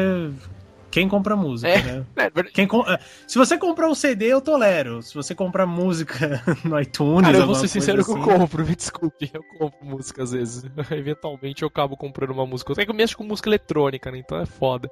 quem 0.92 1.08
compra 1.08 1.34
música, 1.34 1.70
é, 1.70 1.82
né? 1.82 2.06
É, 2.16 2.30
Quem 2.44 2.66
com... 2.66 2.82
É, 2.82 2.98
se 3.26 3.38
você 3.38 3.56
comprar 3.56 3.88
um 3.88 3.94
CD, 3.94 4.26
eu 4.26 4.40
tolero. 4.42 5.02
Se 5.02 5.14
você 5.14 5.34
comprar 5.34 5.66
música 5.66 6.42
no 6.62 6.78
iTunes. 6.78 7.22
Cara, 7.22 7.38
eu 7.38 7.46
vou 7.46 7.54
ser 7.54 7.66
sincero 7.68 8.02
assim... 8.02 8.12
que 8.12 8.18
eu 8.18 8.22
assim- 8.22 8.38
compro, 8.38 8.62
me 8.68 8.76
desculpe. 8.76 9.30
Eu 9.32 9.42
compro 9.58 9.84
música 9.84 10.22
às 10.22 10.32
vezes. 10.32 10.64
Eventualmente 10.90 11.62
eu 11.62 11.68
acabo 11.68 11.96
comprando 11.96 12.30
uma 12.30 12.46
música. 12.46 12.70
Eu 12.70 12.76
tenho 12.76 12.86
que 12.88 12.92
mexer 12.92 13.16
com 13.16 13.24
música 13.24 13.48
eletrônica, 13.48 14.10
né? 14.10 14.18
Então 14.18 14.38
é 14.38 14.44
foda. 14.46 14.90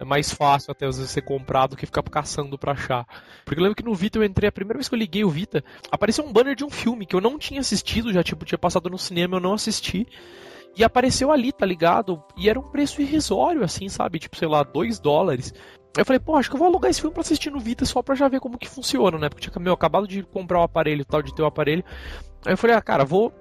É 0.00 0.04
mais 0.04 0.32
fácil 0.32 0.70
até 0.70 0.86
às 0.86 0.96
vezes 0.96 1.10
ser 1.10 1.22
comprado 1.22 1.70
do 1.70 1.76
que 1.76 1.86
ficar 1.86 2.02
caçando 2.02 2.56
pra 2.56 2.72
achar. 2.72 3.04
Porque 3.44 3.58
eu 3.58 3.64
lembro 3.64 3.76
que 3.76 3.84
no 3.84 3.94
Vita 3.94 4.18
eu 4.18 4.24
entrei, 4.24 4.48
a 4.48 4.52
primeira 4.52 4.78
vez 4.78 4.88
que 4.88 4.94
eu 4.94 4.98
liguei 4.98 5.24
o 5.24 5.30
Vita, 5.30 5.64
apareceu 5.90 6.24
um 6.24 6.32
banner 6.32 6.54
de 6.54 6.64
um 6.64 6.70
filme 6.70 7.06
que 7.06 7.14
eu 7.14 7.20
não 7.20 7.38
tinha 7.38 7.60
assistido, 7.60 8.12
já 8.12 8.22
tipo, 8.22 8.44
tinha 8.44 8.58
passado 8.58 8.88
no 8.90 8.98
cinema, 8.98 9.36
eu 9.36 9.40
não 9.40 9.54
assisti. 9.54 10.06
E 10.76 10.82
apareceu 10.82 11.30
ali, 11.30 11.52
tá 11.52 11.64
ligado? 11.64 12.22
E 12.36 12.48
era 12.48 12.58
um 12.58 12.70
preço 12.70 13.00
irrisório, 13.00 13.62
assim, 13.62 13.88
sabe? 13.88 14.18
Tipo, 14.18 14.36
sei 14.36 14.48
lá, 14.48 14.62
2 14.62 14.98
dólares. 14.98 15.54
Eu 15.96 16.04
falei, 16.04 16.18
pô, 16.18 16.34
acho 16.34 16.50
que 16.50 16.56
eu 16.56 16.58
vou 16.58 16.66
alugar 16.66 16.90
esse 16.90 17.00
filme 17.00 17.14
pra 17.14 17.20
assistir 17.20 17.50
no 17.50 17.60
Vita 17.60 17.84
só 17.84 18.02
pra 18.02 18.16
já 18.16 18.26
ver 18.26 18.40
como 18.40 18.58
que 18.58 18.68
funciona, 18.68 19.16
né? 19.16 19.28
Porque 19.28 19.48
tinha 19.48 19.62
meu, 19.62 19.72
acabado 19.72 20.08
de 20.08 20.24
comprar 20.24 20.58
o 20.58 20.62
um 20.62 20.64
aparelho 20.64 21.04
tal, 21.04 21.22
de 21.22 21.32
ter 21.32 21.42
o 21.42 21.44
um 21.44 21.48
aparelho. 21.48 21.84
Aí 22.44 22.52
eu 22.52 22.58
falei, 22.58 22.74
ah, 22.74 22.82
cara, 22.82 23.04
vou 23.04 23.32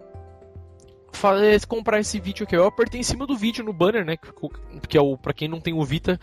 fazer, 1.18 1.66
comprar 1.66 2.00
esse 2.00 2.20
vídeo 2.20 2.44
aqui. 2.44 2.56
Eu 2.56 2.66
apertei 2.66 3.00
em 3.00 3.04
cima 3.04 3.26
do 3.26 3.36
vídeo 3.36 3.64
no 3.64 3.74
banner, 3.74 4.06
né? 4.06 4.18
Que 4.88 4.98
é 4.98 5.02
o, 5.02 5.18
pra 5.18 5.34
quem 5.34 5.48
não 5.48 5.60
tem 5.60 5.74
o 5.74 5.84
Vita, 5.84 6.20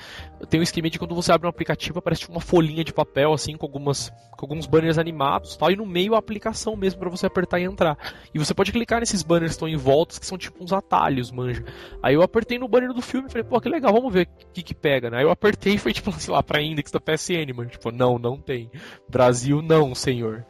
tem 0.49 0.61
um 0.61 0.63
esquema 0.63 0.91
de 0.91 0.99
quando 0.99 1.15
você 1.15 1.33
abre 1.33 1.47
um 1.47 1.51
aplicativo, 1.51 1.99
aparece 1.99 2.23
tipo 2.23 2.33
uma 2.33 2.41
folhinha 2.41 2.85
de 2.85 2.93
papel, 2.93 3.33
assim, 3.33 3.57
com 3.57 3.67
algumas 3.67 4.13
com 4.41 4.47
alguns 4.47 4.67
banners 4.67 4.97
animados 4.97 5.55
tal, 5.55 5.71
e 5.71 5.77
no 5.77 5.85
meio 5.85 6.15
a 6.15 6.19
aplicação 6.19 6.75
mesmo 6.75 6.99
para 6.99 7.11
você 7.11 7.27
apertar 7.27 7.61
e 7.61 7.65
entrar. 7.65 7.99
E 8.35 8.39
você 8.39 8.55
pode 8.55 8.73
clicar 8.73 9.01
nesses 9.01 9.23
banners 9.23 9.51
que 9.51 9.57
estão 9.57 9.69
em 9.69 9.77
volta, 9.77 10.19
que 10.19 10.25
são 10.25 10.39
tipo 10.39 10.65
uns 10.65 10.73
atalhos, 10.73 11.31
manja. 11.31 11.63
Aí 12.03 12.15
eu 12.15 12.23
apertei 12.23 12.59
no 12.59 12.67
banner 12.67 12.95
do 12.95 13.03
filme 13.03 13.29
e 13.29 13.31
falei, 13.31 13.45
pô, 13.45 13.61
que 13.61 13.69
legal, 13.69 13.93
vamos 13.93 14.13
ver 14.13 14.27
o 14.27 14.53
que 14.53 14.63
que 14.63 14.75
pega, 14.75 15.11
né? 15.11 15.19
Aí 15.19 15.25
eu 15.25 15.31
apertei 15.31 15.75
e 15.75 15.79
foi 15.79 15.93
tipo, 15.93 16.11
sei 16.19 16.33
lá, 16.33 16.43
pra 16.43 16.63
index 16.63 16.91
da 16.91 16.99
PSN, 16.99 17.53
mano. 17.55 17.69
Tipo, 17.69 17.91
não, 17.91 18.19
não 18.19 18.39
tem. 18.39 18.71
Brasil, 19.09 19.61
não, 19.61 19.95
senhor 19.95 20.47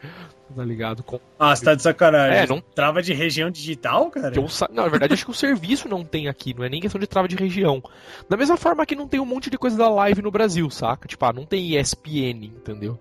tá 0.54 0.64
ligado? 0.64 1.02
Com... 1.02 1.20
Ah, 1.38 1.54
você 1.54 1.64
tá 1.64 1.74
de 1.74 1.82
sacanagem. 1.82 2.38
É, 2.38 2.46
não... 2.46 2.60
Trava 2.60 3.02
de 3.02 3.12
região 3.12 3.50
digital, 3.50 4.10
cara? 4.10 4.34
Eu, 4.34 4.46
não, 4.70 4.84
na 4.84 4.88
verdade, 4.88 5.14
acho 5.14 5.24
que 5.24 5.30
o 5.30 5.34
serviço 5.34 5.88
não 5.88 6.04
tem 6.04 6.28
aqui, 6.28 6.54
não 6.54 6.64
é 6.64 6.68
nem 6.68 6.80
questão 6.80 7.00
de 7.00 7.06
trava 7.06 7.28
de 7.28 7.36
região. 7.36 7.82
Da 8.28 8.36
mesma 8.36 8.56
forma 8.56 8.84
que 8.86 8.96
não 8.96 9.08
tem 9.08 9.20
um 9.20 9.26
monte 9.26 9.50
de 9.50 9.58
coisa 9.58 9.76
da 9.76 9.88
live 9.88 10.22
no 10.22 10.30
Brasil, 10.30 10.68
saca? 10.70 11.08
Tipo, 11.08 11.24
ah, 11.24 11.32
não 11.32 11.44
tem 11.44 11.76
ESPN, 11.76 12.44
entendeu? 12.44 12.98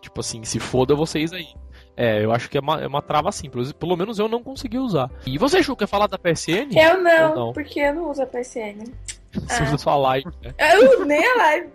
Tipo 0.00 0.20
assim, 0.20 0.44
se 0.44 0.60
foda 0.60 0.94
vocês 0.94 1.32
aí. 1.32 1.48
É, 1.96 2.24
eu 2.24 2.32
acho 2.32 2.50
que 2.50 2.58
é 2.58 2.60
uma, 2.60 2.80
é 2.80 2.86
uma 2.86 3.00
trava 3.00 3.28
assim, 3.28 3.48
pelo, 3.48 3.72
pelo 3.72 3.96
menos 3.96 4.18
eu 4.18 4.28
não 4.28 4.42
consegui 4.42 4.78
usar. 4.78 5.10
E 5.24 5.38
você, 5.38 5.62
Ju, 5.62 5.76
quer 5.76 5.86
falar 5.86 6.08
da 6.08 6.18
PSN? 6.18 6.76
Eu 6.76 7.02
não, 7.02 7.34
não? 7.34 7.52
porque 7.52 7.80
eu 7.80 7.94
não 7.94 8.10
uso 8.10 8.22
a 8.22 8.26
PSN. 8.26 8.84
Você 9.34 9.62
ah. 9.62 9.66
usa 9.66 9.78
sua 9.78 9.96
live, 9.96 10.30
né? 10.42 10.54
Eu 10.58 11.04
nem 11.04 11.26
a 11.26 11.36
live. 11.36 11.68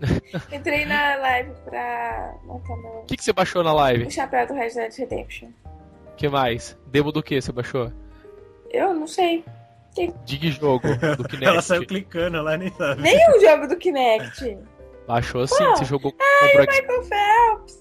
Entrei 0.52 0.84
na 0.84 1.16
live 1.16 1.52
pra 1.64 2.34
montar 2.44 2.76
meu. 2.76 2.90
O 3.00 3.04
que, 3.06 3.16
que 3.16 3.24
você 3.24 3.32
baixou 3.32 3.62
na 3.62 3.72
live? 3.72 4.06
O 4.06 4.10
chapéu 4.10 4.46
do 4.46 4.54
Red 4.54 4.70
Dead 4.70 4.92
Redemption. 4.94 5.48
O 6.12 6.16
que 6.16 6.28
mais? 6.28 6.76
Demo 6.86 7.12
do 7.12 7.22
que 7.22 7.40
você 7.40 7.52
baixou? 7.52 7.92
Eu 8.70 8.94
não 8.94 9.06
sei. 9.06 9.44
Tem... 9.94 10.14
Dig 10.24 10.50
jogo 10.52 10.88
do 11.16 11.24
Kinect. 11.28 11.44
Ela 11.44 11.62
saiu 11.62 11.86
clicando 11.86 12.40
lá, 12.42 12.56
nem 12.56 12.70
sabe. 12.72 13.02
Nem 13.02 13.30
o 13.30 13.40
jogo 13.40 13.66
do 13.66 13.76
Kinect. 13.76 14.58
Baixou 15.06 15.42
assim, 15.42 15.64
Pô. 15.64 15.76
você 15.76 15.84
jogou. 15.84 16.14
Ai, 16.20 16.48
comprou... 16.52 16.66
Michael 16.66 17.02
Phelps. 17.04 17.80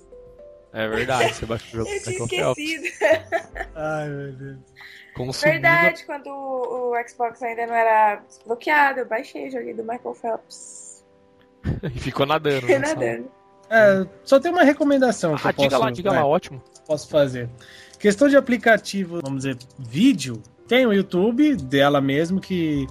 É 0.72 0.88
verdade, 0.88 1.34
você 1.34 1.46
baixou 1.46 1.82
o 1.82 1.86
jogo 1.86 2.00
do 2.00 2.12
Michael 2.12 2.28
Phelps. 2.28 3.00
Ai, 3.76 4.08
meu 4.08 4.32
Deus. 4.34 4.60
Consumindo... 5.16 5.54
Verdade, 5.54 6.06
quando 6.06 6.28
o, 6.28 6.94
o 6.94 7.08
Xbox 7.08 7.44
ainda 7.44 7.68
não 7.68 7.74
era 7.74 8.24
bloqueado, 8.46 9.00
eu 9.02 9.06
baixei 9.06 9.48
o 9.48 9.52
jogo 9.52 9.74
do 9.76 9.84
Michael 9.84 10.14
Phelps. 10.14 10.89
e 11.84 12.00
ficou 12.00 12.26
nadando. 12.26 12.68
Né, 12.68 12.80
nadando. 12.80 13.30
É, 13.70 14.06
só 14.24 14.40
tem 14.40 14.52
uma 14.52 14.64
recomendação 14.64 15.36
que 15.36 15.48
ah, 15.48 15.52
eu 15.52 15.54
posso... 15.54 15.68
diga 15.70 15.78
lá, 15.78 15.92
diga 15.92 16.12
lá, 16.12 16.26
ótimo. 16.26 16.62
Posso 16.88 17.08
fazer. 17.08 17.50
Questão 18.00 18.28
de 18.28 18.36
aplicativo, 18.36 19.20
vamos 19.22 19.44
dizer, 19.44 19.58
vídeo, 19.78 20.42
tem 20.68 20.86
o 20.86 20.94
YouTube 20.94 21.56
dela 21.56 22.00
mesmo 22.00 22.40
que, 22.40 22.88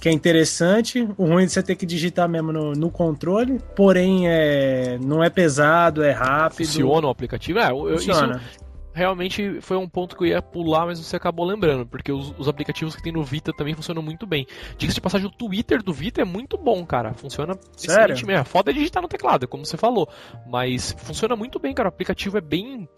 que 0.00 0.08
é 0.08 0.12
interessante. 0.12 1.06
O 1.18 1.26
ruim 1.26 1.42
é 1.42 1.46
de 1.46 1.52
você 1.52 1.62
ter 1.62 1.74
que 1.74 1.84
digitar 1.84 2.28
mesmo 2.28 2.52
no, 2.52 2.72
no 2.72 2.90
controle, 2.90 3.58
porém 3.74 4.28
é, 4.28 4.98
não 4.98 5.22
é 5.22 5.28
pesado, 5.28 6.02
é 6.02 6.12
rápido. 6.12 6.66
Funciona 6.66 7.06
o 7.08 7.10
aplicativo? 7.10 7.58
É, 7.58 7.70
eu, 7.70 7.98
Funciona. 7.98 8.36
Isso, 8.36 8.69
realmente 8.92 9.60
foi 9.60 9.76
um 9.76 9.88
ponto 9.88 10.16
que 10.16 10.24
eu 10.24 10.28
ia 10.28 10.42
pular, 10.42 10.86
mas 10.86 10.98
você 10.98 11.16
acabou 11.16 11.46
lembrando, 11.46 11.86
porque 11.86 12.12
os, 12.12 12.34
os 12.38 12.48
aplicativos 12.48 12.94
que 12.94 13.02
tem 13.02 13.12
no 13.12 13.22
Vita 13.22 13.52
também 13.52 13.74
funcionam 13.74 14.02
muito 14.02 14.26
bem. 14.26 14.46
Diga-se 14.76 14.96
de 14.96 15.00
passagem, 15.00 15.26
o 15.26 15.30
Twitter 15.30 15.82
do 15.82 15.92
Vita 15.92 16.20
é 16.20 16.24
muito 16.24 16.56
bom, 16.56 16.84
cara. 16.84 17.14
Funciona 17.14 17.54
Sério? 17.76 18.14
excelente 18.14 18.26
mesmo. 18.26 18.44
Foda 18.44 18.70
é 18.70 18.74
digitar 18.74 19.02
no 19.02 19.08
teclado, 19.08 19.46
como 19.46 19.64
você 19.64 19.76
falou. 19.76 20.08
Mas 20.46 20.94
funciona 20.98 21.36
muito 21.36 21.58
bem, 21.58 21.74
cara. 21.74 21.88
O 21.88 21.92
aplicativo 21.92 22.38
é 22.38 22.40
bem 22.40 22.88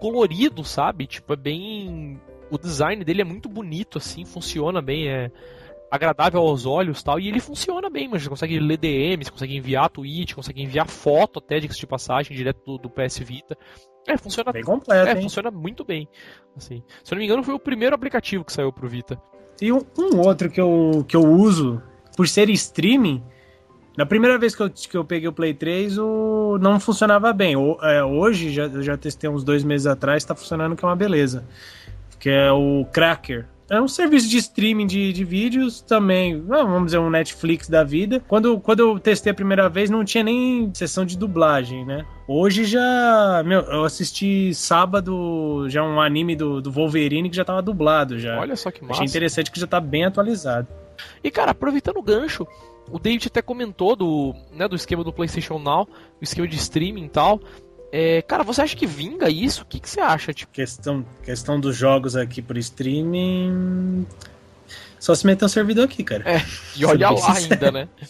colorido, 0.00 0.64
sabe? 0.64 1.06
Tipo, 1.06 1.34
é 1.34 1.36
bem. 1.36 2.20
O 2.50 2.58
design 2.58 3.02
dele 3.04 3.22
é 3.22 3.24
muito 3.24 3.48
bonito, 3.48 3.96
assim, 3.96 4.26
funciona 4.26 4.82
bem, 4.82 5.08
é 5.08 5.30
agradável 5.92 6.40
aos 6.40 6.64
olhos 6.64 7.02
tal, 7.02 7.20
e 7.20 7.28
ele 7.28 7.38
funciona 7.38 7.90
bem, 7.90 8.08
mas 8.08 8.22
você 8.22 8.28
consegue 8.30 8.58
ler 8.58 8.78
DM, 8.78 9.22
você 9.22 9.30
consegue 9.30 9.54
enviar 9.54 9.90
tweet, 9.90 10.34
consegue 10.34 10.62
enviar 10.62 10.88
foto 10.88 11.38
até, 11.38 11.60
diga-se 11.60 11.78
de 11.80 11.86
passagem, 11.86 12.34
direto 12.34 12.64
do, 12.64 12.78
do 12.78 12.88
PS 12.90 13.18
Vita. 13.18 13.54
É, 14.08 14.16
funciona 14.16 14.50
Bem 14.52 14.64
completo, 14.64 15.06
é, 15.06 15.12
hein? 15.14 15.22
funciona 15.22 15.50
muito 15.50 15.84
bem. 15.84 16.08
Assim. 16.56 16.82
Se 17.04 17.12
eu 17.12 17.16
não 17.16 17.18
me 17.20 17.26
engano, 17.26 17.44
foi 17.44 17.52
o 17.54 17.58
primeiro 17.58 17.94
aplicativo 17.94 18.42
que 18.42 18.52
saiu 18.52 18.72
pro 18.72 18.88
Vita. 18.88 19.20
E 19.60 19.70
um, 19.70 19.80
um 19.98 20.18
outro 20.20 20.48
que 20.50 20.60
eu, 20.60 21.04
que 21.06 21.14
eu 21.14 21.24
uso, 21.24 21.80
por 22.16 22.26
ser 22.26 22.48
streaming, 22.48 23.22
na 23.96 24.06
primeira 24.06 24.38
vez 24.38 24.56
que 24.56 24.62
eu, 24.62 24.70
que 24.70 24.96
eu 24.96 25.04
peguei 25.04 25.28
o 25.28 25.32
Play 25.32 25.52
3, 25.52 25.98
o, 25.98 26.58
não 26.58 26.80
funcionava 26.80 27.30
bem. 27.34 27.54
O- 27.54 27.76
é, 27.82 28.02
hoje, 28.02 28.50
já, 28.50 28.64
eu 28.64 28.82
já 28.82 28.96
testei 28.96 29.28
uns 29.28 29.44
dois 29.44 29.62
meses 29.62 29.86
atrás, 29.86 30.24
tá 30.24 30.34
funcionando 30.34 30.74
que 30.74 30.82
é 30.82 30.88
uma 30.88 30.96
beleza. 30.96 31.44
Que 32.18 32.30
é 32.30 32.50
o 32.50 32.86
Cracker. 32.90 33.46
É 33.72 33.80
um 33.80 33.88
serviço 33.88 34.28
de 34.28 34.36
streaming 34.36 34.86
de, 34.86 35.14
de 35.14 35.24
vídeos 35.24 35.80
também, 35.80 36.44
ah, 36.50 36.62
vamos 36.62 36.84
dizer, 36.86 36.98
um 36.98 37.08
Netflix 37.08 37.70
da 37.70 37.82
vida. 37.82 38.22
Quando, 38.28 38.60
quando 38.60 38.80
eu 38.80 39.00
testei 39.00 39.32
a 39.32 39.34
primeira 39.34 39.66
vez, 39.66 39.88
não 39.88 40.04
tinha 40.04 40.22
nem 40.22 40.70
sessão 40.74 41.06
de 41.06 41.16
dublagem, 41.16 41.82
né? 41.86 42.04
Hoje 42.28 42.66
já. 42.66 43.42
Meu, 43.46 43.60
eu 43.62 43.82
assisti 43.82 44.54
sábado 44.54 45.64
já 45.70 45.82
um 45.82 45.98
anime 46.02 46.36
do, 46.36 46.60
do 46.60 46.70
Wolverine 46.70 47.30
que 47.30 47.36
já 47.36 47.46
tava 47.46 47.62
dublado 47.62 48.18
já. 48.18 48.38
Olha 48.38 48.56
só 48.56 48.70
que 48.70 48.84
Achei 48.84 48.88
massa. 48.88 49.04
interessante 49.04 49.50
que 49.50 49.58
já 49.58 49.66
tá 49.66 49.80
bem 49.80 50.04
atualizado. 50.04 50.68
E 51.24 51.30
cara, 51.30 51.52
aproveitando 51.52 51.96
o 51.96 52.02
gancho, 52.02 52.46
o 52.90 52.98
David 52.98 53.28
até 53.28 53.40
comentou 53.40 53.96
do, 53.96 54.34
né, 54.52 54.68
do 54.68 54.76
esquema 54.76 55.02
do 55.02 55.14
PlayStation 55.14 55.58
Now, 55.58 55.88
o 56.20 56.22
esquema 56.24 56.46
de 56.46 56.56
streaming 56.56 57.06
e 57.06 57.08
tal. 57.08 57.40
É, 57.94 58.22
cara, 58.22 58.42
você 58.42 58.62
acha 58.62 58.74
que 58.74 58.86
vinga 58.86 59.28
isso? 59.28 59.62
O 59.62 59.66
que, 59.66 59.78
que 59.78 59.88
você 59.88 60.00
acha? 60.00 60.32
Tipo, 60.32 60.50
Questão, 60.50 61.04
questão 61.22 61.60
dos 61.60 61.76
jogos 61.76 62.16
aqui 62.16 62.40
por 62.40 62.56
streaming. 62.56 64.06
Só 64.98 65.14
se 65.14 65.26
meter 65.26 65.44
um 65.44 65.48
servidor 65.48 65.84
aqui, 65.84 66.02
cara. 66.02 66.24
É, 66.26 66.42
e 66.74 66.86
olha 66.86 67.10
lá 67.10 67.34
ainda, 67.36 67.70
né? 67.70 67.88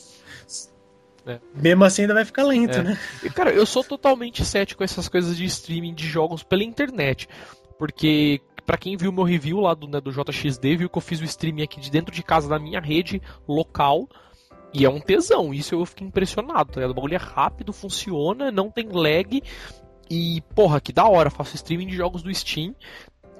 Mesmo 1.54 1.84
assim 1.84 2.02
ainda 2.02 2.14
vai 2.14 2.24
ficar 2.24 2.42
lento, 2.44 2.78
É. 2.78 2.82
né? 2.82 2.98
E, 3.22 3.30
cara, 3.30 3.50
eu 3.50 3.64
sou 3.64 3.84
totalmente 3.84 4.44
cético 4.44 4.78
com 4.78 4.84
essas 4.84 5.08
coisas 5.08 5.36
de 5.36 5.44
streaming 5.44 5.94
de 5.94 6.06
jogos 6.06 6.42
pela 6.42 6.64
internet. 6.64 7.28
Porque, 7.78 8.40
pra 8.66 8.76
quem 8.76 8.96
viu 8.96 9.12
meu 9.12 9.22
review 9.24 9.60
lá 9.60 9.72
do, 9.74 9.86
né, 9.86 10.00
do 10.00 10.10
JXD, 10.12 10.76
viu 10.76 10.88
que 10.90 10.98
eu 10.98 11.02
fiz 11.02 11.20
o 11.20 11.24
streaming 11.24 11.62
aqui 11.62 11.80
de 11.80 11.90
dentro 11.90 12.12
de 12.14 12.22
casa 12.22 12.48
da 12.48 12.58
minha 12.58 12.80
rede 12.80 13.22
local. 13.48 14.08
E 14.74 14.84
é 14.84 14.88
um 14.88 15.00
tesão, 15.00 15.52
isso 15.52 15.74
eu 15.74 15.84
fiquei 15.84 16.06
impressionado, 16.06 16.72
tá 16.72 16.76
ligado? 16.76 16.92
O 16.92 16.94
bagulho 16.94 17.14
é 17.14 17.18
rápido, 17.18 17.72
funciona, 17.72 18.50
não 18.50 18.70
tem 18.70 18.88
lag. 18.90 19.42
E, 20.10 20.40
porra, 20.54 20.80
que 20.80 20.92
da 20.92 21.06
hora, 21.06 21.30
faço 21.30 21.56
streaming 21.56 21.86
de 21.86 21.96
jogos 21.96 22.22
do 22.22 22.34
Steam 22.34 22.74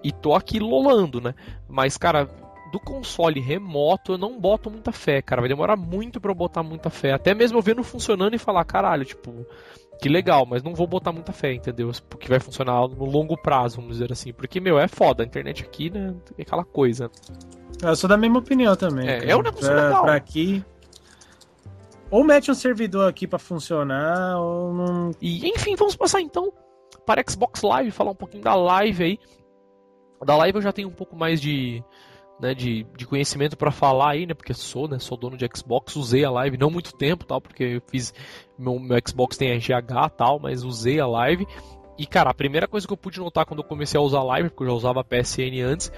e 0.05 0.12
tô 0.12 0.35
aqui 0.35 0.59
lolando, 0.59 1.21
né? 1.21 1.35
Mas, 1.68 1.97
cara, 1.97 2.29
do 2.73 2.81
console 2.81 3.40
remoto 3.40 4.12
eu 4.12 4.18
não 4.18 4.40
boto 4.40 4.71
muita 4.71 4.90
fé, 4.92 5.21
cara. 5.21 5.42
Vai 5.42 5.49
demorar 5.49 5.77
muito 5.77 6.21
pra 6.21 6.31
eu 6.31 6.35
botar 6.35 6.62
muita 6.62 6.90
fé. 6.90 7.12
Até 7.12 7.35
mesmo 7.35 7.59
eu 7.59 7.62
vendo 7.62 7.83
funcionando 7.83 8.35
e 8.35 8.38
falar, 8.38 8.64
caralho, 8.64 9.05
tipo, 9.05 9.47
que 10.01 10.09
legal, 10.09 10.47
mas 10.47 10.62
não 10.62 10.75
vou 10.75 10.87
botar 10.87 11.12
muita 11.12 11.33
fé, 11.33 11.53
entendeu? 11.53 11.90
Porque 12.09 12.29
vai 12.29 12.40
funcionar 12.40 12.88
no 12.88 13.05
longo 13.05 13.37
prazo, 13.37 13.77
vamos 13.77 13.92
dizer 13.92 14.11
assim. 14.11 14.33
Porque, 14.33 14.59
meu, 14.59 14.79
é 14.79 14.88
foda. 14.88 15.23
A 15.23 15.27
internet 15.27 15.62
aqui, 15.62 15.90
né, 15.90 16.14
é 16.38 16.42
aquela 16.42 16.64
coisa. 16.64 17.11
Eu 17.83 17.95
sou 17.95 18.09
da 18.09 18.16
mesma 18.16 18.38
opinião 18.38 18.75
também. 18.75 19.09
É, 19.09 19.18
cara. 19.18 19.31
é 19.31 19.37
um 19.37 19.42
negócio 19.42 19.66
pra, 19.66 19.85
legal. 19.85 20.03
pra 20.03 20.14
aqui. 20.14 20.64
Ou 22.12 22.22
mete 22.22 22.51
um 22.51 22.55
servidor 22.55 23.09
aqui 23.09 23.27
pra 23.27 23.38
funcionar, 23.38 24.38
ou 24.38 24.75
não. 24.75 25.11
E, 25.18 25.48
enfim, 25.48 25.75
vamos 25.75 25.96
passar 25.96 26.20
então 26.20 26.53
para 27.07 27.25
Xbox 27.27 27.62
Live, 27.62 27.90
falar 27.90 28.11
um 28.11 28.14
pouquinho 28.14 28.44
da 28.44 28.55
live 28.55 29.03
aí. 29.03 29.18
Da 30.22 30.37
live 30.37 30.57
eu 30.57 30.62
já 30.62 30.75
tenho 30.75 30.88
um 30.88 30.92
pouco 30.92 31.16
mais 31.16 31.40
de, 31.40 31.83
né, 32.38 32.53
de, 32.53 32.85
de 32.98 33.07
conhecimento 33.07 33.57
pra 33.57 33.70
falar 33.70 34.11
aí, 34.11 34.27
né? 34.27 34.35
Porque 34.35 34.53
sou, 34.53 34.87
né? 34.87 34.98
Sou 34.98 35.16
dono 35.16 35.38
de 35.38 35.48
Xbox, 35.57 35.96
usei 35.96 36.22
a 36.22 36.31
live 36.31 36.59
não 36.59 36.70
muito 36.70 36.92
tempo, 36.92 37.25
tal, 37.25 37.40
porque 37.40 37.64
eu 37.64 37.83
fiz 37.90 38.12
meu, 38.59 38.79
meu 38.79 38.98
Xbox 39.09 39.38
tem 39.38 39.51
RGH, 39.51 40.11
tal, 40.14 40.38
mas 40.38 40.64
usei 40.64 41.01
a 41.01 41.07
live. 41.07 41.46
E 41.96 42.05
cara, 42.05 42.29
a 42.29 42.35
primeira 42.35 42.68
coisa 42.68 42.87
que 42.87 42.92
eu 42.92 42.98
pude 42.98 43.20
notar 43.20 43.46
quando 43.46 43.62
eu 43.62 43.68
comecei 43.68 43.98
a 43.98 44.03
usar 44.03 44.18
a 44.18 44.25
live, 44.25 44.51
porque 44.51 44.64
eu 44.64 44.68
já 44.68 44.75
usava 44.75 45.01
a 45.01 45.05
PSN 45.05 45.62
antes, 45.64 45.90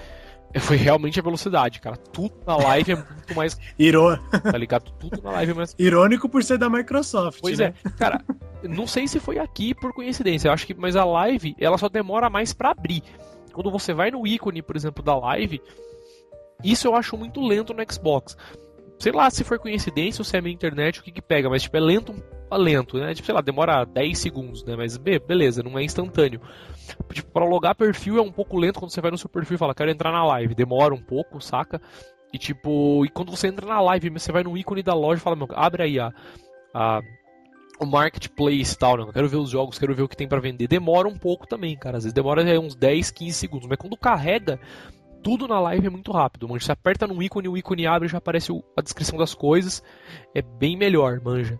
foi 0.59 0.77
realmente 0.77 1.19
a 1.19 1.23
velocidade, 1.23 1.79
cara. 1.81 1.97
Tudo 1.97 2.33
na 2.45 2.55
live 2.57 2.91
é 2.93 2.95
muito 2.95 3.35
mais, 3.35 3.59
Irô... 3.77 4.17
tá 4.41 4.57
ligado? 4.57 4.91
Tudo 4.99 5.21
na 5.21 5.31
live 5.31 5.51
é 5.51 5.55
mais 5.55 5.75
Irônico 5.77 6.29
por 6.29 6.43
ser 6.43 6.57
da 6.57 6.69
Microsoft. 6.69 7.39
Pois 7.41 7.59
né? 7.59 7.73
é, 7.85 7.89
cara, 7.91 8.23
não 8.63 8.87
sei 8.87 9.07
se 9.07 9.19
foi 9.19 9.37
aqui 9.39 9.73
por 9.73 9.93
coincidência, 9.93 10.47
eu 10.47 10.53
acho 10.53 10.65
que, 10.67 10.73
mas 10.73 10.95
a 10.95 11.03
live, 11.05 11.55
ela 11.59 11.77
só 11.77 11.89
demora 11.89 12.29
mais 12.29 12.53
pra 12.53 12.71
abrir. 12.71 13.03
Quando 13.53 13.71
você 13.71 13.93
vai 13.93 14.11
no 14.11 14.25
ícone, 14.27 14.61
por 14.61 14.75
exemplo, 14.75 15.03
da 15.03 15.15
live, 15.17 15.61
isso 16.63 16.87
eu 16.87 16.95
acho 16.95 17.17
muito 17.17 17.41
lento 17.45 17.73
no 17.73 17.83
Xbox. 17.91 18.35
Sei 18.99 19.11
lá 19.11 19.29
se 19.29 19.43
foi 19.43 19.59
coincidência 19.59 20.21
ou 20.21 20.25
se 20.25 20.37
é 20.37 20.41
minha 20.41 20.53
internet, 20.53 20.99
o 20.99 21.03
que 21.03 21.11
que 21.11 21.21
pega, 21.21 21.49
mas 21.49 21.61
tipo, 21.63 21.75
é 21.75 21.79
lento, 21.81 22.15
é 22.49 22.57
lento, 22.57 22.97
né? 22.97 23.13
Tipo, 23.13 23.25
sei 23.25 23.35
lá, 23.35 23.41
demora 23.41 23.83
10 23.85 24.17
segundos, 24.17 24.63
né? 24.63 24.75
Mas 24.75 24.95
be- 24.97 25.19
beleza, 25.19 25.61
não 25.61 25.77
é 25.77 25.83
instantâneo. 25.83 26.39
Tipo, 27.11 27.31
pra 27.31 27.45
logar 27.45 27.75
perfil 27.75 28.17
é 28.17 28.21
um 28.21 28.31
pouco 28.31 28.57
lento 28.57 28.79
quando 28.79 28.91
você 28.91 29.01
vai 29.01 29.11
no 29.11 29.17
seu 29.17 29.29
perfil 29.29 29.55
e 29.55 29.57
fala, 29.57 29.75
quero 29.75 29.91
entrar 29.91 30.11
na 30.11 30.25
live. 30.25 30.55
Demora 30.55 30.93
um 30.93 31.01
pouco, 31.01 31.41
saca? 31.41 31.81
E 32.33 32.37
tipo, 32.37 33.05
e 33.05 33.09
quando 33.09 33.31
você 33.31 33.47
entra 33.47 33.65
na 33.65 33.79
live, 33.81 34.09
você 34.09 34.31
vai 34.31 34.43
no 34.43 34.57
ícone 34.57 34.83
da 34.83 34.93
loja 34.93 35.19
e 35.19 35.23
fala, 35.23 35.35
meu, 35.35 35.47
abre 35.51 35.83
aí 35.83 35.99
a, 35.99 36.11
a 36.73 37.01
o 37.79 37.85
marketplace 37.85 38.73
e 38.73 38.77
tal, 38.77 38.97
né? 38.97 39.03
Eu 39.03 39.13
quero 39.13 39.29
ver 39.29 39.37
os 39.37 39.49
jogos, 39.49 39.77
quero 39.77 39.95
ver 39.95 40.03
o 40.03 40.07
que 40.07 40.15
tem 40.15 40.27
pra 40.27 40.39
vender. 40.39 40.67
Demora 40.67 41.07
um 41.07 41.17
pouco 41.17 41.47
também, 41.47 41.77
cara. 41.77 41.97
Às 41.97 42.03
vezes 42.03 42.13
demora 42.13 42.41
uns 42.59 42.75
10, 42.75 43.11
15 43.11 43.33
segundos. 43.33 43.67
Mas 43.67 43.77
quando 43.77 43.97
carrega, 43.97 44.59
tudo 45.21 45.47
na 45.47 45.59
live 45.59 45.87
é 45.87 45.89
muito 45.89 46.11
rápido, 46.11 46.47
manja. 46.47 46.65
Você 46.65 46.71
aperta 46.71 47.07
no 47.07 47.21
ícone, 47.21 47.47
o 47.47 47.57
ícone 47.57 47.87
abre 47.87 48.07
já 48.07 48.17
aparece 48.17 48.51
a 48.77 48.81
descrição 48.81 49.17
das 49.17 49.33
coisas. 49.33 49.83
É 50.33 50.41
bem 50.41 50.77
melhor, 50.77 51.19
manja. 51.21 51.59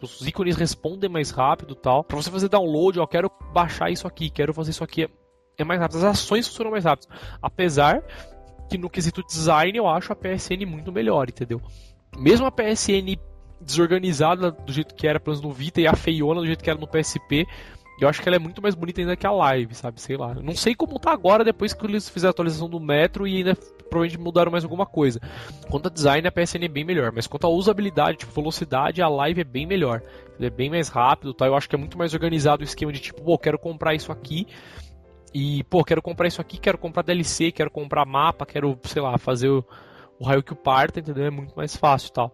Os 0.00 0.26
ícones 0.26 0.56
respondem 0.56 1.08
mais 1.08 1.30
rápido 1.30 1.74
tal. 1.74 2.04
Pra 2.04 2.16
você 2.16 2.30
fazer 2.30 2.48
download, 2.48 3.00
ó, 3.00 3.06
quero 3.06 3.30
baixar 3.52 3.90
isso 3.90 4.06
aqui, 4.06 4.28
quero 4.28 4.52
fazer 4.52 4.70
isso 4.70 4.84
aqui. 4.84 5.04
É, 5.04 5.08
é 5.58 5.64
mais 5.64 5.80
rápido. 5.80 5.98
As 5.98 6.04
ações 6.04 6.46
funcionam 6.46 6.72
mais 6.72 6.84
rápido. 6.84 7.08
Apesar 7.40 8.02
que 8.68 8.76
no 8.76 8.90
quesito 8.90 9.22
design 9.24 9.76
eu 9.76 9.88
acho 9.88 10.12
a 10.12 10.16
PSN 10.16 10.66
muito 10.66 10.92
melhor, 10.92 11.28
entendeu? 11.28 11.60
Mesmo 12.16 12.46
a 12.46 12.50
PSN 12.50 13.18
desorganizada 13.60 14.50
do 14.50 14.72
jeito 14.72 14.94
que 14.94 15.06
era, 15.06 15.18
pelo 15.18 15.36
menos 15.36 15.48
no 15.48 15.52
Vita, 15.52 15.80
e 15.80 15.86
a 15.86 15.94
feiona 15.94 16.40
do 16.40 16.46
jeito 16.46 16.62
que 16.62 16.70
era 16.70 16.78
no 16.78 16.86
PSP, 16.86 17.46
eu 18.00 18.08
acho 18.08 18.20
que 18.20 18.28
ela 18.28 18.36
é 18.36 18.38
muito 18.38 18.60
mais 18.60 18.74
bonita 18.74 19.00
ainda 19.00 19.16
que 19.16 19.26
a 19.26 19.30
Live, 19.30 19.74
sabe? 19.74 20.00
Sei 20.00 20.16
lá. 20.16 20.34
Eu 20.34 20.42
não 20.42 20.54
sei 20.54 20.74
como 20.74 20.98
tá 20.98 21.12
agora 21.12 21.42
depois 21.42 21.72
que 21.72 21.86
eles 21.86 22.08
fizeram 22.08 22.30
a 22.30 22.32
atualização 22.32 22.68
do 22.68 22.78
Metro 22.78 23.26
e 23.26 23.38
ainda 23.38 23.56
provavelmente 23.88 24.18
mudaram 24.18 24.52
mais 24.52 24.64
alguma 24.64 24.86
coisa. 24.86 25.20
Quanto 25.70 25.88
a 25.88 25.90
design, 25.90 26.26
a 26.26 26.32
PSN 26.32 26.64
é 26.64 26.68
bem 26.68 26.84
melhor, 26.84 27.12
mas 27.12 27.26
quanto 27.26 27.46
a 27.46 27.50
usabilidade, 27.50 28.18
tipo, 28.18 28.32
velocidade, 28.32 29.02
a 29.02 29.08
Live 29.08 29.40
é 29.40 29.44
bem 29.44 29.66
melhor. 29.66 30.02
Ele 30.38 30.46
é 30.46 30.50
bem 30.50 30.70
mais 30.70 30.88
rápido, 30.88 31.32
tá? 31.32 31.46
Eu 31.46 31.54
acho 31.54 31.68
que 31.68 31.74
é 31.74 31.78
muito 31.78 31.96
mais 31.96 32.12
organizado 32.14 32.62
o 32.62 32.64
esquema 32.64 32.92
de 32.92 33.00
tipo, 33.00 33.22
pô, 33.22 33.38
quero 33.38 33.58
comprar 33.58 33.94
isso 33.94 34.12
aqui. 34.12 34.46
E, 35.34 35.64
pô, 35.64 35.84
quero 35.84 36.00
comprar 36.00 36.28
isso 36.28 36.40
aqui, 36.40 36.58
quero 36.58 36.78
comprar 36.78 37.02
DLC, 37.02 37.52
quero 37.52 37.70
comprar 37.70 38.06
mapa, 38.06 38.46
quero, 38.46 38.78
sei 38.84 39.02
lá, 39.02 39.18
fazer 39.18 39.48
o, 39.48 39.64
o 40.18 40.24
raio 40.24 40.42
que 40.42 40.52
o 40.52 40.56
parta, 40.56 41.00
entendeu? 41.00 41.26
É 41.26 41.30
muito 41.30 41.54
mais 41.54 41.76
fácil 41.76 42.12
tal. 42.12 42.32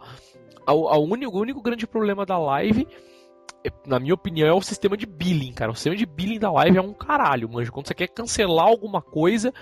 A 0.64 0.98
único, 0.98 1.36
o 1.36 1.40
único 1.40 1.60
grande 1.60 1.86
problema 1.86 2.24
da 2.24 2.38
live, 2.38 2.86
é, 3.64 3.70
na 3.86 3.98
minha 3.98 4.14
opinião, 4.14 4.48
é 4.48 4.52
o 4.52 4.60
sistema 4.60 4.96
de 4.96 5.06
billing, 5.06 5.52
cara. 5.52 5.70
O 5.70 5.74
sistema 5.74 5.96
de 5.96 6.06
billing 6.06 6.38
da 6.38 6.50
live 6.50 6.78
é 6.78 6.80
um 6.80 6.92
caralho, 6.92 7.48
manja. 7.48 7.70
Quando 7.70 7.86
você 7.86 7.94
quer 7.94 8.08
cancelar 8.08 8.66
alguma 8.66 9.00
coisa, 9.00 9.52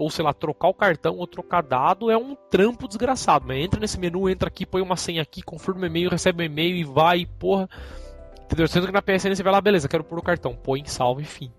ou 0.00 0.10
sei 0.10 0.24
lá, 0.24 0.32
trocar 0.32 0.68
o 0.68 0.74
cartão 0.74 1.16
ou 1.18 1.26
trocar 1.26 1.62
dado, 1.62 2.10
é 2.10 2.16
um 2.16 2.34
trampo 2.34 2.88
desgraçado. 2.88 3.44
Mas 3.46 3.58
entra 3.58 3.78
nesse 3.78 3.98
menu, 4.00 4.28
entra 4.28 4.48
aqui, 4.48 4.64
põe 4.64 4.80
uma 4.80 4.96
senha 4.96 5.20
aqui, 5.22 5.42
confirma 5.42 5.82
o 5.82 5.86
e-mail, 5.86 6.08
recebe 6.10 6.42
o 6.42 6.46
e-mail 6.46 6.74
e 6.76 6.84
vai, 6.84 7.26
porra. 7.38 7.68
Entendeu? 8.44 8.66
Sendo 8.66 8.86
que 8.86 8.92
na 8.92 9.02
PSN 9.02 9.34
você 9.34 9.42
vai 9.42 9.52
lá, 9.52 9.60
beleza, 9.60 9.88
quero 9.88 10.02
pôr 10.02 10.18
o 10.18 10.22
cartão, 10.22 10.54
põe, 10.56 10.84
salva, 10.86 11.20
enfim. 11.20 11.52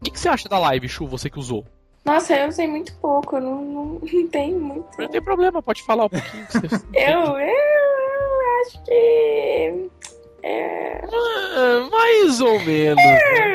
O 0.00 0.04
que, 0.04 0.10
que 0.10 0.20
você 0.20 0.28
acha 0.28 0.48
da 0.48 0.58
live, 0.58 0.88
Chu, 0.88 1.06
você 1.06 1.28
que 1.28 1.38
usou? 1.38 1.64
Nossa, 2.04 2.34
eu 2.36 2.48
usei 2.48 2.66
muito 2.68 2.94
pouco, 2.96 3.36
eu 3.36 3.40
não, 3.40 3.64
não, 3.64 3.84
não 4.12 4.28
tem 4.28 4.54
muito. 4.54 4.86
Não 4.98 5.08
tem 5.08 5.22
problema, 5.22 5.62
pode 5.62 5.82
falar 5.82 6.04
um 6.04 6.08
pouquinho. 6.08 6.46
Que 6.46 6.52
você... 6.52 6.76
Eu, 6.94 7.20
eu, 7.20 7.48
eu 7.48 8.62
acho 8.66 8.84
que. 8.84 9.90
É, 10.42 11.00
Ah, 11.04 11.88
mais 11.90 12.40
ou 12.40 12.60
menos. 12.60 13.02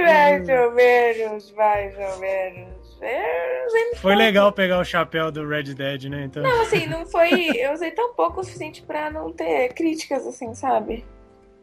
mais 0.03 0.49
ou 0.49 0.71
menos, 0.73 1.51
mais 1.53 1.95
ou 1.97 2.19
menos. 2.19 2.72
Muito 3.03 3.95
Foi 3.97 4.11
pouco. 4.11 4.17
legal 4.17 4.51
pegar 4.51 4.79
o 4.79 4.85
chapéu 4.85 5.31
do 5.31 5.47
Red 5.47 5.73
Dead, 5.73 6.05
né? 6.05 6.25
Então. 6.25 6.43
Não, 6.43 6.61
assim, 6.61 6.85
não 6.87 7.05
foi. 7.05 7.29
Eu 7.57 7.73
usei 7.73 7.91
tão 7.91 8.13
pouco 8.13 8.41
o 8.41 8.43
suficiente 8.43 8.81
pra 8.81 9.09
não 9.09 9.31
ter 9.31 9.73
críticas, 9.73 10.25
assim, 10.25 10.53
sabe? 10.53 11.05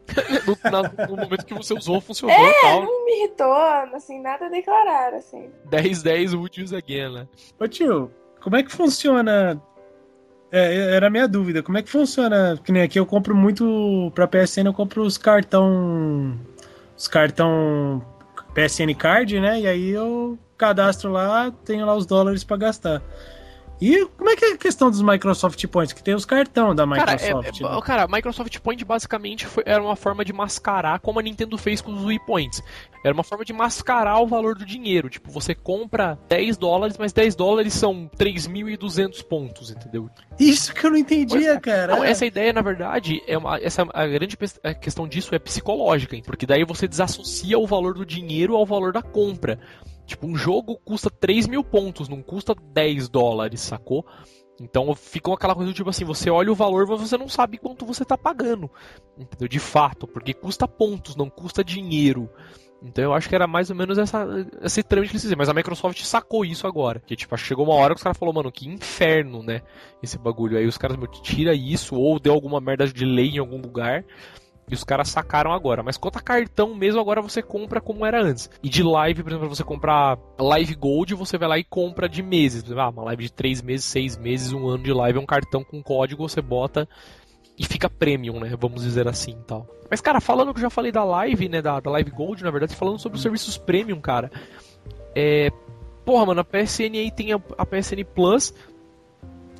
no, 0.45 0.71
na, 0.71 1.07
no, 1.07 1.15
momento 1.15 1.45
que 1.45 1.53
você 1.53 1.73
usou, 1.73 2.01
funcionou 2.01 2.35
é, 2.35 2.61
tal. 2.61 2.83
não 2.83 3.05
me 3.05 3.19
irritou, 3.19 3.53
assim, 3.93 4.19
nada 4.19 4.47
a 4.47 4.49
declarar, 4.49 5.13
assim. 5.13 5.49
10, 5.69 6.03
10, 6.03 6.33
would 6.33 6.61
use 6.61 6.75
again, 6.75 7.13
né? 7.13 7.27
Ô 7.59 7.67
tio, 7.67 8.11
como 8.41 8.57
é 8.57 8.63
que 8.63 8.71
funciona 8.71 9.61
é, 10.51 10.95
era 10.95 11.07
a 11.07 11.09
minha 11.09 11.27
dúvida. 11.27 11.63
Como 11.63 11.77
é 11.77 11.81
que 11.81 11.89
funciona? 11.89 12.59
Que 12.63 12.71
nem 12.71 12.83
aqui 12.83 12.99
eu 12.99 13.05
compro 13.05 13.33
muito 13.33 14.11
pra 14.13 14.27
PSN, 14.27 14.65
eu 14.65 14.73
compro 14.73 15.03
os 15.03 15.17
cartão. 15.17 16.37
Os 16.97 17.07
cartão 17.07 18.05
PSN 18.53 18.93
Card, 18.97 19.39
né? 19.39 19.61
E 19.61 19.67
aí 19.67 19.89
eu 19.89 20.37
cadastro 20.61 21.11
lá, 21.11 21.51
tenho 21.65 21.85
lá 21.85 21.95
os 21.95 22.05
dólares 22.05 22.43
para 22.43 22.57
gastar. 22.57 23.01
E 23.81 24.05
como 24.15 24.29
é 24.29 24.35
que 24.35 24.45
é 24.45 24.51
a 24.53 24.57
questão 24.57 24.91
dos 24.91 25.01
Microsoft 25.01 25.65
Points? 25.65 25.91
Que 25.91 26.03
tem 26.03 26.13
os 26.13 26.23
cartão 26.23 26.75
da 26.75 26.85
Microsoft. 26.85 27.59
Cara, 27.59 27.73
é, 27.73 27.77
é, 27.77 27.81
cara 27.81 28.07
Microsoft 28.07 28.59
Point 28.59 28.85
basicamente 28.85 29.47
foi, 29.47 29.63
era 29.65 29.81
uma 29.81 29.95
forma 29.95 30.23
de 30.23 30.31
mascarar, 30.31 30.99
como 30.99 31.19
a 31.19 31.23
Nintendo 31.23 31.57
fez 31.57 31.81
com 31.81 31.91
os 31.91 32.05
Wii 32.05 32.19
Points. 32.27 32.61
Era 33.03 33.11
uma 33.11 33.23
forma 33.23 33.43
de 33.43 33.51
mascarar 33.51 34.19
o 34.19 34.27
valor 34.27 34.53
do 34.53 34.63
dinheiro. 34.63 35.09
Tipo, 35.09 35.31
você 35.31 35.55
compra 35.55 36.19
10 36.29 36.57
dólares, 36.57 36.95
mas 36.99 37.11
10 37.11 37.33
dólares 37.33 37.73
são 37.73 38.07
3.200 38.15 39.23
pontos, 39.23 39.71
entendeu? 39.71 40.07
Isso 40.39 40.71
que 40.75 40.85
eu 40.85 40.91
não 40.91 40.97
entendia, 40.97 41.53
é. 41.53 41.59
cara. 41.59 41.95
Não, 41.95 42.03
essa 42.03 42.23
ideia, 42.23 42.53
na 42.53 42.61
verdade, 42.61 43.19
é 43.25 43.35
uma, 43.35 43.57
essa, 43.57 43.87
a 43.91 44.05
grande 44.05 44.37
a 44.63 44.75
questão 44.75 45.07
disso 45.07 45.33
é 45.33 45.39
psicológica, 45.39 46.15
hein? 46.15 46.21
porque 46.23 46.45
daí 46.45 46.63
você 46.63 46.87
desassocia 46.87 47.57
o 47.57 47.65
valor 47.65 47.95
do 47.95 48.05
dinheiro 48.05 48.55
ao 48.55 48.63
valor 48.63 48.93
da 48.93 49.01
compra. 49.01 49.57
Tipo, 50.05 50.27
um 50.27 50.35
jogo 50.35 50.79
custa 50.83 51.09
3 51.09 51.47
mil 51.47 51.63
pontos, 51.63 52.09
não 52.09 52.21
custa 52.21 52.53
10 52.55 53.09
dólares, 53.09 53.61
sacou? 53.61 54.05
Então 54.59 54.93
fica 54.93 55.33
aquela 55.33 55.55
coisa 55.55 55.71
do 55.71 55.75
tipo 55.75 55.89
assim, 55.89 56.05
você 56.05 56.29
olha 56.29 56.51
o 56.51 56.55
valor, 56.55 56.87
mas 56.87 57.01
você 57.01 57.17
não 57.17 57.27
sabe 57.27 57.57
quanto 57.57 57.85
você 57.85 58.05
tá 58.05 58.17
pagando. 58.17 58.69
Entendeu? 59.17 59.47
De 59.47 59.59
fato, 59.59 60.05
porque 60.07 60.33
custa 60.33 60.67
pontos, 60.67 61.15
não 61.15 61.29
custa 61.29 61.63
dinheiro. 61.63 62.29
Então 62.83 63.03
eu 63.03 63.13
acho 63.13 63.29
que 63.29 63.35
era 63.35 63.45
mais 63.45 63.69
ou 63.69 63.75
menos 63.75 63.97
essa, 63.97 64.25
esse 64.61 64.81
trâmite 64.81 65.11
que 65.11 65.15
eles 65.15 65.23
fizeram. 65.23 65.37
Mas 65.37 65.49
a 65.49 65.53
Microsoft 65.53 66.01
sacou 66.03 66.43
isso 66.43 66.65
agora. 66.65 66.99
Que 66.99 67.15
tipo, 67.15 67.35
chegou 67.37 67.65
uma 67.65 67.75
hora 67.75 67.93
que 67.93 67.99
os 67.99 68.03
caras 68.03 68.17
falaram, 68.17 68.35
mano, 68.35 68.51
que 68.51 68.67
inferno, 68.67 69.43
né? 69.43 69.61
Esse 70.01 70.17
bagulho. 70.17 70.57
Aí 70.57 70.65
os 70.65 70.77
caras, 70.77 70.97
meu, 70.97 71.07
tira 71.07 71.53
isso, 71.53 71.95
ou 71.95 72.19
deu 72.19 72.33
alguma 72.33 72.59
merda 72.59 72.87
de 72.87 73.05
lei 73.05 73.29
em 73.29 73.39
algum 73.39 73.61
lugar. 73.61 74.03
E 74.71 74.73
os 74.73 74.85
caras 74.85 75.09
sacaram 75.09 75.51
agora. 75.51 75.83
Mas 75.83 75.97
quanto 75.97 76.17
a 76.17 76.21
cartão 76.21 76.73
mesmo, 76.73 77.01
agora 77.01 77.21
você 77.21 77.41
compra 77.41 77.81
como 77.81 78.05
era 78.05 78.23
antes. 78.23 78.49
E 78.63 78.69
de 78.69 78.81
live, 78.81 79.21
por 79.21 79.31
exemplo, 79.33 79.49
você 79.49 79.65
comprar 79.65 80.17
Live 80.39 80.73
Gold, 80.75 81.13
você 81.13 81.37
vai 81.37 81.49
lá 81.49 81.59
e 81.59 81.63
compra 81.65 82.07
de 82.07 82.23
meses. 82.23 82.63
Ah, 82.71 82.89
uma 82.89 83.03
live 83.03 83.25
de 83.25 83.33
3 83.33 83.61
meses, 83.61 83.85
6 83.87 84.17
meses, 84.17 84.53
um 84.53 84.69
ano 84.69 84.83
de 84.83 84.93
live 84.93 85.19
é 85.19 85.21
um 85.21 85.25
cartão 85.25 85.61
com 85.61 85.83
código, 85.83 86.27
você 86.27 86.41
bota 86.41 86.87
e 87.59 87.65
fica 87.65 87.89
premium, 87.89 88.39
né? 88.39 88.55
Vamos 88.57 88.81
dizer 88.81 89.07
assim 89.09 89.31
e 89.31 89.43
tal. 89.43 89.67
Mas, 89.89 89.99
cara, 89.99 90.21
falando 90.21 90.53
que 90.53 90.59
eu 90.59 90.63
já 90.63 90.69
falei 90.69 90.91
da 90.91 91.03
live, 91.03 91.49
né? 91.49 91.61
Da, 91.61 91.81
da 91.81 91.91
Live 91.91 92.11
Gold, 92.11 92.41
na 92.41 92.49
verdade, 92.49 92.73
falando 92.75 92.97
sobre 92.97 93.17
os 93.17 93.21
serviços 93.21 93.57
premium, 93.57 93.99
cara. 93.99 94.31
É. 95.13 95.49
Porra, 96.05 96.27
mano, 96.27 96.41
a 96.41 96.43
PSN 96.45 96.95
aí 96.95 97.11
tem 97.11 97.33
a, 97.33 97.41
a 97.57 97.65
PSN 97.65 98.03
Plus, 98.15 98.53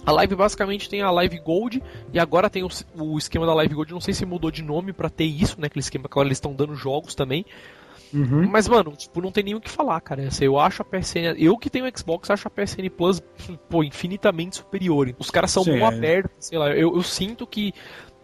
a 0.05 0.11
Live 0.11 0.35
basicamente 0.35 0.89
tem 0.89 1.01
a 1.01 1.11
Live 1.11 1.39
Gold 1.39 1.81
e 2.11 2.19
agora 2.19 2.49
tem 2.49 2.63
o, 2.63 2.69
o, 2.95 3.17
esquema 3.17 3.45
da 3.45 3.53
Live 3.53 3.75
Gold. 3.75 3.93
Não 3.93 4.01
sei 4.01 4.13
se 4.13 4.25
mudou 4.25 4.49
de 4.49 4.63
nome 4.63 4.93
para 4.93 5.09
ter 5.09 5.25
isso, 5.25 5.59
né? 5.59 5.67
Aquele 5.67 5.81
esquema 5.81 6.07
que 6.07 6.13
agora 6.13 6.27
eles 6.27 6.37
estão 6.37 6.53
dando 6.53 6.75
jogos 6.75 7.13
também. 7.13 7.45
Uhum. 8.13 8.47
Mas, 8.49 8.67
mano, 8.67 8.91
tipo, 8.91 9.21
não 9.21 9.31
tem 9.31 9.43
nem 9.43 9.55
o 9.55 9.61
que 9.61 9.69
falar, 9.69 10.01
cara. 10.01 10.27
Eu 10.41 10.59
acho 10.59 10.81
a 10.81 10.85
PSN. 10.85 11.35
Eu 11.37 11.57
que 11.57 11.69
tenho 11.69 11.89
Xbox, 11.97 12.29
acho 12.29 12.47
a 12.47 12.51
PSN 12.51 12.89
Plus, 12.89 13.21
pô, 13.69 13.83
infinitamente 13.83 14.57
superior. 14.57 15.13
Os 15.17 15.29
caras 15.29 15.51
são 15.51 15.63
Sim, 15.63 15.79
mão 15.79 15.89
é. 15.89 15.95
aberta, 15.95 16.31
sei 16.39 16.57
lá. 16.57 16.69
Eu, 16.71 16.95
eu 16.95 17.03
sinto 17.03 17.47
que 17.47 17.73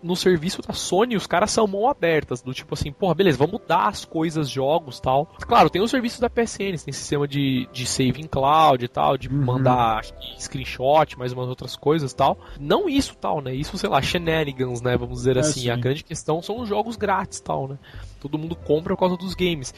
no 0.07 0.15
serviço 0.15 0.61
da 0.61 0.73
Sony, 0.73 1.17
os 1.17 1.27
caras 1.27 1.51
são 1.51 1.67
mão 1.67 1.87
abertas, 1.89 2.41
do 2.41 2.53
tipo 2.53 2.73
assim, 2.73 2.91
porra, 2.91 3.13
beleza, 3.13 3.37
vamos 3.37 3.61
dar 3.67 3.87
as 3.87 4.05
coisas, 4.05 4.49
jogos 4.49 4.99
tal. 4.99 5.25
Claro, 5.41 5.69
tem 5.69 5.81
o 5.81 5.87
serviço 5.87 6.21
da 6.21 6.29
PSN, 6.29 6.77
tem 6.83 6.93
sistema 6.93 7.27
de, 7.27 7.67
de 7.73 7.85
save 7.85 8.21
em 8.21 8.27
cloud 8.27 8.83
e 8.83 8.87
tal, 8.87 9.17
de 9.17 9.27
uhum. 9.27 9.43
mandar 9.43 10.05
screenshot, 10.39 11.17
mais 11.17 11.33
umas 11.33 11.49
outras 11.49 11.75
coisas 11.75 12.13
tal. 12.13 12.39
Não 12.59 12.87
isso 12.87 13.15
tal, 13.17 13.41
né? 13.41 13.53
Isso, 13.53 13.77
sei 13.77 13.89
lá, 13.89 14.01
shenanigans, 14.01 14.81
né? 14.81 14.95
Vamos 14.95 15.19
dizer 15.19 15.35
é, 15.35 15.41
assim. 15.41 15.61
Sim. 15.61 15.69
A 15.69 15.75
grande 15.75 16.03
questão 16.03 16.41
são 16.41 16.61
os 16.61 16.69
jogos 16.69 16.95
grátis 16.95 17.41
tal, 17.41 17.67
né? 17.67 17.77
Todo 18.21 18.37
mundo 18.37 18.55
compra 18.55 18.95
por 18.95 18.99
causa 19.01 19.17
dos 19.17 19.35
games. 19.35 19.73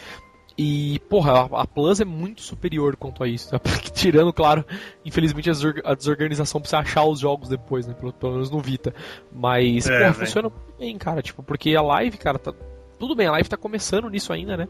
E, 0.62 1.00
porra, 1.08 1.48
a, 1.54 1.66
Plus 1.66 2.02
é 2.02 2.06
muito 2.06 2.42
superior 2.42 2.98
quanto 2.98 3.24
a 3.24 3.28
isso. 3.30 3.50
Tirando, 3.96 4.34
claro, 4.34 4.66
infelizmente 5.06 5.50
a 5.50 5.94
desorganização 5.94 6.60
pra 6.60 6.70
você 6.70 6.76
achar 6.76 7.06
os 7.06 7.22
jogos 7.22 7.48
depois, 7.48 7.88
né? 7.88 7.94
Pelo, 7.94 8.12
pelo 8.12 8.34
menos 8.34 8.52
no 8.52 8.60
Vita. 8.60 8.94
Mas, 9.32 9.88
é, 9.88 9.98
porra, 9.98 10.14
funciona 10.16 10.50
muito 10.50 10.78
bem, 10.78 10.98
cara. 10.98 11.22
Tipo, 11.22 11.42
porque 11.44 11.74
a 11.78 11.82
live, 11.82 12.18
cara, 12.18 12.38
tá. 12.38 12.54
Tudo 13.00 13.16
bem, 13.16 13.28
a 13.28 13.32
live 13.32 13.48
tá 13.48 13.56
começando 13.56 14.10
nisso 14.10 14.34
ainda, 14.34 14.58
né? 14.58 14.68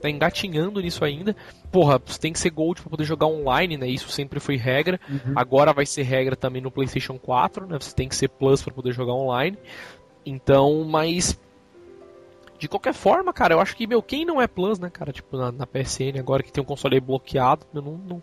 Tá 0.00 0.08
engatinhando 0.08 0.80
nisso 0.80 1.04
ainda. 1.04 1.34
Porra, 1.72 2.00
você 2.06 2.20
tem 2.20 2.32
que 2.32 2.38
ser 2.38 2.50
Gold 2.50 2.80
pra 2.80 2.90
poder 2.90 3.02
jogar 3.02 3.26
online, 3.26 3.76
né? 3.76 3.88
Isso 3.88 4.08
sempre 4.10 4.38
foi 4.38 4.54
regra. 4.54 5.00
Uhum. 5.08 5.32
Agora 5.34 5.72
vai 5.72 5.86
ser 5.86 6.04
regra 6.04 6.36
também 6.36 6.62
no 6.62 6.70
PlayStation 6.70 7.18
4, 7.18 7.66
né? 7.66 7.76
Você 7.80 7.92
tem 7.92 8.08
que 8.08 8.14
ser 8.14 8.28
Plus 8.28 8.62
para 8.62 8.72
poder 8.72 8.92
jogar 8.92 9.14
online. 9.14 9.58
Então, 10.24 10.84
mas 10.84 11.36
de 12.58 12.68
qualquer 12.68 12.94
forma, 12.94 13.32
cara, 13.32 13.54
eu 13.54 13.60
acho 13.60 13.76
que, 13.76 13.86
meu, 13.86 14.02
quem 14.02 14.24
não 14.24 14.40
é 14.40 14.46
Plus, 14.46 14.78
né, 14.78 14.90
cara, 14.90 15.12
tipo, 15.12 15.36
na, 15.36 15.52
na 15.52 15.66
PSN 15.66 16.18
agora 16.18 16.42
que 16.42 16.52
tem 16.52 16.62
um 16.62 16.66
console 16.66 17.00
bloqueado, 17.00 17.66
meu, 17.72 17.82
não, 17.82 17.98
não, 17.98 18.22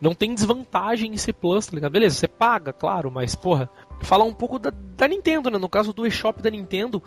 não 0.00 0.14
tem 0.14 0.34
desvantagem 0.34 1.12
em 1.12 1.16
ser 1.16 1.32
Plus, 1.32 1.66
tá 1.66 1.74
ligado? 1.74 1.92
Beleza, 1.92 2.16
você 2.16 2.28
paga, 2.28 2.72
claro, 2.72 3.10
mas, 3.10 3.34
porra, 3.34 3.68
falar 4.00 4.24
um 4.24 4.34
pouco 4.34 4.58
da, 4.58 4.72
da 4.96 5.08
Nintendo, 5.08 5.50
né, 5.50 5.58
no 5.58 5.68
caso 5.68 5.92
do 5.92 6.06
eShop 6.06 6.42
da 6.42 6.50
Nintendo 6.50 7.02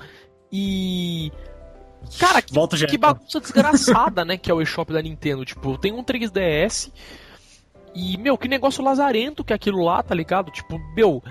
e... 0.52 1.32
Cara, 2.20 2.40
que, 2.40 2.54
Volta 2.54 2.78
que 2.86 2.98
bagunça 3.00 3.40
desgraçada, 3.40 4.24
né, 4.24 4.38
que 4.38 4.52
é 4.52 4.54
o 4.54 4.62
eShop 4.62 4.94
da 4.94 5.02
Nintendo. 5.02 5.44
Tipo, 5.44 5.76
tem 5.76 5.92
um 5.92 6.04
3DS 6.04 6.92
e, 7.96 8.18
meu, 8.18 8.38
que 8.38 8.48
negócio 8.48 8.84
lazarento 8.84 9.44
que 9.44 9.54
é 9.54 9.56
aquilo 9.56 9.82
lá, 9.84 10.04
tá 10.04 10.14
ligado? 10.14 10.52
Tipo, 10.52 10.78
meu, 10.94 11.24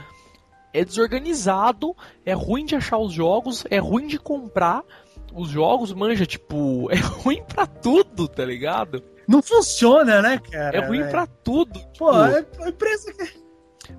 é 0.72 0.84
desorganizado, 0.84 1.94
é 2.24 2.32
ruim 2.32 2.64
de 2.64 2.74
achar 2.74 2.98
os 2.98 3.12
jogos, 3.12 3.64
é 3.70 3.78
ruim 3.78 4.06
de 4.08 4.18
comprar 4.18 4.82
os 5.34 5.48
jogos, 5.48 5.92
manja, 5.92 6.24
tipo, 6.24 6.88
é 6.92 6.96
ruim 6.96 7.42
pra 7.42 7.66
tudo, 7.66 8.28
tá 8.28 8.44
ligado? 8.44 9.02
Não 9.26 9.42
funciona, 9.42 10.20
né, 10.22 10.38
cara? 10.38 10.76
É 10.76 10.86
ruim 10.86 11.00
é. 11.00 11.08
pra 11.08 11.26
tudo. 11.26 11.80
Pô, 11.98 12.12
tipo... 12.12 12.14
é 12.14 12.46
a 12.64 12.68
empresa 12.68 13.12
que. 13.12 13.44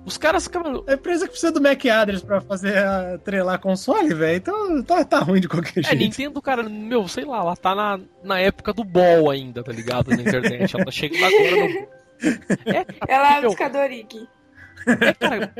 Os 0.04 0.16
caras. 0.16 0.46
Cara... 0.48 0.82
A 0.86 0.94
empresa 0.94 1.24
que 1.24 1.32
precisa 1.32 1.52
do 1.52 1.60
Mac 1.60 1.84
Address 1.84 2.22
pra 2.22 2.40
fazer 2.40 2.78
a 2.78 3.18
trelar 3.18 3.58
console, 3.58 4.14
velho. 4.14 4.36
Então 4.36 4.82
tá, 4.82 5.04
tá 5.04 5.18
ruim 5.18 5.40
de 5.40 5.48
qualquer 5.48 5.80
é, 5.80 5.82
jeito. 5.82 5.92
É, 5.92 5.96
Nintendo, 5.96 6.40
cara, 6.40 6.62
meu, 6.62 7.08
sei 7.08 7.24
lá, 7.24 7.38
ela 7.38 7.56
tá 7.56 7.74
na, 7.74 8.00
na 8.22 8.38
época 8.38 8.72
do 8.72 8.84
ball 8.84 9.30
ainda, 9.30 9.62
tá 9.62 9.72
ligado? 9.72 10.10
Na 10.10 10.22
internet. 10.22 10.74
ela 10.74 10.84
tá 10.84 10.90
chegando 10.90 11.24
agora 11.24 11.68
no. 11.68 11.96
É, 12.64 12.86
ela 13.08 13.34
é 13.34 13.38
a 13.38 13.42
Piscadoric. 13.42 14.26
É, 14.86 15.12
cara, 15.14 15.52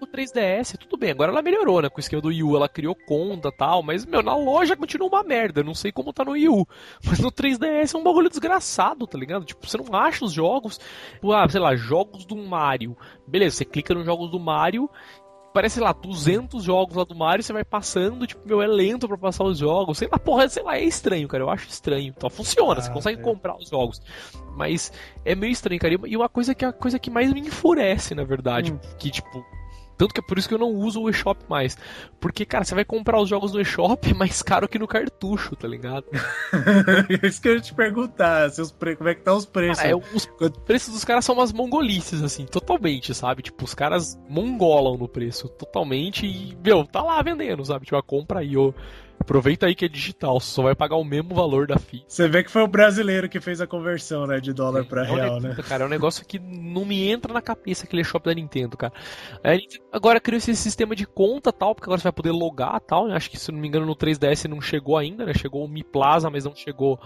o 0.00 0.06
3DS, 0.06 0.76
tudo 0.76 0.96
bem, 0.96 1.10
agora 1.10 1.32
ela 1.32 1.42
melhorou, 1.42 1.80
né? 1.80 1.88
Com 1.88 1.96
o 1.96 2.00
esquema 2.00 2.20
do 2.20 2.28
Wii 2.28 2.42
U, 2.42 2.56
ela 2.56 2.68
criou 2.68 2.94
conta 2.94 3.48
e 3.48 3.52
tal, 3.52 3.82
mas, 3.82 4.04
meu, 4.04 4.22
na 4.22 4.36
loja 4.36 4.76
continua 4.76 5.08
uma 5.08 5.22
merda. 5.22 5.62
Não 5.62 5.74
sei 5.74 5.90
como 5.90 6.12
tá 6.12 6.24
no 6.24 6.32
Wii 6.32 6.48
U. 6.48 6.66
Mas 7.04 7.18
no 7.18 7.32
3DS 7.32 7.94
é 7.94 7.98
um 7.98 8.04
bagulho 8.04 8.28
desgraçado, 8.28 9.06
tá 9.06 9.18
ligado? 9.18 9.44
Tipo, 9.44 9.66
você 9.66 9.78
não 9.78 9.94
acha 9.94 10.24
os 10.24 10.32
jogos. 10.32 10.78
Tipo, 11.14 11.32
ah, 11.32 11.48
sei 11.48 11.60
lá, 11.60 11.74
jogos 11.74 12.24
do 12.24 12.36
Mario. 12.36 12.96
Beleza, 13.26 13.56
você 13.56 13.64
clica 13.64 13.94
nos 13.94 14.04
jogos 14.04 14.30
do 14.30 14.38
Mario 14.38 14.90
parece, 15.56 15.80
lá, 15.80 15.90
200 15.90 16.62
jogos 16.62 16.96
lá 16.96 17.04
do 17.04 17.14
Mario, 17.14 17.42
você 17.42 17.50
vai 17.50 17.64
passando, 17.64 18.26
tipo, 18.26 18.46
meu, 18.46 18.60
é 18.60 18.66
lento 18.66 19.08
pra 19.08 19.16
passar 19.16 19.42
os 19.42 19.56
jogos. 19.56 19.96
Sei 19.96 20.06
lá, 20.06 20.18
porra, 20.18 20.46
sei 20.50 20.62
lá, 20.62 20.76
é 20.76 20.84
estranho, 20.84 21.26
cara. 21.26 21.44
Eu 21.44 21.48
acho 21.48 21.66
estranho. 21.66 22.12
Então 22.14 22.28
funciona, 22.28 22.78
ah, 22.78 22.82
você 22.82 22.90
consegue 22.90 23.20
é. 23.20 23.24
comprar 23.24 23.56
os 23.56 23.70
jogos. 23.70 24.02
Mas 24.54 24.92
é 25.24 25.34
meio 25.34 25.50
estranho, 25.50 25.80
cara. 25.80 25.94
E 26.06 26.14
uma 26.14 26.28
coisa 26.28 26.54
que 26.54 26.62
é 26.62 26.68
a 26.68 26.72
coisa 26.74 26.98
que 26.98 27.08
mais 27.08 27.32
me 27.32 27.40
enfurece, 27.40 28.14
na 28.14 28.22
verdade. 28.22 28.70
Hum. 28.70 28.78
Que, 28.98 29.10
tipo, 29.10 29.46
tanto 29.96 30.14
que 30.14 30.20
é 30.20 30.22
por 30.22 30.38
isso 30.38 30.48
que 30.48 30.54
eu 30.54 30.58
não 30.58 30.70
uso 30.70 31.02
o 31.02 31.10
eShop 31.10 31.38
mais. 31.48 31.76
Porque, 32.20 32.44
cara, 32.44 32.64
você 32.64 32.74
vai 32.74 32.84
comprar 32.84 33.20
os 33.20 33.28
jogos 33.28 33.52
no 33.52 33.60
eShop 33.60 34.10
é 34.10 34.14
mais 34.14 34.42
caro 34.42 34.68
que 34.68 34.78
no 34.78 34.86
cartucho, 34.86 35.56
tá 35.56 35.66
ligado? 35.66 36.06
isso 37.22 37.40
que 37.40 37.48
eu 37.48 37.54
ia 37.54 37.60
te 37.60 37.74
perguntar, 37.74 38.50
seus 38.50 38.70
pre... 38.70 38.96
como 38.96 39.08
é 39.08 39.14
que 39.14 39.22
tá 39.22 39.34
os 39.34 39.46
preços? 39.46 39.84
é, 39.84 39.94
os 39.94 40.26
preços 40.64 40.92
dos 40.92 41.04
caras 41.04 41.24
são 41.24 41.34
umas 41.34 41.52
mongolices, 41.52 42.22
assim, 42.22 42.44
totalmente, 42.44 43.14
sabe? 43.14 43.42
Tipo, 43.42 43.64
os 43.64 43.74
caras 43.74 44.18
mongolam 44.28 44.96
no 44.96 45.08
preço, 45.08 45.48
totalmente, 45.48 46.26
e, 46.26 46.56
meu, 46.62 46.84
tá 46.84 47.02
lá 47.02 47.22
vendendo, 47.22 47.64
sabe? 47.64 47.84
Tipo, 47.84 47.96
a 47.96 48.02
compra 48.02 48.40
aí, 48.40 48.56
ô. 48.56 48.74
Aproveita 49.18 49.66
aí 49.66 49.74
que 49.74 49.84
é 49.84 49.88
digital, 49.88 50.38
só 50.38 50.62
vai 50.62 50.74
pagar 50.74 50.96
o 50.96 51.04
mesmo 51.04 51.34
valor 51.34 51.66
da 51.66 51.78
FII. 51.78 52.04
Você 52.06 52.28
vê 52.28 52.44
que 52.44 52.50
foi 52.50 52.62
o 52.62 52.68
brasileiro 52.68 53.28
que 53.28 53.40
fez 53.40 53.60
a 53.60 53.66
conversão, 53.66 54.26
né, 54.26 54.40
de 54.40 54.52
dólar 54.52 54.84
para 54.84 55.02
é 55.02 55.10
real, 55.10 55.36
um, 55.36 55.40
né? 55.40 55.56
Cara, 55.68 55.84
é 55.84 55.86
um 55.86 55.90
negócio 55.90 56.24
que 56.24 56.38
não 56.38 56.84
me 56.84 57.08
entra 57.08 57.32
na 57.32 57.42
cabeça 57.42 57.84
aquele 57.84 58.04
shop 58.04 58.24
da 58.24 58.34
Nintendo, 58.34 58.76
cara. 58.76 58.92
agora 59.90 60.20
criou 60.20 60.38
esse 60.38 60.54
sistema 60.54 60.94
de 60.94 61.06
conta 61.06 61.52
tal, 61.52 61.74
porque 61.74 61.88
agora 61.88 61.98
você 61.98 62.04
vai 62.04 62.12
poder 62.12 62.32
logar 62.32 62.80
tal, 62.80 63.08
né? 63.08 63.16
Acho 63.16 63.30
que 63.30 63.38
se 63.38 63.50
não 63.50 63.58
me 63.58 63.68
engano 63.68 63.86
no 63.86 63.96
3DS 63.96 64.48
não 64.48 64.60
chegou 64.60 64.96
ainda, 64.96 65.24
né? 65.24 65.32
Chegou 65.34 65.64
o 65.64 65.68
Mi 65.68 65.82
Plaza, 65.82 66.30
mas 66.30 66.44
não 66.44 66.54
chegou 66.54 67.00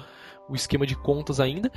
o 0.49 0.55
esquema 0.55 0.87
de 0.87 0.96
contas 0.96 1.40
ainda. 1.40 1.70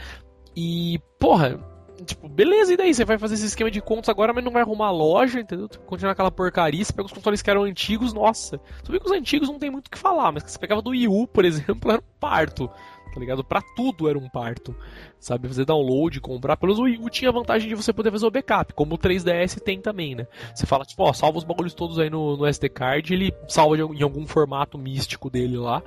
E, 0.56 1.00
porra, 1.20 1.60
Tipo, 2.06 2.28
beleza, 2.28 2.74
e 2.74 2.78
daí? 2.78 2.94
Você 2.94 3.06
vai 3.06 3.18
fazer 3.18 3.36
esse 3.36 3.46
esquema 3.46 3.70
de 3.70 3.82
contas 3.82 4.10
agora, 4.10 4.34
mas 4.34 4.44
não 4.44 4.52
vai 4.52 4.62
arrumar 4.62 4.92
loja, 4.92 5.40
entendeu? 5.40 5.70
Continuar 5.86 6.12
aquela 6.12 6.32
porcaria, 6.32 6.84
você 6.84 6.92
pega 6.92 7.06
os 7.06 7.14
consoles 7.14 7.42
que 7.42 7.50
eram 7.50 7.64
antigos, 7.64 8.14
nossa. 8.14 8.60
Você 8.84 8.92
vê 8.92 9.00
que 9.00 9.06
os 9.06 9.12
antigos 9.12 9.48
não 9.48 9.60
tem 9.60 9.70
muito 9.70 9.88
o 9.88 9.92
que 9.92 9.98
falar, 9.98 10.32
mas 10.32 10.44
que 10.44 10.52
você 10.52 10.60
pegava 10.60 10.82
do 10.82 10.90
Wii 10.90 11.08
U, 11.08 11.28
por 11.28 11.46
exemplo, 11.46 11.90
era 11.92 12.00
um 12.00 12.20
parto. 12.20 12.70
Tá 13.14 13.20
ligado? 13.20 13.44
Pra 13.44 13.62
tudo 13.76 14.10
era 14.10 14.18
um 14.18 14.30
parto. 14.30 14.76
Sabe? 15.20 15.48
Fazer 15.48 15.66
download, 15.66 16.20
comprar. 16.20 16.58
Pelo 16.58 16.74
menos 16.74 16.80
o 16.80 16.84
Wii 16.84 17.06
U 17.06 17.10
tinha 17.10 17.30
a 17.30 17.34
vantagem 17.34 17.70
de 17.70 17.76
você 17.76 17.94
poder 17.94 18.12
fazer 18.12 18.26
o 18.26 18.32
backup, 18.32 18.74
como 18.74 18.96
o 18.96 18.98
3DS 18.98 19.60
tem 19.60 19.80
também, 19.80 20.16
né? 20.16 20.28
Você 20.54 20.66
fala, 20.66 20.84
tipo, 20.84 21.04
ó, 21.04 21.14
salva 21.14 21.38
os 21.38 21.44
bagulhos 21.44 21.74
todos 21.74 22.00
aí 22.00 22.10
no, 22.10 22.38
no 22.38 22.46
SD 22.46 22.70
card, 22.70 23.14
ele 23.14 23.34
salva 23.48 23.78
em 23.78 24.02
algum 24.02 24.26
formato 24.26 24.78
místico 24.78 25.30
dele 25.30 25.58
lá. 25.58 25.84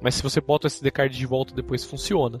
Mas 0.00 0.16
se 0.16 0.22
você 0.22 0.40
bota 0.40 0.66
o 0.66 0.68
SD 0.68 0.90
card 0.90 1.16
de 1.16 1.26
volta 1.26 1.54
depois 1.54 1.84
funciona 1.84 2.40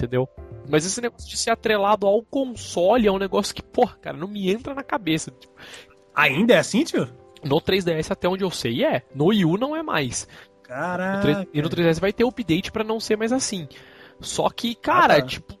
entendeu? 0.00 0.26
Mas 0.66 0.86
esse 0.86 0.98
negócio 0.98 1.28
de 1.28 1.36
ser 1.36 1.50
atrelado 1.50 2.06
ao 2.06 2.22
console 2.22 3.06
é 3.06 3.12
um 3.12 3.18
negócio 3.18 3.54
que, 3.54 3.62
porra, 3.62 3.98
cara, 4.00 4.16
não 4.16 4.28
me 4.28 4.50
entra 4.50 4.74
na 4.74 4.82
cabeça. 4.82 5.30
Tipo, 5.30 5.52
Ainda 6.14 6.54
é 6.54 6.58
assim, 6.58 6.84
tio? 6.84 7.08
No 7.42 7.60
3DS, 7.60 8.10
até 8.10 8.28
onde 8.28 8.44
eu 8.44 8.50
sei, 8.50 8.84
é. 8.84 9.02
No 9.14 9.26
Wii 9.26 9.44
U 9.44 9.56
não 9.56 9.74
é 9.74 9.82
mais. 9.82 10.28
Caraca. 10.70 11.48
E 11.52 11.60
no 11.60 11.68
3DS 11.68 11.98
vai 11.98 12.12
ter 12.12 12.24
update 12.24 12.70
para 12.70 12.84
não 12.84 13.00
ser 13.00 13.16
mais 13.16 13.32
assim. 13.32 13.66
Só 14.20 14.48
que, 14.48 14.76
cara, 14.76 15.16
ah, 15.16 15.20
tá. 15.20 15.26
tipo, 15.26 15.58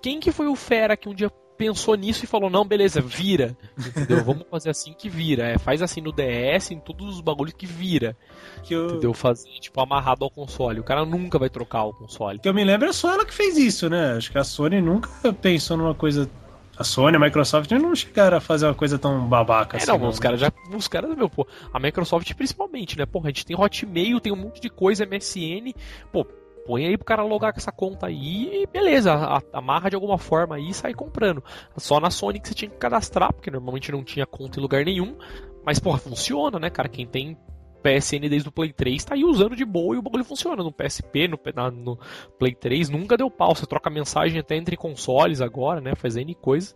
quem 0.00 0.20
que 0.20 0.30
foi 0.30 0.46
o 0.46 0.54
fera 0.54 0.96
que 0.96 1.08
um 1.08 1.14
dia 1.14 1.28
pensou 1.58 1.96
nisso 1.96 2.24
e 2.24 2.28
falou, 2.28 2.48
não, 2.48 2.64
beleza, 2.64 3.00
vira. 3.00 3.56
Entendeu? 3.76 4.22
Vamos 4.24 4.46
fazer 4.48 4.70
assim 4.70 4.92
que 4.92 5.08
vira. 5.08 5.48
É, 5.48 5.58
faz 5.58 5.82
assim 5.82 6.00
no 6.00 6.12
DS, 6.12 6.70
em 6.70 6.78
todos 6.78 7.16
os 7.16 7.20
bagulhos 7.20 7.54
que 7.54 7.66
vira. 7.66 8.16
Que 8.62 8.72
eu... 8.72 8.86
Entendeu? 8.86 9.12
Fazer, 9.12 9.50
tipo, 9.58 9.80
amarrado 9.80 10.24
ao 10.24 10.30
console. 10.30 10.78
O 10.78 10.84
cara 10.84 11.04
nunca 11.04 11.40
vai 11.40 11.50
trocar 11.50 11.82
o 11.84 11.92
console. 11.92 12.38
Que 12.38 12.48
eu 12.48 12.54
me 12.54 12.62
lembro 12.62 12.88
é 12.88 12.92
só 12.92 13.12
ela 13.12 13.26
que 13.26 13.34
fez 13.34 13.56
isso, 13.56 13.90
né? 13.90 14.12
Acho 14.16 14.30
que 14.30 14.38
a 14.38 14.44
Sony 14.44 14.80
nunca 14.80 15.10
pensou 15.42 15.76
numa 15.76 15.94
coisa 15.94 16.30
a 16.76 16.84
Sony, 16.84 17.16
a 17.16 17.20
Microsoft 17.20 17.70
não 17.72 17.94
chegaram 17.94 18.38
a 18.38 18.40
fazer 18.40 18.66
uma 18.66 18.74
coisa 18.74 18.98
tão 18.98 19.26
babaca 19.26 19.76
é, 19.76 19.78
assim. 19.78 19.90
Não, 19.90 19.98
não, 19.98 20.08
os 20.08 20.18
caras 20.18 20.40
já. 20.40 20.50
Os 20.74 20.88
caras, 20.88 21.14
meu, 21.14 21.28
pô, 21.28 21.46
a 21.72 21.78
Microsoft 21.78 22.32
principalmente, 22.34 22.96
né? 22.96 23.04
Porra, 23.04 23.26
a 23.26 23.28
gente 23.28 23.44
tem 23.44 23.56
Hotmail, 23.58 24.20
tem 24.20 24.32
um 24.32 24.36
monte 24.36 24.60
de 24.60 24.70
coisa, 24.70 25.04
MSN. 25.04 25.74
Pô, 26.10 26.24
põe 26.66 26.86
aí 26.86 26.96
pro 26.96 27.04
cara 27.04 27.22
logar 27.22 27.52
com 27.52 27.58
essa 27.58 27.72
conta 27.72 28.06
aí 28.06 28.62
e 28.62 28.66
beleza, 28.66 29.12
amarra 29.52 29.90
de 29.90 29.96
alguma 29.96 30.16
forma 30.16 30.56
aí 30.56 30.70
e 30.70 30.74
sai 30.74 30.94
comprando. 30.94 31.42
Só 31.76 32.00
na 32.00 32.10
Sony 32.10 32.40
que 32.40 32.48
você 32.48 32.54
tinha 32.54 32.70
que 32.70 32.78
cadastrar, 32.78 33.32
porque 33.32 33.50
normalmente 33.50 33.92
não 33.92 34.02
tinha 34.02 34.26
conta 34.26 34.58
em 34.58 34.62
lugar 34.62 34.84
nenhum. 34.84 35.16
Mas, 35.64 35.78
porra, 35.78 35.98
funciona, 35.98 36.58
né, 36.58 36.70
cara? 36.70 36.88
Quem 36.88 37.06
tem 37.06 37.36
PSN 37.82 38.28
desde 38.28 38.48
o 38.48 38.52
Play 38.52 38.72
3 38.72 39.04
tá 39.04 39.14
aí 39.14 39.24
usando 39.24 39.56
de 39.56 39.64
boa 39.64 39.94
e 39.94 39.98
o 39.98 40.02
bagulho 40.02 40.24
funciona. 40.24 40.62
No 40.62 40.72
PSP, 40.72 41.28
no, 41.28 41.38
na, 41.54 41.70
no 41.70 41.98
Play 42.38 42.54
3, 42.54 42.88
nunca 42.88 43.16
deu 43.16 43.30
pau. 43.30 43.54
Você 43.54 43.66
troca 43.66 43.90
mensagem 43.90 44.38
até 44.38 44.56
entre 44.56 44.76
consoles 44.76 45.40
agora, 45.40 45.80
né? 45.80 45.94
Faz 45.94 46.16
N 46.16 46.34
coisa. 46.34 46.74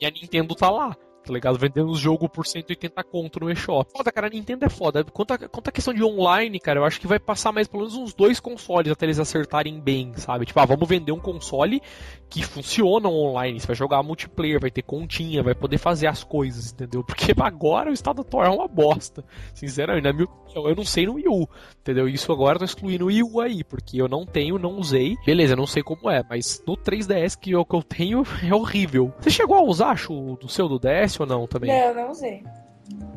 E 0.00 0.06
a 0.06 0.10
Nintendo 0.10 0.54
tá 0.54 0.70
lá 0.70 0.96
tá 1.22 1.32
ligado? 1.32 1.58
Vendendo 1.58 1.90
os 1.90 1.98
jogos 1.98 2.28
por 2.28 2.46
180 2.46 3.02
conto 3.04 3.40
no 3.40 3.50
eShop. 3.50 3.90
Foda, 3.96 4.12
cara, 4.12 4.26
a 4.26 4.30
Nintendo 4.30 4.64
é 4.64 4.68
foda. 4.68 5.04
Quanto 5.04 5.32
a, 5.32 5.38
quanto 5.38 5.68
a 5.68 5.72
questão 5.72 5.94
de 5.94 6.02
online, 6.02 6.58
cara, 6.58 6.80
eu 6.80 6.84
acho 6.84 7.00
que 7.00 7.06
vai 7.06 7.18
passar 7.18 7.52
mais 7.52 7.68
pelo 7.68 7.82
menos 7.82 7.96
uns 7.96 8.14
dois 8.14 8.40
consoles 8.40 8.90
até 8.90 9.06
eles 9.06 9.18
acertarem 9.18 9.80
bem, 9.80 10.12
sabe? 10.16 10.46
Tipo, 10.46 10.60
ah, 10.60 10.64
vamos 10.64 10.88
vender 10.88 11.12
um 11.12 11.20
console 11.20 11.80
que 12.28 12.42
funciona 12.42 13.08
online. 13.08 13.60
Você 13.60 13.66
vai 13.66 13.76
jogar 13.76 14.02
multiplayer, 14.02 14.58
vai 14.58 14.70
ter 14.70 14.82
continha, 14.82 15.42
vai 15.42 15.54
poder 15.54 15.78
fazer 15.78 16.06
as 16.06 16.24
coisas, 16.24 16.72
entendeu? 16.72 17.04
Porque 17.04 17.32
agora 17.40 17.90
o 17.90 17.92
estado 17.92 18.22
atual 18.22 18.44
é 18.44 18.50
uma 18.50 18.66
bosta. 18.66 19.24
Sinceramente, 19.54 20.04
na 20.04 20.12
minha 20.12 20.24
opinião, 20.24 20.68
eu 20.68 20.74
não 20.74 20.84
sei 20.84 21.06
no 21.06 21.14
Wii 21.14 21.28
U, 21.28 21.48
entendeu? 21.80 22.08
Isso 22.08 22.32
agora 22.32 22.56
eu 22.56 22.60
tô 22.60 22.64
excluindo 22.64 23.04
o 23.04 23.08
Wii 23.08 23.22
U 23.22 23.40
aí, 23.40 23.62
porque 23.62 24.00
eu 24.00 24.08
não 24.08 24.24
tenho, 24.24 24.58
não 24.58 24.78
usei. 24.78 25.16
Beleza, 25.26 25.54
não 25.54 25.66
sei 25.66 25.82
como 25.82 26.10
é, 26.10 26.24
mas 26.28 26.62
no 26.66 26.76
3DS 26.76 27.38
que 27.38 27.50
eu, 27.50 27.64
que 27.64 27.76
eu 27.76 27.82
tenho 27.82 28.24
é 28.42 28.54
horrível. 28.54 29.12
Você 29.20 29.30
chegou 29.30 29.56
a 29.56 29.62
usar, 29.62 29.90
acho, 29.90 30.38
do 30.40 30.48
seu 30.48 30.68
do 30.68 30.78
DS 30.78 31.11
ou 31.20 31.26
não 31.26 31.46
também? 31.46 31.70
Não, 31.70 31.94
não 31.94 32.10
usei. 32.10 32.44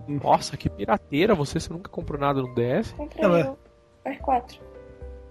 Nossa, 0.08 0.56
que 0.56 0.70
pirateira 0.70 1.36
você, 1.36 1.60
você 1.60 1.72
nunca 1.72 1.90
comprou 1.90 2.20
nada 2.20 2.42
no 2.42 2.54
DS? 2.54 2.92
Comprei 2.94 3.26
é. 3.26 3.56
R4. 4.20 4.60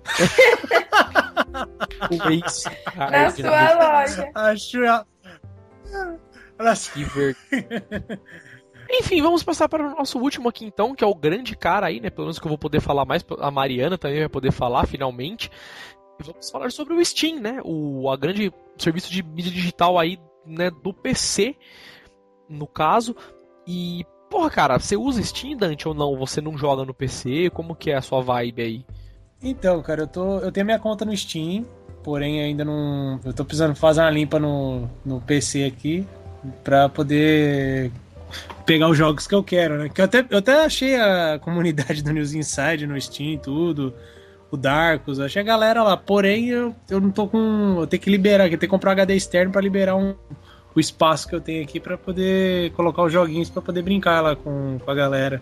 o 2.11 2.31
Ace. 2.31 2.69
Na 2.97 3.31
sua 3.31 3.75
loja. 3.75 4.31
Acho. 4.45 4.79
Que 6.93 7.05
ver... 7.05 7.37
Enfim, 8.91 9.23
vamos 9.23 9.43
passar 9.43 9.69
para 9.69 9.87
o 9.87 9.97
nosso 9.97 10.19
último 10.19 10.49
aqui 10.49 10.65
então, 10.65 10.95
que 10.95 11.03
é 11.03 11.07
o 11.07 11.15
grande 11.15 11.57
cara 11.57 11.87
aí, 11.87 12.01
né? 12.01 12.11
Pelo 12.11 12.27
menos 12.27 12.39
que 12.39 12.47
eu 12.47 12.51
vou 12.51 12.59
poder 12.59 12.81
falar 12.81 13.05
mais. 13.05 13.25
A 13.39 13.51
Mariana 13.51 13.97
também 13.97 14.21
vai 14.21 14.29
poder 14.29 14.53
falar 14.53 14.87
finalmente. 14.87 15.51
E 16.21 16.23
vamos 16.23 16.51
falar 16.51 16.71
sobre 16.71 16.95
o 16.95 17.05
Steam, 17.05 17.41
né? 17.41 17.61
O 17.65 18.11
a 18.11 18.17
grande 18.17 18.53
serviço 18.79 19.11
de 19.11 19.23
mídia 19.23 19.51
digital 19.51 19.99
aí, 19.99 20.19
né, 20.47 20.71
do 20.71 20.93
PC, 20.93 21.57
no 22.49 22.67
caso. 22.67 23.17
E, 23.67 24.05
porra, 24.31 24.51
cara, 24.51 24.79
você 24.79 24.97
usa 24.97 25.23
Steam, 25.23 25.57
Dante, 25.57 25.89
ou 25.89 25.95
não? 25.95 26.17
Você 26.17 26.41
não 26.41 26.57
joga 26.57 26.85
no 26.85 26.95
PC? 26.95 27.51
Como 27.51 27.75
que 27.75 27.91
é 27.91 27.97
a 27.97 28.03
sua 28.03 28.21
vibe 28.21 28.63
aí? 28.63 28.87
Então, 29.43 29.83
cara, 29.83 30.03
eu 30.03 30.07
tô. 30.07 30.39
Eu 30.39 30.51
tenho 30.51 30.67
minha 30.67 30.79
conta 30.79 31.05
no 31.05 31.17
Steam, 31.17 31.67
porém 32.03 32.41
ainda 32.41 32.65
não. 32.65 33.21
Eu 33.25 33.33
tô 33.33 33.45
precisando 33.45 33.75
fazer 33.75 34.01
uma 34.01 34.11
limpa 34.11 34.39
no, 34.39 34.89
no 35.05 35.21
PC 35.21 35.65
aqui 35.65 36.07
pra 36.63 36.89
poder 36.89 37.91
pegar 38.67 38.89
os 38.89 38.97
jogos 38.97 39.27
que 39.27 39.35
eu 39.35 39.43
quero, 39.43 39.79
né? 39.79 39.89
Que 39.89 40.01
eu 40.01 40.05
até, 40.05 40.25
eu 40.29 40.39
até 40.39 40.65
achei 40.65 40.97
a 40.97 41.39
comunidade 41.39 42.03
do 42.03 42.13
News 42.13 42.33
Inside 42.33 42.87
no 42.87 43.01
Steam 43.01 43.39
tudo. 43.39 43.95
O 44.51 44.57
Darkus, 44.57 45.19
achei 45.19 45.43
a 45.43 45.45
galera 45.45 45.83
lá. 45.83 45.97
Porém, 45.97 46.49
eu, 46.49 46.75
eu 46.89 47.01
não 47.01 47.11
tô 47.11 47.27
com. 47.27 47.77
Eu 47.81 47.87
tenho 47.87 48.03
que 48.03 48.11
liberar, 48.11 48.45
eu 48.45 48.51
tenho 48.51 48.61
que 48.61 48.69
comprar 48.69 48.91
um 48.91 48.93
HD 48.93 49.15
externo 49.15 49.53
para 49.53 49.61
liberar 49.61 49.97
um, 49.97 50.15
o 50.75 50.81
espaço 50.81 51.29
que 51.29 51.35
eu 51.35 51.41
tenho 51.41 51.63
aqui 51.63 51.79
para 51.79 51.97
poder 51.97 52.73
colocar 52.73 53.03
os 53.03 53.13
joguinhos 53.13 53.51
para 53.51 53.63
poder 53.63 53.83
brincar 53.83 54.21
lá 54.21 54.35
com, 54.35 54.79
com 54.79 54.91
a 54.91 54.95
galera. 54.95 55.41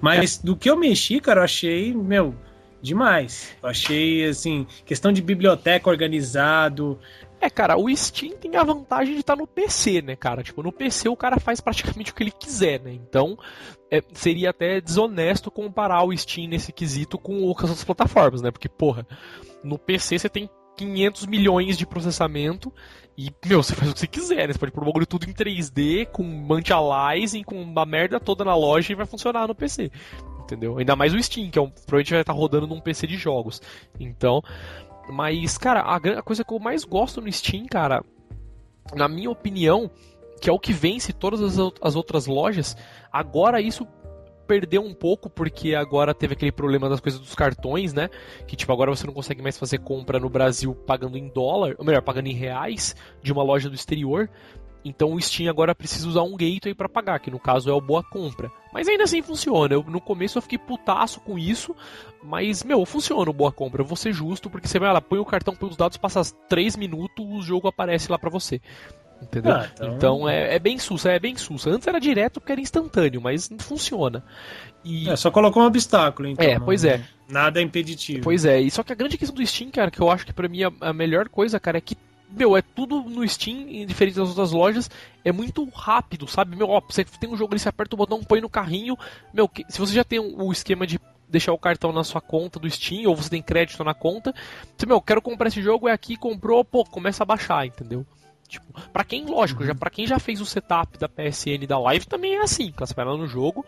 Mas 0.00 0.38
do 0.38 0.56
que 0.56 0.70
eu 0.70 0.76
mexi, 0.76 1.20
cara, 1.20 1.40
eu 1.40 1.44
achei, 1.44 1.92
meu, 1.92 2.34
demais. 2.80 3.54
Eu 3.62 3.68
achei, 3.68 4.24
assim, 4.24 4.66
questão 4.84 5.12
de 5.12 5.20
biblioteca 5.20 5.90
organizado. 5.90 6.98
É, 7.40 7.48
cara, 7.48 7.76
o 7.76 7.94
Steam 7.94 8.36
tem 8.36 8.56
a 8.56 8.62
vantagem 8.62 9.14
de 9.14 9.20
estar 9.20 9.34
tá 9.34 9.40
no 9.40 9.46
PC, 9.46 10.02
né, 10.02 10.16
cara? 10.16 10.42
Tipo, 10.42 10.62
no 10.62 10.72
PC 10.72 11.08
o 11.08 11.16
cara 11.16 11.40
faz 11.40 11.60
praticamente 11.60 12.12
o 12.12 12.14
que 12.14 12.22
ele 12.22 12.30
quiser, 12.30 12.80
né? 12.80 12.92
Então, 12.92 13.38
é, 13.90 14.02
seria 14.12 14.50
até 14.50 14.80
desonesto 14.80 15.50
comparar 15.50 16.02
o 16.02 16.16
Steam 16.16 16.48
nesse 16.48 16.72
quesito 16.72 17.18
com 17.18 17.42
outras 17.42 17.70
outras 17.70 17.84
plataformas, 17.84 18.42
né? 18.42 18.50
Porque, 18.50 18.68
porra, 18.68 19.06
no 19.64 19.78
PC 19.78 20.18
você 20.18 20.28
tem 20.28 20.48
500 20.76 21.26
milhões 21.26 21.76
de 21.76 21.86
processamento 21.86 22.72
e, 23.26 23.30
meu, 23.46 23.62
você 23.62 23.74
faz 23.74 23.90
o 23.90 23.92
que 23.92 24.00
você 24.00 24.06
quiser, 24.06 24.46
né? 24.46 24.54
Você 24.54 24.58
pode 24.58 24.72
pôr 24.72 24.82
o 24.82 24.86
bagulho 24.86 25.06
tudo 25.06 25.28
em 25.28 25.32
3D, 25.34 26.06
com 26.06 26.48
anti-aliasing, 26.54 27.42
com 27.42 27.60
uma 27.60 27.84
merda 27.84 28.18
toda 28.18 28.46
na 28.46 28.56
loja 28.56 28.92
e 28.92 28.96
vai 28.96 29.04
funcionar 29.04 29.46
no 29.46 29.54
PC. 29.54 29.90
Entendeu? 30.40 30.78
Ainda 30.78 30.96
mais 30.96 31.12
o 31.12 31.22
Steam, 31.22 31.50
que 31.50 31.58
é 31.58 31.62
um, 31.62 31.68
provavelmente 31.68 32.12
vai 32.12 32.20
estar 32.22 32.32
rodando 32.32 32.66
num 32.66 32.80
PC 32.80 33.06
de 33.06 33.18
jogos. 33.18 33.60
Então, 33.98 34.42
mas, 35.12 35.58
cara, 35.58 35.80
a, 35.80 35.96
a 35.96 36.22
coisa 36.22 36.42
que 36.42 36.54
eu 36.54 36.58
mais 36.58 36.82
gosto 36.82 37.20
no 37.20 37.30
Steam, 37.30 37.66
cara, 37.66 38.02
na 38.94 39.06
minha 39.06 39.30
opinião, 39.30 39.90
que 40.40 40.48
é 40.48 40.52
o 40.52 40.58
que 40.58 40.72
vence 40.72 41.12
todas 41.12 41.42
as, 41.42 41.72
as 41.82 41.96
outras 41.96 42.26
lojas, 42.26 42.74
agora 43.12 43.60
isso 43.60 43.86
perdeu 44.50 44.82
um 44.82 44.92
pouco 44.92 45.30
porque 45.30 45.76
agora 45.76 46.12
teve 46.12 46.32
aquele 46.32 46.50
problema 46.50 46.88
das 46.88 46.98
coisas 46.98 47.20
dos 47.20 47.36
cartões, 47.36 47.92
né? 47.92 48.10
Que 48.48 48.56
tipo, 48.56 48.72
agora 48.72 48.90
você 48.90 49.06
não 49.06 49.14
consegue 49.14 49.40
mais 49.40 49.56
fazer 49.56 49.78
compra 49.78 50.18
no 50.18 50.28
Brasil 50.28 50.74
pagando 50.74 51.16
em 51.16 51.28
dólar, 51.28 51.76
ou 51.78 51.84
melhor, 51.84 52.02
pagando 52.02 52.26
em 52.26 52.34
reais 52.34 52.96
de 53.22 53.32
uma 53.32 53.44
loja 53.44 53.68
do 53.68 53.76
exterior. 53.76 54.28
Então 54.84 55.14
o 55.14 55.20
Steam 55.20 55.48
agora 55.48 55.72
precisa 55.72 56.08
usar 56.08 56.22
um 56.22 56.36
gateway 56.36 56.74
para 56.74 56.88
pagar, 56.88 57.20
que 57.20 57.30
no 57.30 57.38
caso 57.38 57.70
é 57.70 57.72
o 57.72 57.80
Boa 57.80 58.02
Compra. 58.02 58.50
Mas 58.72 58.88
ainda 58.88 59.04
assim 59.04 59.22
funciona. 59.22 59.72
Eu, 59.72 59.84
no 59.84 60.00
começo 60.00 60.36
eu 60.38 60.42
fiquei 60.42 60.58
putaço 60.58 61.20
com 61.20 61.38
isso, 61.38 61.76
mas, 62.24 62.64
meu, 62.64 62.84
funciona 62.84 63.30
o 63.30 63.34
Boa 63.34 63.52
Compra. 63.52 63.82
Eu 63.82 63.86
vou 63.86 63.96
ser 63.96 64.12
justo, 64.12 64.50
porque 64.50 64.66
você 64.66 64.80
vai 64.80 64.92
lá, 64.92 65.00
põe 65.00 65.20
o 65.20 65.24
cartão, 65.24 65.54
põe 65.54 65.68
os 65.70 65.76
dados, 65.76 65.96
passa 65.96 66.22
3 66.48 66.76
minutos, 66.76 67.24
o 67.24 67.40
jogo 67.40 67.68
aparece 67.68 68.10
lá 68.10 68.18
para 68.18 68.30
você. 68.30 68.60
Entendeu? 69.22 69.52
Ah, 69.52 69.68
então, 69.72 69.94
então 69.94 70.28
é, 70.28 70.54
é, 70.54 70.58
bem 70.58 70.78
sussa, 70.78 71.10
é 71.10 71.18
bem 71.18 71.36
sussa. 71.36 71.70
Antes 71.70 71.86
era 71.86 72.00
direto 72.00 72.40
porque 72.40 72.52
era 72.52 72.60
instantâneo, 72.60 73.20
mas 73.20 73.50
funciona. 73.58 74.24
E... 74.84 75.08
É, 75.08 75.16
só 75.16 75.30
colocou 75.30 75.62
um 75.62 75.66
obstáculo, 75.66 76.28
então. 76.28 76.44
É, 76.44 76.58
pois 76.58 76.84
é. 76.84 77.02
Nada 77.28 77.60
é 77.60 77.62
impeditivo. 77.62 78.22
Pois 78.22 78.44
é, 78.44 78.60
e 78.60 78.70
só 78.70 78.82
que 78.82 78.92
a 78.92 78.96
grande 78.96 79.18
questão 79.18 79.36
do 79.36 79.46
Steam, 79.46 79.70
cara, 79.70 79.90
que 79.90 80.00
eu 80.00 80.10
acho 80.10 80.26
que 80.26 80.32
pra 80.32 80.48
mim 80.48 80.64
a, 80.64 80.72
a 80.80 80.92
melhor 80.92 81.28
coisa, 81.28 81.60
cara, 81.60 81.78
é 81.78 81.80
que 81.80 81.96
meu, 82.32 82.56
é 82.56 82.62
tudo 82.62 83.02
no 83.02 83.26
Steam, 83.28 83.84
diferente 83.86 84.16
das 84.16 84.28
outras 84.28 84.52
lojas, 84.52 84.88
é 85.24 85.32
muito 85.32 85.64
rápido, 85.74 86.28
sabe? 86.28 86.56
Meu, 86.56 86.68
ó, 86.68 86.80
você 86.80 87.04
tem 87.04 87.28
um 87.28 87.36
jogo 87.36 87.52
ali, 87.52 87.60
você 87.60 87.68
aperta 87.68 87.94
o 87.94 87.98
botão, 87.98 88.22
põe 88.22 88.40
no 88.40 88.48
carrinho. 88.48 88.96
Meu, 89.34 89.48
que, 89.48 89.64
se 89.68 89.78
você 89.78 89.92
já 89.94 90.04
tem 90.04 90.20
o 90.20 90.52
esquema 90.52 90.86
de 90.86 91.00
deixar 91.28 91.52
o 91.52 91.58
cartão 91.58 91.92
na 91.92 92.04
sua 92.04 92.20
conta 92.20 92.58
do 92.58 92.70
Steam, 92.70 93.08
ou 93.08 93.16
você 93.16 93.30
tem 93.30 93.42
crédito 93.42 93.82
na 93.84 93.94
conta, 93.94 94.34
você, 94.76 94.86
meu, 94.86 95.00
quero 95.00 95.22
comprar 95.22 95.48
esse 95.48 95.62
jogo, 95.62 95.88
é 95.88 95.92
aqui, 95.92 96.16
comprou, 96.16 96.64
pô, 96.64 96.84
começa 96.84 97.22
a 97.22 97.26
baixar, 97.26 97.66
entendeu? 97.66 98.06
Tipo, 98.50 98.66
para 98.92 99.04
quem, 99.04 99.24
lógico, 99.24 99.64
já 99.64 99.72
uhum. 99.72 99.78
para 99.78 99.90
quem 99.90 100.06
já 100.06 100.18
fez 100.18 100.40
o 100.40 100.46
setup 100.46 100.98
da 100.98 101.08
PSN 101.08 101.66
da 101.66 101.78
Live 101.78 102.06
também 102.06 102.34
é 102.34 102.42
assim, 102.42 102.72
você 102.76 102.92
vai 102.92 103.04
lá 103.04 103.16
no 103.16 103.26
jogo 103.26 103.64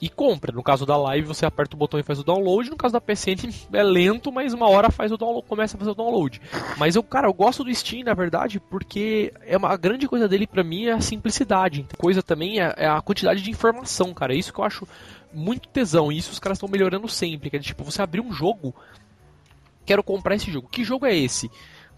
e 0.00 0.08
compra. 0.08 0.52
No 0.52 0.62
caso 0.62 0.86
da 0.86 0.96
live, 0.96 1.26
você 1.26 1.44
aperta 1.44 1.74
o 1.74 1.78
botão 1.78 1.98
e 1.98 2.02
faz 2.02 2.18
o 2.18 2.24
download. 2.24 2.70
No 2.70 2.76
caso 2.76 2.92
da 2.92 3.00
PCN, 3.00 3.52
é 3.72 3.82
lento, 3.82 4.30
mas 4.30 4.52
uma 4.52 4.68
hora 4.68 4.90
faz 4.90 5.10
o 5.10 5.16
download, 5.16 5.46
começa 5.46 5.76
a 5.76 5.78
fazer 5.78 5.90
o 5.90 5.94
download. 5.94 6.40
Mas 6.76 6.96
eu, 6.96 7.02
cara, 7.02 7.26
eu 7.26 7.32
gosto 7.32 7.64
do 7.64 7.74
Steam, 7.74 8.04
na 8.04 8.14
verdade, 8.14 8.60
porque 8.60 9.32
é 9.44 9.56
uma 9.56 9.68
a 9.68 9.76
grande 9.76 10.06
coisa 10.08 10.28
dele 10.28 10.46
para 10.46 10.64
mim 10.64 10.86
é 10.86 10.92
a 10.92 11.00
simplicidade. 11.00 11.86
Coisa 11.96 12.22
também 12.22 12.60
é, 12.60 12.74
é, 12.76 12.88
a 12.88 13.00
quantidade 13.00 13.42
de 13.42 13.50
informação, 13.50 14.14
cara. 14.14 14.34
É 14.34 14.36
isso 14.36 14.52
que 14.52 14.60
eu 14.60 14.64
acho 14.64 14.86
muito 15.32 15.68
tesão. 15.68 16.12
E 16.12 16.18
isso 16.18 16.30
os 16.30 16.38
caras 16.38 16.56
estão 16.56 16.68
melhorando 16.68 17.08
sempre. 17.08 17.50
Que 17.50 17.56
é 17.56 17.60
tipo, 17.60 17.84
você 17.84 18.00
abrir 18.00 18.20
um 18.20 18.32
jogo, 18.32 18.74
quero 19.84 20.02
comprar 20.02 20.36
esse 20.36 20.50
jogo. 20.50 20.68
Que 20.68 20.84
jogo 20.84 21.06
é 21.06 21.16
esse? 21.16 21.50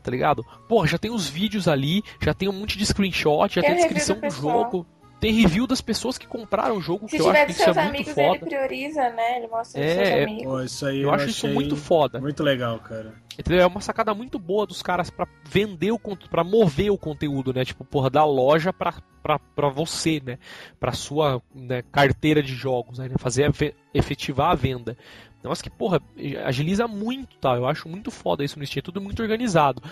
Tá 0.03 0.11
ligado? 0.11 0.44
Porra, 0.68 0.86
já 0.86 0.98
tem 0.98 1.11
os 1.11 1.28
vídeos 1.28 1.68
ali, 1.68 2.03
já 2.20 2.32
tem 2.32 2.48
um 2.48 2.53
monte 2.53 2.78
de 2.78 2.86
screenshot, 2.86 3.55
já 3.55 3.62
tem 3.62 3.72
a 3.72 3.76
descrição 3.76 4.18
do 4.18 4.30
jogo 4.30 4.86
tem 5.21 5.33
review 5.35 5.66
das 5.66 5.83
pessoas 5.83 6.16
que 6.16 6.27
compraram 6.27 6.79
o 6.79 6.81
jogo, 6.81 7.07
Se 7.07 7.16
que 7.16 7.23
eu 7.23 7.31
acho 7.31 7.47
que 7.47 7.53
isso 7.53 7.62
é 7.62 7.93
muito 7.93 8.14
foda. 8.14 8.23
Ele 8.23 8.39
prioriza, 8.39 9.11
né? 9.11 9.37
Ele 9.37 9.49
mostra 9.49 9.81
é, 9.81 9.95
seus 9.95 10.09
é. 10.09 10.23
amigos. 10.23 10.45
Pô, 10.45 10.62
isso 10.62 10.87
aí 10.87 10.97
eu, 10.97 11.09
eu 11.09 11.14
acho 11.14 11.29
isso 11.29 11.49
muito 11.49 11.77
foda. 11.77 12.18
Muito 12.18 12.43
legal, 12.43 12.79
cara. 12.79 13.12
Entendeu? 13.39 13.62
É 13.62 13.66
uma 13.66 13.83
sacada 13.83 14.14
muito 14.14 14.39
boa 14.39 14.66
dos 14.66 14.83
caras 14.83 15.11
para 15.11 15.29
vender 15.45 15.93
o 15.93 15.99
para 15.99 16.43
mover 16.43 16.91
o 16.91 16.97
conteúdo, 16.97 17.53
né? 17.53 17.64
Tipo, 17.64 17.85
porra, 17.85 18.09
da 18.09 18.25
loja 18.25 18.73
pra, 18.73 18.95
pra, 19.23 19.39
pra 19.39 19.68
você, 19.68 20.23
né? 20.25 20.39
Pra 20.79 20.93
sua 20.93 21.43
né, 21.55 21.83
carteira 21.93 22.43
de 22.43 22.55
jogos, 22.55 22.99
né? 22.99 23.11
Fazer 23.18 23.45
a 23.45 23.53
efetivar 23.93 24.51
a 24.51 24.55
venda. 24.55 24.97
Negócio 25.43 25.64
que, 25.64 25.71
porra, 25.71 26.01
agiliza 26.45 26.89
muito, 26.89 27.37
tá? 27.39 27.57
Eu 27.57 27.66
acho 27.66 27.89
muito 27.89 28.11
foda 28.11 28.45
isso 28.45 28.59
no 28.59 28.66
Steam, 28.66 28.81
é 28.81 28.83
tudo 28.83 29.01
muito 29.01 29.23
organizado. 29.23 29.83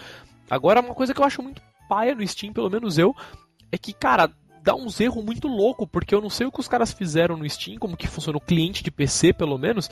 Agora, 0.50 0.80
uma 0.80 0.94
coisa 0.94 1.12
que 1.12 1.20
eu 1.20 1.24
acho 1.24 1.42
muito 1.42 1.62
paia 1.88 2.14
no 2.14 2.26
Steam, 2.26 2.52
pelo 2.52 2.70
menos 2.70 2.98
eu, 2.98 3.14
é 3.72 3.78
que, 3.78 3.92
cara, 3.92 4.30
dá 4.68 4.74
uns 4.74 5.00
erros 5.00 5.24
muito 5.24 5.48
louco, 5.48 5.86
porque 5.86 6.14
eu 6.14 6.20
não 6.20 6.28
sei 6.28 6.46
o 6.46 6.52
que 6.52 6.60
os 6.60 6.68
caras 6.68 6.92
fizeram 6.92 7.38
no 7.38 7.48
Steam, 7.48 7.78
como 7.78 7.96
que 7.96 8.06
funciona 8.06 8.36
o 8.36 8.40
cliente 8.40 8.84
de 8.84 8.90
PC, 8.90 9.32
pelo 9.32 9.56
menos, 9.56 9.90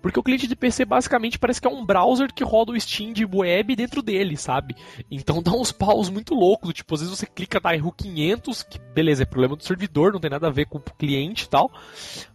porque 0.00 0.18
o 0.18 0.22
cliente 0.22 0.46
de 0.46 0.56
PC 0.56 0.86
basicamente 0.86 1.38
parece 1.38 1.60
que 1.60 1.68
é 1.68 1.70
um 1.70 1.84
browser 1.84 2.32
que 2.32 2.42
roda 2.42 2.72
o 2.72 2.80
Steam 2.80 3.12
de 3.12 3.26
web 3.26 3.76
dentro 3.76 4.00
dele, 4.00 4.34
sabe? 4.34 4.74
Então 5.10 5.42
dá 5.44 5.52
uns 5.52 5.70
paus 5.70 6.08
muito 6.08 6.34
loucos, 6.34 6.72
tipo, 6.72 6.94
às 6.94 7.02
vezes 7.02 7.14
você 7.14 7.26
clica, 7.26 7.60
dá 7.60 7.74
erro 7.74 7.92
500, 7.92 8.62
que 8.62 8.78
beleza, 8.78 9.24
é 9.24 9.26
problema 9.26 9.54
do 9.54 9.62
servidor, 9.62 10.14
não 10.14 10.20
tem 10.20 10.30
nada 10.30 10.46
a 10.46 10.50
ver 10.50 10.64
com 10.64 10.78
o 10.78 10.80
cliente 10.80 11.44
e 11.44 11.48
tal, 11.50 11.70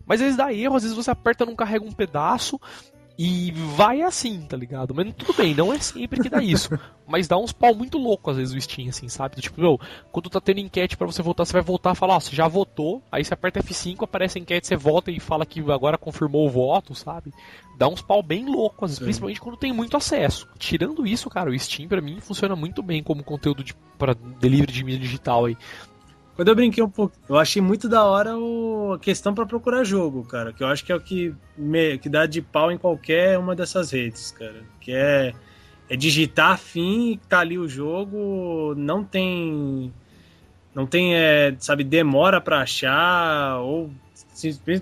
mas 0.06 0.22
às 0.22 0.26
vezes 0.26 0.38
dá 0.38 0.54
erro, 0.54 0.76
às 0.76 0.84
vezes 0.84 0.96
você 0.96 1.10
aperta 1.10 1.48
não 1.48 1.56
carrega 1.56 1.84
um 1.84 1.92
pedaço, 1.92 2.62
e 3.24 3.52
vai 3.52 4.02
assim, 4.02 4.42
tá 4.42 4.58
ligado? 4.58 4.96
Mas 4.96 5.14
tudo 5.14 5.38
bem, 5.38 5.54
não 5.54 5.72
é 5.72 5.78
sempre 5.78 6.20
que 6.20 6.28
dá 6.28 6.42
isso. 6.42 6.72
mas 7.06 7.28
dá 7.28 7.38
uns 7.38 7.52
pau 7.52 7.76
muito 7.76 8.00
louco 8.00 8.32
às 8.32 8.38
vezes 8.38 8.52
o 8.52 8.60
Steam, 8.60 8.90
assim, 8.90 9.08
sabe? 9.10 9.40
Tipo, 9.40 9.62
meu, 9.62 9.80
quando 10.12 10.28
tá 10.28 10.42
tendo 10.42 10.60
enquete 10.60 10.98
para 10.98 11.06
você 11.06 11.22
votar, 11.22 11.46
você 11.46 11.54
vai 11.54 11.62
voltar 11.62 11.92
e 11.92 11.96
falar, 11.96 12.16
ó, 12.16 12.20
você 12.20 12.36
já 12.36 12.48
votou, 12.48 13.04
aí 13.12 13.24
você 13.24 13.32
aperta 13.32 13.62
F5, 13.62 14.04
aparece 14.04 14.40
a 14.40 14.42
enquete, 14.42 14.66
você 14.66 14.76
vota 14.76 15.12
e 15.12 15.20
fala 15.20 15.46
que 15.46 15.60
agora 15.72 16.00
confirmou 16.00 16.48
o 16.48 16.50
voto, 16.50 16.96
sabe? 16.96 17.32
Dá 17.78 17.88
uns 17.88 18.02
pau 18.02 18.24
bem 18.24 18.46
louco, 18.46 18.86
às 18.86 18.92
vezes, 18.92 19.04
principalmente 19.04 19.40
quando 19.40 19.58
tem 19.58 19.72
muito 19.72 19.96
acesso. 19.96 20.48
Tirando 20.58 21.06
isso, 21.06 21.30
cara, 21.30 21.52
o 21.52 21.60
Steam 21.60 21.88
para 21.88 22.02
mim 22.02 22.20
funciona 22.20 22.56
muito 22.56 22.82
bem 22.82 23.04
como 23.04 23.24
conteúdo 23.24 23.64
de, 23.64 23.76
para 24.00 24.16
delivery 24.16 24.72
de 24.72 24.84
mídia 24.84 25.02
digital 25.02 25.46
aí. 25.46 25.56
Quando 26.36 26.48
eu 26.48 26.56
brinquei 26.56 26.84
um 26.84 26.90
pouco, 26.90 27.16
eu 27.28 27.38
achei 27.38 27.62
muito 27.62 27.90
da 27.90 28.04
hora 28.04 28.38
o... 28.38 28.94
a 28.94 29.00
questão 29.00 29.34
para 29.34 29.46
procurar 29.46 29.84
jogo, 29.84 30.24
cara. 30.24 30.54
Que 30.54 30.64
eu 30.64 30.68
acho 30.68 30.84
que 30.84 30.92
é 30.92 30.96
o 30.96 31.02
que, 31.02 31.36
me... 31.58 31.98
que 31.98 32.10
dá 32.10 32.26
de 32.26 32.42
pau 32.42 32.72
em 32.72 32.78
qualquer 32.78 33.38
uma 33.38 33.56
dessas 33.56 33.92
redes, 33.92 34.32
cara. 34.32 34.64
Que 34.80 34.94
é, 34.94 35.34
é 35.90 35.96
digitar 35.96 36.58
fim, 36.58 37.20
tá 37.28 37.40
ali 37.40 37.58
o 37.58 37.68
jogo, 37.68 38.74
não 38.76 39.04
tem. 39.04 39.94
Não 40.74 40.86
tem, 40.86 41.16
é, 41.16 41.54
sabe, 41.60 41.84
demora 41.84 42.40
para 42.40 42.62
achar, 42.62 43.60
ou 43.60 43.92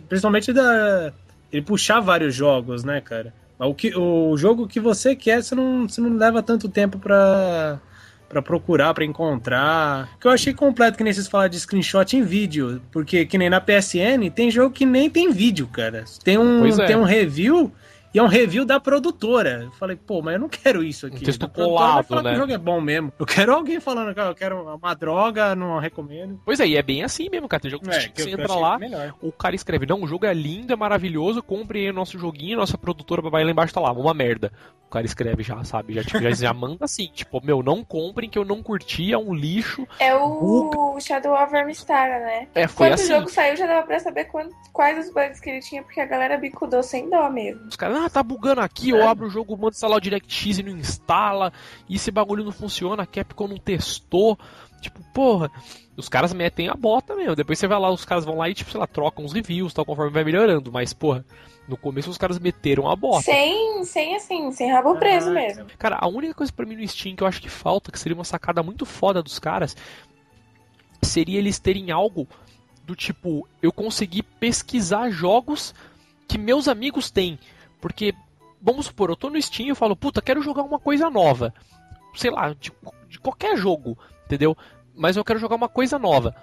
principalmente 0.08 0.54
da, 0.54 1.12
ele 1.52 1.62
puxar 1.62 2.00
vários 2.00 2.34
jogos, 2.36 2.84
né, 2.84 3.02
cara? 3.02 3.34
O, 3.58 3.74
que, 3.74 3.94
o 3.98 4.38
jogo 4.38 4.68
que 4.68 4.80
você 4.80 5.16
quer, 5.16 5.44
você 5.44 5.54
não, 5.54 5.88
você 5.88 6.00
não 6.00 6.16
leva 6.16 6.42
tanto 6.42 6.70
tempo 6.70 6.98
pra, 6.98 7.82
para 8.30 8.42
procurar, 8.42 8.94
para 8.94 9.04
encontrar. 9.04 10.08
Que 10.20 10.28
eu 10.28 10.32
achei 10.32 10.54
completo 10.54 10.98
que 10.98 11.04
nem 11.04 11.12
vocês 11.12 11.28
falaram 11.28 11.50
de 11.50 11.60
screenshot 11.60 12.16
em 12.16 12.24
vídeo, 12.24 12.82
porque 12.92 13.26
que 13.26 13.38
nem 13.38 13.50
na 13.50 13.60
PSN 13.60 14.30
tem 14.34 14.52
jogo 14.52 14.74
que 14.74 14.86
nem 14.86 15.10
tem 15.10 15.32
vídeo, 15.32 15.68
cara. 15.68 16.06
Tem 16.24 16.38
um, 16.38 16.66
é. 16.66 16.86
tem 16.86 16.96
um 16.96 17.04
review 17.04 17.72
e 18.14 18.20
é 18.20 18.24
um 18.24 18.28
review 18.28 18.66
da 18.66 18.80
produtora. 18.80 19.64
Eu 19.64 19.72
falei, 19.72 19.96
pô, 19.96 20.22
mas 20.22 20.34
eu 20.34 20.40
não 20.40 20.50
quero 20.50 20.84
isso 20.84 21.06
aqui. 21.06 21.18
Um 21.18 21.26
texto 21.26 21.48
colado, 21.48 22.22
né? 22.22 22.34
o 22.34 22.36
jogo 22.36 22.52
é 22.52 22.58
bom 22.58 22.82
mesmo. 22.82 23.14
Eu 23.20 23.26
quero 23.26 23.54
alguém 23.54 23.80
falando 23.80 24.14
que 24.14 24.20
eu 24.20 24.36
quero 24.36 24.76
uma 24.76 24.94
droga, 24.94 25.56
não 25.56 25.80
recomendo. 25.80 26.42
Pois 26.44 26.60
é, 26.60 26.68
e 26.68 26.78
é 26.78 26.82
bem 26.82 27.04
assim 27.04 27.30
mesmo, 27.30 27.48
cara. 27.48 27.62
Tem 27.62 27.72
jogo 27.72 27.90
é, 27.90 28.10
que, 28.10 28.22
você 28.22 28.32
entra 28.32 28.54
lá, 28.54 28.80
o 29.22 29.32
cara 29.32 29.56
escreve, 29.56 29.86
não, 29.86 30.02
o 30.02 30.08
jogo 30.08 30.26
é 30.26 30.34
lindo, 30.34 30.74
é 30.74 30.76
maravilhoso, 30.76 31.44
compre 31.44 31.80
aí 31.80 31.90
o 31.90 31.94
nosso 31.94 32.18
joguinho, 32.18 32.58
nossa 32.58 32.78
produtora 32.78 33.22
vai 33.22 33.44
lá 33.44 33.52
embaixo 33.52 33.74
tá 33.74 33.82
lá, 33.82 33.92
uma 33.92 34.14
merda. 34.14 34.52
O 34.88 34.92
cara 34.92 35.06
escreve 35.06 35.44
já, 35.44 35.64
sabe? 35.64 35.94
Já, 35.94 36.04
tipo, 36.04 36.20
já, 36.20 36.32
já 36.32 36.52
manda 36.52 36.86
assim, 36.86 37.06
tipo, 37.14 37.40
meu, 37.46 37.62
não 37.62 37.84
comprem 37.84 38.28
que 38.28 38.40
eu 38.40 38.44
não 38.44 38.64
curti, 38.64 39.14
é 39.14 39.18
um 39.18 39.36
lixo. 39.36 39.88
É 40.00 40.16
o 40.16 40.98
Shadow 41.00 41.36
of 41.36 41.52
Vermistar, 41.52 42.10
né? 42.10 42.48
É, 42.56 42.68
foi 42.68 42.88
Quando 42.88 42.94
assim. 42.94 43.04
o 43.04 43.16
jogo 43.18 43.30
saiu, 43.30 43.56
já 43.56 43.68
dava 43.68 43.86
pra 43.86 44.00
saber 44.00 44.26
quando, 44.26 44.50
quais 44.74 45.06
os 45.06 45.14
bugs 45.14 45.40
que 45.40 45.52
ele 45.52 45.60
tinha, 45.60 45.84
porque 45.84 46.02
a 46.02 46.08
galera 46.08 46.38
bicudou 46.38 46.82
sem 46.82 47.08
dó 47.08 47.30
mesmo. 47.30 47.68
Os 47.68 47.76
caras, 47.76 47.99
ah, 48.06 48.10
tá 48.10 48.24
bugando 48.24 48.62
aqui, 48.62 48.92
é. 48.92 48.94
eu 48.94 49.08
abro 49.08 49.28
o 49.28 49.30
jogo, 49.30 49.56
mando 49.56 49.70
instalar 49.70 49.98
o 49.98 50.02
DirectX 50.02 50.60
e 50.60 50.64
não 50.64 50.78
instala, 50.78 51.52
e 51.88 51.96
esse 51.96 52.12
bagulho 52.12 52.44
não 52.44 52.52
funciona, 52.52 53.04
a 53.04 53.06
Capcom 53.06 53.48
não 53.48 53.58
testou. 53.58 54.38
Tipo, 54.82 55.02
porra, 55.14 55.52
os 55.98 56.08
caras 56.08 56.34
metem 56.34 56.70
a 56.70 56.74
bota 56.74 57.14
mesmo. 57.16 57.36
Depois 57.36 57.60
você 57.60 57.68
vai 57.68 57.78
lá, 57.78 57.92
os 57.92 58.06
caras 58.06 58.24
vão 58.24 58.38
lá 58.38 58.50
e, 58.50 58.54
tipo, 58.54 58.72
sei 58.72 58.80
lá, 58.80 58.88
trocam 58.88 59.26
os 59.26 59.34
reviews, 59.34 59.74
tal, 59.74 59.86
conforme 59.86 60.12
vai 60.12 60.24
melhorando. 60.24 60.72
Mas, 60.72 60.94
porra, 60.94 61.26
no 61.68 61.78
começo 61.78 62.10
os 62.10 62.18
caras 62.18 62.40
meteram 62.40 62.90
a 62.90 62.96
bota. 62.96 63.24
Sem, 63.24 63.84
sem 63.84 64.16
assim, 64.16 64.52
sem 64.52 64.72
rabo 64.72 64.96
preso 64.98 65.30
ah, 65.30 65.34
mesmo. 65.34 65.66
Cara, 65.78 65.98
a 66.00 66.08
única 66.08 66.34
coisa 66.34 66.52
para 66.52 66.66
mim 66.66 66.76
no 66.76 66.88
Steam 66.88 67.16
que 67.16 67.24
eu 67.24 67.28
acho 67.28 67.42
que 67.42 67.50
falta, 67.50 67.92
que 67.92 68.00
seria 68.00 68.16
uma 68.16 68.24
sacada 68.24 68.64
muito 68.64 68.86
foda 68.86 69.22
dos 69.22 69.38
caras, 69.38 69.76
seria 71.02 71.38
eles 71.38 71.60
terem 71.60 71.92
algo 71.92 72.28
do 72.84 72.96
tipo, 72.96 73.48
eu 73.62 73.72
conseguir 73.72 74.24
pesquisar 74.24 75.12
jogos 75.12 75.76
que 76.28 76.40
meus 76.40 76.68
amigos 76.68 77.12
têm. 77.12 77.38
Porque, 77.82 78.14
vamos 78.62 78.88
supor, 78.88 79.10
eu 79.10 79.16
tô 79.16 79.30
no 79.30 79.42
Steam 79.42 79.72
e 79.72 79.76
falo, 79.76 79.96
puta, 79.96 80.22
quero 80.22 80.42
jogar 80.42 80.64
uma 80.64 80.80
coisa 80.80 81.10
nova. 81.10 81.54
Sei 82.16 82.30
lá, 82.30 82.54
de, 82.54 82.72
de 83.08 83.20
qualquer 83.20 83.58
jogo, 83.58 83.98
entendeu? 84.26 84.58
Mas 84.96 85.16
eu 85.16 85.24
quero 85.24 85.40
jogar 85.40 85.56
uma 85.56 85.70
coisa 85.70 85.98
nova. 85.98 86.36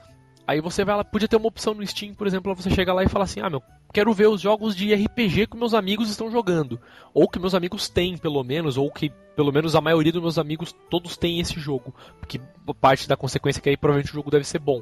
Aí 0.47 0.61
você 0.61 0.85
vai 0.85 0.97
lá, 0.97 1.03
podia 1.03 1.27
ter 1.27 1.37
uma 1.37 1.49
opção 1.49 1.75
no 1.75 1.85
Steam, 1.85 2.15
por 2.15 2.27
exemplo, 2.27 2.55
você 2.55 2.71
chega 2.71 2.93
lá 2.93 3.03
e 3.03 3.09
fala 3.09 3.25
assim: 3.25 3.41
"Ah, 3.41 3.51
meu, 3.51 3.61
quero 3.93 4.13
ver 4.13 4.29
os 4.29 4.41
jogos 4.41 4.77
de 4.77 4.95
RPG 4.95 5.49
que 5.49 5.57
meus 5.57 5.75
amigos 5.75 6.09
estão 6.09 6.31
jogando, 6.31 6.81
ou 7.13 7.29
que 7.29 7.41
meus 7.41 7.53
amigos 7.53 7.89
têm, 7.89 8.17
pelo 8.17 8.45
menos, 8.45 8.79
ou 8.79 8.89
que 8.89 9.11
pelo 9.35 9.53
menos 9.53 9.75
a 9.75 9.81
maioria 9.81 10.13
dos 10.13 10.23
meus 10.23 10.39
amigos 10.39 10.73
todos 10.89 11.17
têm 11.17 11.41
esse 11.41 11.59
jogo, 11.59 11.93
porque 12.21 12.41
parte 12.81 13.09
da 13.09 13.17
consequência 13.17 13.59
é 13.59 13.63
que 13.63 13.69
aí 13.71 13.77
provavelmente 13.77 14.13
o 14.13 14.15
jogo 14.15 14.31
deve 14.31 14.45
ser 14.45 14.61
bom 14.61 14.81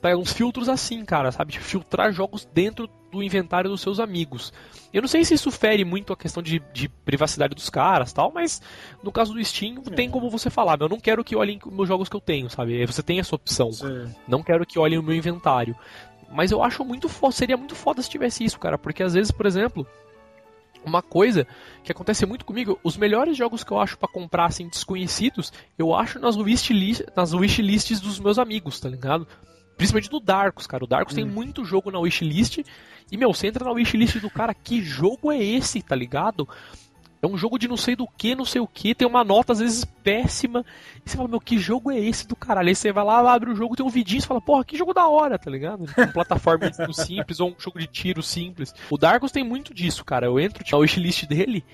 tá, 0.00 0.16
uns 0.16 0.32
filtros 0.32 0.68
assim, 0.68 1.04
cara, 1.04 1.32
sabe? 1.32 1.52
De 1.52 1.58
filtrar 1.58 2.12
jogos 2.12 2.48
dentro 2.52 2.88
do 3.10 3.22
inventário 3.22 3.70
dos 3.70 3.80
seus 3.80 3.98
amigos. 4.00 4.52
Eu 4.92 5.02
não 5.02 5.08
sei 5.08 5.24
se 5.24 5.34
isso 5.34 5.50
fere 5.50 5.84
muito 5.84 6.12
a 6.12 6.16
questão 6.16 6.42
de, 6.42 6.62
de 6.72 6.88
privacidade 6.88 7.54
dos 7.54 7.70
caras 7.70 8.12
tal, 8.12 8.30
mas 8.32 8.60
no 9.02 9.10
caso 9.10 9.32
do 9.32 9.44
Steam 9.44 9.82
é. 9.86 9.90
tem 9.90 10.10
como 10.10 10.30
você 10.30 10.50
falar, 10.50 10.78
eu 10.80 10.88
não 10.88 11.00
quero 11.00 11.24
que 11.24 11.36
olhem 11.36 11.58
os 11.64 11.72
meus 11.72 11.88
jogos 11.88 12.08
que 12.08 12.16
eu 12.16 12.20
tenho, 12.20 12.50
sabe? 12.50 12.84
Você 12.86 13.02
tem 13.02 13.18
essa 13.18 13.34
opção. 13.34 13.72
Sim. 13.72 14.12
Não 14.26 14.42
quero 14.42 14.66
que 14.66 14.78
olhem 14.78 14.98
o 14.98 15.02
meu 15.02 15.14
inventário. 15.14 15.76
Mas 16.30 16.50
eu 16.50 16.62
acho 16.62 16.84
muito 16.84 17.08
foda, 17.08 17.32
seria 17.32 17.56
muito 17.56 17.74
foda 17.74 18.02
se 18.02 18.10
tivesse 18.10 18.44
isso, 18.44 18.58
cara, 18.58 18.76
porque 18.76 19.02
às 19.02 19.14
vezes, 19.14 19.30
por 19.30 19.46
exemplo, 19.46 19.86
uma 20.84 21.00
coisa 21.00 21.46
que 21.82 21.90
acontece 21.90 22.26
muito 22.26 22.44
comigo, 22.44 22.78
os 22.84 22.96
melhores 22.96 23.36
jogos 23.36 23.64
que 23.64 23.70
eu 23.70 23.78
acho 23.78 23.96
para 23.98 24.08
comprar 24.08 24.46
assim 24.46 24.68
desconhecidos, 24.68 25.52
eu 25.78 25.94
acho 25.94 26.18
nas 26.18 26.36
wishlist, 26.36 27.02
nas 27.16 27.32
wishlists 27.32 28.00
dos 28.00 28.20
meus 28.20 28.38
amigos, 28.38 28.78
tá 28.78 28.88
ligado? 28.88 29.26
Principalmente 29.78 30.10
do 30.10 30.20
Darkus, 30.20 30.66
cara. 30.66 30.84
O 30.84 30.86
Darkus 30.86 31.14
hum. 31.14 31.16
tem 31.16 31.24
muito 31.24 31.64
jogo 31.64 31.90
na 31.90 32.00
wishlist. 32.00 32.58
E, 33.10 33.16
meu, 33.16 33.32
você 33.32 33.46
entra 33.46 33.64
na 33.64 33.70
wishlist 33.70 34.18
do 34.18 34.28
cara, 34.28 34.52
que 34.52 34.82
jogo 34.82 35.32
é 35.32 35.42
esse, 35.42 35.80
tá 35.80 35.96
ligado? 35.96 36.46
É 37.20 37.26
um 37.26 37.36
jogo 37.36 37.58
de 37.58 37.66
não 37.66 37.76
sei 37.76 37.96
do 37.96 38.06
que, 38.06 38.34
não 38.34 38.44
sei 38.44 38.60
o 38.60 38.66
que, 38.66 38.94
tem 38.94 39.06
uma 39.06 39.24
nota 39.24 39.52
às 39.52 39.58
vezes 39.58 39.84
péssima. 39.84 40.64
E 41.04 41.10
você 41.10 41.16
fala, 41.16 41.28
meu, 41.28 41.40
que 41.40 41.58
jogo 41.58 41.90
é 41.90 41.98
esse 41.98 42.26
do 42.28 42.36
caralho? 42.36 42.68
Aí 42.68 42.74
você 42.74 42.92
vai 42.92 43.04
lá, 43.04 43.32
abre 43.32 43.50
o 43.50 43.56
jogo, 43.56 43.74
tem 43.74 43.84
um 43.84 43.88
vidinho 43.88 44.20
e 44.20 44.26
fala, 44.26 44.40
porra, 44.40 44.64
que 44.64 44.76
jogo 44.76 44.94
da 44.94 45.08
hora, 45.08 45.38
tá 45.38 45.50
ligado? 45.50 45.84
Um 45.98 46.12
plataforma 46.12 46.70
simples 46.92 47.40
ou 47.40 47.50
um 47.50 47.54
jogo 47.58 47.78
de 47.80 47.86
tiro 47.86 48.22
simples. 48.22 48.72
O 48.90 48.98
Darkus 48.98 49.32
tem 49.32 49.42
muito 49.42 49.74
disso, 49.74 50.04
cara. 50.04 50.26
Eu 50.26 50.38
entro 50.38 50.64
na 50.70 50.78
wishlist 50.78 51.26
dele 51.26 51.64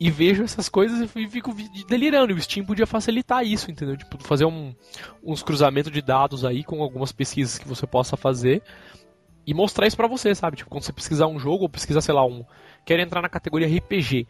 e 0.00 0.10
vejo 0.10 0.42
essas 0.42 0.66
coisas 0.66 1.14
e 1.14 1.28
fico 1.28 1.54
delirando. 1.86 2.32
O 2.32 2.40
Steam 2.40 2.64
podia 2.64 2.86
facilitar 2.86 3.44
isso, 3.44 3.70
entendeu? 3.70 3.98
Tipo, 3.98 4.16
fazer 4.24 4.46
um, 4.46 4.74
uns 5.22 5.42
cruzamentos 5.42 5.92
de 5.92 6.00
dados 6.00 6.42
aí 6.42 6.64
com 6.64 6.82
algumas 6.82 7.12
pesquisas 7.12 7.58
que 7.58 7.68
você 7.68 7.86
possa 7.86 8.16
fazer 8.16 8.62
e 9.46 9.52
mostrar 9.52 9.86
isso 9.86 9.98
para 9.98 10.08
você, 10.08 10.34
sabe? 10.34 10.56
Tipo, 10.56 10.70
quando 10.70 10.84
você 10.84 10.92
pesquisar 10.92 11.26
um 11.26 11.38
jogo 11.38 11.64
ou 11.64 11.68
pesquisar, 11.68 12.00
sei 12.00 12.14
lá, 12.14 12.24
um. 12.24 12.42
Quer 12.86 12.98
entrar 12.98 13.20
na 13.20 13.28
categoria 13.28 13.68
RPG 13.68 14.26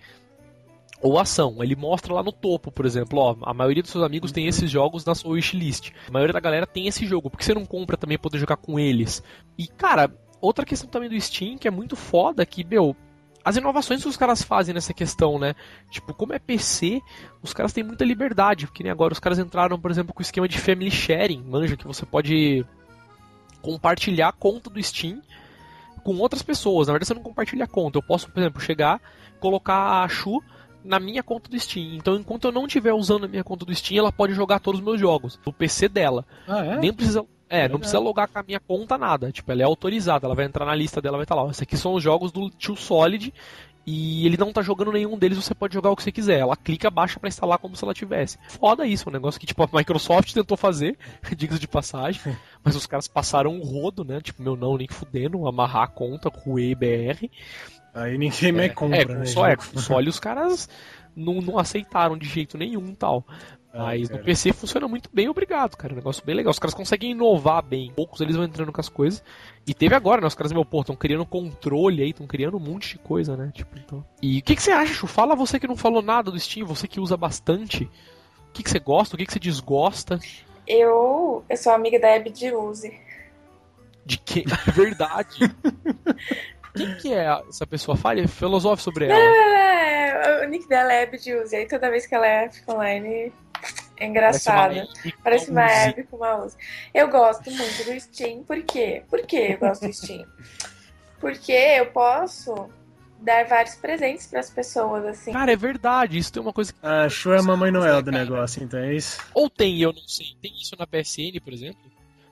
ou 1.01 1.21
ação. 1.21 1.62
Ele 1.62 1.77
mostra 1.77 2.14
lá 2.14 2.23
no 2.23 2.33
topo, 2.33 2.73
por 2.73 2.85
exemplo, 2.85 3.21
ó, 3.21 3.37
a 3.43 3.55
maioria 3.55 3.83
dos 3.83 3.93
seus 3.93 4.03
amigos 4.03 4.33
tem 4.33 4.49
esses 4.49 4.68
jogos 4.68 5.05
na 5.05 5.14
sua 5.14 5.35
wishlist. 5.35 5.93
A 6.09 6.11
maioria 6.11 6.33
da 6.33 6.41
galera 6.41 6.66
tem 6.66 6.89
esse 6.89 7.07
jogo, 7.07 7.31
porque 7.31 7.45
você 7.45 7.55
não 7.55 7.64
compra 7.64 7.97
também 7.97 8.18
poder 8.18 8.39
jogar 8.39 8.57
com 8.57 8.77
eles. 8.77 9.23
E 9.57 9.68
cara, 9.68 10.12
outra 10.41 10.66
questão 10.66 10.91
também 10.91 11.09
do 11.09 11.21
Steam, 11.21 11.57
que 11.57 11.68
é 11.68 11.71
muito 11.71 11.95
foda, 11.95 12.45
que, 12.45 12.64
meu, 12.64 12.97
as 13.45 13.57
inovações 13.57 14.03
que 14.03 14.09
os 14.09 14.16
caras 14.16 14.43
fazem 14.43 14.74
nessa 14.74 14.93
questão, 14.93 15.38
né? 15.38 15.55
Tipo, 15.91 16.12
como 16.14 16.32
é 16.32 16.38
PC, 16.38 17.01
os 17.43 17.53
caras 17.53 17.72
têm 17.72 17.84
muita 17.84 18.05
liberdade, 18.05 18.66
porque 18.66 18.82
nem 18.82 18.93
agora 18.93 19.12
os 19.12 19.18
caras 19.20 19.38
entraram, 19.38 19.78
por 19.78 19.91
exemplo, 19.91 20.12
com 20.12 20.20
o 20.20 20.22
esquema 20.22 20.49
de 20.49 20.59
family 20.59 20.91
sharing, 20.91 21.43
manja, 21.43 21.76
que 21.76 21.86
você 21.86 22.05
pode 22.05 22.64
compartilhar 23.62 24.28
a 24.28 24.32
conta 24.32 24.70
do 24.70 24.82
Steam 24.82 25.20
com 26.03 26.16
outras 26.18 26.43
pessoas. 26.43 26.86
Na 26.88 26.93
verdade, 26.93 27.09
você 27.09 27.14
não 27.14 27.22
compartilha 27.22 27.64
a 27.64 27.68
conta. 27.68 27.99
Eu 27.99 28.03
posso, 28.03 28.30
por 28.30 28.41
exemplo, 28.41 28.61
chegar, 28.61 29.01
colocar 29.38 30.03
a 30.03 30.09
Shu 30.09 30.43
na 30.84 30.99
minha 30.99 31.22
conta 31.22 31.51
do 31.51 31.59
Steam. 31.59 31.95
Então, 31.95 32.16
enquanto 32.16 32.47
eu 32.47 32.53
não 32.53 32.66
estiver 32.66 32.93
usando 32.93 33.24
a 33.24 33.28
minha 33.28 33.45
conta 33.45 33.64
do 33.64 33.74
Steam, 33.74 33.99
ela 33.99 34.12
pode 34.12 34.34
jogar 34.34 34.61
todos 34.61 34.80
os 34.80 34.84
meus 34.84 34.99
jogos 34.99 35.38
no 35.45 35.53
PC 35.53 35.88
dela. 35.88 36.24
Ah, 36.49 36.64
é? 36.64 36.76
Nem 36.78 36.93
precisa. 36.93 37.24
É, 37.51 37.68
não 37.68 37.80
precisa 37.80 37.98
logar 37.98 38.28
com 38.28 38.38
a 38.38 38.44
minha 38.44 38.61
conta 38.61 38.96
nada. 38.96 39.32
Tipo, 39.32 39.51
ela 39.51 39.62
é 39.62 39.64
autorizada, 39.64 40.24
ela 40.24 40.36
vai 40.36 40.44
entrar 40.44 40.64
na 40.64 40.74
lista 40.74 41.03
dela, 41.03 41.16
vai 41.16 41.24
estar 41.24 41.34
lá. 41.34 41.51
Esses 41.51 41.62
aqui 41.62 41.76
são 41.76 41.94
os 41.94 42.03
jogos 42.03 42.30
do 42.30 42.48
Tio 42.48 42.76
Solid 42.76 43.34
e 43.84 44.24
ele 44.24 44.36
não 44.36 44.53
tá 44.53 44.62
jogando 44.62 44.92
nenhum 44.92 45.18
deles, 45.18 45.36
você 45.36 45.53
pode 45.53 45.74
jogar 45.74 45.90
o 45.90 45.96
que 45.96 46.03
você 46.05 46.12
quiser. 46.12 46.38
Ela 46.38 46.57
clica, 46.57 46.88
baixa 46.90 47.18
para 47.18 47.28
instalar 47.28 47.59
como 47.59 47.74
se 47.74 47.84
ela 47.84 47.92
tivesse. 47.92 48.38
Foda 48.48 48.86
isso, 48.86 49.09
um 49.09 49.12
negócio 49.12 49.40
que 49.40 49.46
tipo 49.46 49.62
a 49.64 49.68
Microsoft 49.72 50.32
tentou 50.32 50.57
fazer, 50.57 50.96
diga 51.36 51.59
de 51.59 51.66
passagem, 51.66 52.20
mas 52.62 52.76
os 52.76 52.86
caras 52.86 53.09
passaram 53.09 53.53
um 53.53 53.64
rodo, 53.64 54.05
né? 54.05 54.20
Tipo, 54.20 54.42
meu 54.42 54.55
não, 54.55 54.76
nem 54.76 54.86
fudendo, 54.88 55.46
amarrar 55.48 55.82
a 55.82 55.88
conta 55.88 56.30
com 56.30 56.55
o 56.55 56.59
EIBR. 56.59 57.28
Aí 57.92 58.16
ninguém 58.16 58.53
mais 58.53 58.72
compra, 58.72 59.03
é, 59.03 59.05
né? 59.05 59.18
console, 59.20 59.53
é, 59.53 59.57
console 59.57 60.09
os 60.09 60.20
caras 60.20 60.68
não, 61.16 61.40
não 61.40 61.59
aceitaram 61.59 62.16
de 62.16 62.28
jeito 62.28 62.57
nenhum 62.57 62.94
tal. 62.94 63.26
Mas 63.73 64.09
cara. 64.09 64.18
no 64.18 64.25
PC 64.25 64.53
funciona 64.53 64.89
muito 64.89 65.09
bem, 65.12 65.29
obrigado, 65.29 65.77
cara. 65.77 65.93
Um 65.93 65.97
negócio 65.97 66.25
bem 66.25 66.35
legal. 66.35 66.51
Os 66.51 66.59
caras 66.59 66.75
conseguem 66.75 67.12
inovar 67.12 67.62
bem. 67.62 67.93
Poucos 67.95 68.21
eles 68.21 68.35
vão 68.35 68.45
entrando 68.45 68.73
com 68.73 68.81
as 68.81 68.89
coisas. 68.89 69.23
E 69.66 69.73
teve 69.73 69.95
agora, 69.95 70.21
né? 70.21 70.27
Os 70.27 70.35
caras, 70.35 70.53
meu, 70.53 70.64
pô, 70.64 70.81
estão 70.81 70.97
criando 70.97 71.25
controle 71.25 72.03
aí, 72.03 72.11
estão 72.11 72.27
criando 72.27 72.57
um 72.57 72.61
monte 72.61 72.91
de 72.91 72.99
coisa, 72.99 73.37
né? 73.37 73.53
Tipo, 73.55 73.79
então. 73.79 74.05
E 74.21 74.39
o 74.39 74.43
que, 74.43 74.57
que 74.57 74.62
você 74.62 74.73
acha, 74.73 74.93
Chu? 74.93 75.07
Fala 75.07 75.37
você 75.37 75.61
que 75.61 75.68
não 75.68 75.77
falou 75.77 76.03
nada 76.03 76.31
do 76.31 76.41
Steam, 76.41 76.66
você 76.66 76.89
que 76.89 76.99
usa 76.99 77.16
bastante. 77.16 77.85
O 78.49 78.53
que, 78.53 78.64
que 78.64 78.71
você 78.71 78.81
gosta, 78.81 79.14
o 79.14 79.18
que, 79.18 79.25
que 79.25 79.33
você 79.33 79.39
desgosta? 79.39 80.18
Eu, 80.66 81.45
eu 81.49 81.57
sou 81.57 81.73
amiga 81.73 82.01
da 82.01 82.14
Abby 82.14 82.31
de 82.31 82.53
Use. 82.53 82.93
De 84.05 84.18
que? 84.18 84.43
De 84.66 84.71
verdade. 84.73 85.39
Quem 86.75 86.97
que 86.97 87.12
é 87.12 87.27
essa 87.49 87.66
pessoa? 87.66 87.97
Fale, 87.97 88.27
filosofe 88.27 88.83
sobre 88.83 89.07
ela. 89.07 89.14
É, 89.14 90.45
o 90.45 90.49
nick 90.49 90.68
dela 90.68 90.93
é 90.93 91.05
Abby 91.05 91.18
de 91.18 91.35
Use. 91.35 91.55
Aí 91.55 91.66
toda 91.66 91.91
vez 91.91 92.07
que 92.07 92.14
ela 92.14 92.49
fica 92.49 92.75
online, 92.75 93.33
é 94.01 94.07
engraçado. 94.07 94.74
Parece 95.22 95.51
uma 95.51 95.66
Abby 95.66 96.05
com 96.05 96.16
uma 96.16 96.44
Use. 96.44 96.57
Eu 96.92 97.09
gosto 97.09 97.51
muito 97.51 97.84
do 97.84 98.01
Steam. 98.01 98.42
Por 98.42 98.62
quê? 98.62 99.03
Por 99.09 99.20
que 99.26 99.36
eu 99.36 99.59
gosto 99.59 99.86
do 99.86 99.92
Steam? 99.92 100.26
Porque 101.20 101.53
eu 101.53 101.86
posso 101.86 102.70
dar 103.20 103.44
vários 103.44 103.74
presentes 103.74 104.26
para 104.26 104.40
as 104.40 104.51
pessoas, 104.51 105.05
assim. 105.05 105.32
Cara, 105.32 105.53
é 105.53 105.57
verdade. 105.57 106.16
Isso 106.16 106.32
tem 106.32 106.42
uma 106.42 106.53
coisa 106.53 106.72
que. 106.72 106.78
A 106.82 107.09
Shu 107.09 107.32
é 107.32 107.38
a 107.38 107.42
Mamãe 107.42 107.70
Noel 107.70 108.03
do 108.03 108.11
negócio, 108.11 108.64
então 108.64 108.80
é 108.80 108.94
isso. 108.94 109.20
Ou 109.34 109.51
tem, 109.51 109.80
eu 109.80 109.92
não 109.92 110.09
sei. 110.09 110.34
Tem 110.40 110.53
isso 110.59 110.74
na 110.78 110.86
PSN, 110.86 111.38
por 111.44 111.53
exemplo? 111.53 111.80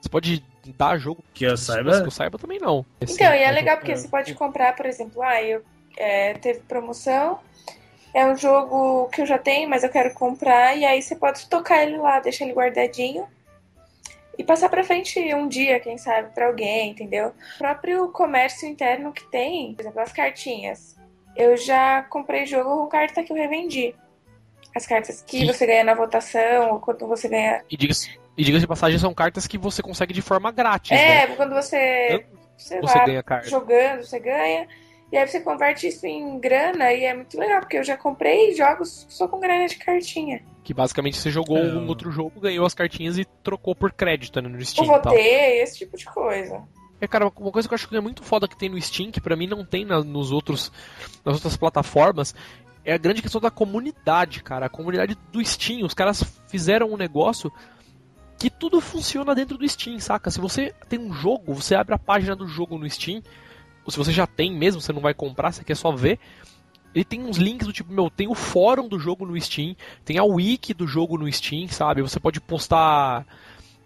Você 0.00 0.08
pode 0.08 0.44
dar 0.76 0.96
jogo. 0.96 1.22
Que 1.34 1.44
eu 1.44 1.56
saiba. 1.56 2.00
Que 2.00 2.06
eu 2.06 2.10
saiba 2.10 2.38
também 2.38 2.58
não. 2.58 2.84
Então, 3.00 3.34
e 3.34 3.42
é 3.42 3.50
legal 3.50 3.76
porque 3.76 3.94
você 3.94 4.08
pode 4.08 4.34
comprar, 4.34 4.74
por 4.74 4.86
exemplo, 4.86 5.22
ah, 5.22 5.42
eu 5.42 5.62
é, 5.98 6.34
teve 6.34 6.60
promoção, 6.60 7.40
é 8.14 8.26
um 8.26 8.36
jogo 8.36 9.09
que 9.09 9.20
eu 9.22 9.26
já 9.26 9.38
tenho, 9.38 9.68
mas 9.68 9.84
eu 9.84 9.90
quero 9.90 10.12
comprar, 10.14 10.76
e 10.76 10.84
aí 10.84 11.02
você 11.02 11.14
pode 11.16 11.48
tocar 11.48 11.82
ele 11.82 11.96
lá, 11.96 12.20
deixar 12.20 12.44
ele 12.44 12.54
guardadinho 12.54 13.26
e 14.36 14.44
passar 14.44 14.68
pra 14.68 14.84
frente 14.84 15.18
um 15.34 15.48
dia, 15.48 15.80
quem 15.80 15.98
sabe, 15.98 16.32
pra 16.32 16.46
alguém, 16.46 16.90
entendeu? 16.90 17.34
O 17.56 17.59
próprio 17.59 18.09
comércio 18.12 18.68
interno 18.68 19.12
que 19.12 19.24
tem, 19.30 19.74
por 19.74 19.82
exemplo, 19.82 20.00
as 20.00 20.12
cartinhas. 20.12 20.96
Eu 21.36 21.56
já 21.56 22.02
comprei 22.04 22.46
jogo 22.46 22.70
com 22.70 22.86
carta 22.86 23.22
que 23.22 23.32
eu 23.32 23.36
revendi. 23.36 23.94
As 24.74 24.86
cartas 24.86 25.22
que 25.22 25.40
Sim. 25.40 25.46
você 25.46 25.66
ganha 25.66 25.84
na 25.84 25.94
votação, 25.94 26.72
ou 26.72 26.80
quando 26.80 27.06
você 27.06 27.28
ganha. 27.28 27.64
E 27.68 27.76
diga-se 27.76 28.18
diga 28.44 28.59
de 28.59 28.66
passagem, 28.66 28.98
são 28.98 29.12
cartas 29.12 29.46
que 29.46 29.59
você 29.59 29.82
consegue 29.82 30.14
de 30.14 30.22
forma 30.22 30.50
grátis. 30.52 30.92
É, 30.92 31.26
né? 31.26 31.36
quando 31.36 31.54
você, 31.54 32.24
você 32.56 32.80
lá, 32.80 33.04
ganha 33.04 33.22
carta. 33.22 33.48
jogando, 33.48 34.04
você 34.04 34.18
ganha. 34.20 34.68
E 35.11 35.16
aí 35.16 35.26
você 35.26 35.40
converte 35.40 35.88
isso 35.88 36.06
em 36.06 36.38
grana 36.38 36.92
e 36.92 37.04
é 37.04 37.14
muito 37.14 37.38
legal, 37.38 37.61
porque 37.61 37.78
eu 37.78 37.84
já 37.84 37.96
comprei 37.96 38.54
jogos 38.54 39.06
só 39.09 39.26
com 39.26 39.40
grana 39.40 39.66
de 39.66 39.76
cartinha. 39.76 40.42
Que 40.62 40.74
basicamente 40.74 41.16
você 41.16 41.30
jogou 41.30 41.56
é. 41.56 41.62
um 41.62 41.86
outro 41.88 42.11
jogo, 42.11 42.40
ganhou 42.40 42.66
as 42.66 42.74
cartinhas 42.74 43.16
e 43.16 43.24
trocou 43.42 43.74
por 43.74 43.90
crédito 43.90 44.40
né, 44.42 44.48
no 44.48 44.62
Steam. 44.62 44.86
Eu 44.86 44.92
votei, 44.92 45.62
esse 45.62 45.78
tipo 45.78 45.96
de 45.96 46.04
coisa. 46.04 46.62
É, 47.00 47.06
cara, 47.06 47.32
uma 47.36 47.50
coisa 47.50 47.66
que 47.66 47.72
eu 47.72 47.76
acho 47.76 47.88
que 47.88 47.96
é 47.96 48.00
muito 48.00 48.22
foda 48.22 48.48
que 48.48 48.59
tem 48.59 48.68
no 48.68 48.80
Steam, 48.80 49.11
que 49.11 49.20
pra 49.20 49.36
mim 49.36 49.46
não 49.46 49.64
tem 49.64 49.84
na, 49.84 50.02
nos 50.02 50.30
outros, 50.30 50.70
nas 51.24 51.36
outras 51.36 51.56
plataformas, 51.56 52.34
é 52.84 52.92
a 52.92 52.98
grande 52.98 53.22
questão 53.22 53.40
da 53.40 53.50
comunidade, 53.50 54.42
cara. 54.42 54.66
A 54.66 54.70
comunidade 54.70 55.16
do 55.32 55.44
Steam. 55.44 55.86
Os 55.86 55.94
caras 55.94 56.22
fizeram 56.48 56.90
um 56.90 56.96
negócio 56.96 57.52
que 58.38 58.50
tudo 58.50 58.80
funciona 58.80 59.34
dentro 59.34 59.56
do 59.56 59.68
Steam, 59.68 59.98
saca? 60.00 60.30
Se 60.30 60.40
você 60.40 60.74
tem 60.88 60.98
um 60.98 61.12
jogo, 61.12 61.54
você 61.54 61.74
abre 61.74 61.94
a 61.94 61.98
página 61.98 62.36
do 62.36 62.46
jogo 62.46 62.78
no 62.78 62.88
Steam, 62.88 63.22
ou 63.89 63.91
se 63.91 63.97
você 63.97 64.12
já 64.12 64.26
tem 64.26 64.53
mesmo, 64.53 64.82
você 64.82 64.93
não 64.93 65.01
vai 65.01 65.14
comprar, 65.14 65.51
você 65.51 65.64
quer 65.64 65.74
só 65.74 65.91
ver. 65.91 66.18
Ele 66.95 67.07
tem 67.07 67.22
uns 67.22 67.39
links 67.39 67.66
do 67.66 67.72
tipo, 67.72 67.91
meu, 67.91 68.11
tem 68.11 68.28
o 68.28 68.34
fórum 68.34 68.86
do 68.86 68.99
jogo 68.99 69.24
no 69.24 69.41
Steam, 69.41 69.74
tem 70.05 70.18
a 70.18 70.24
wiki 70.24 70.74
do 70.74 70.86
jogo 70.86 71.16
no 71.16 71.32
Steam, 71.32 71.68
sabe? 71.68 72.03
Você 72.03 72.20
pode 72.20 72.39
postar 72.39 73.24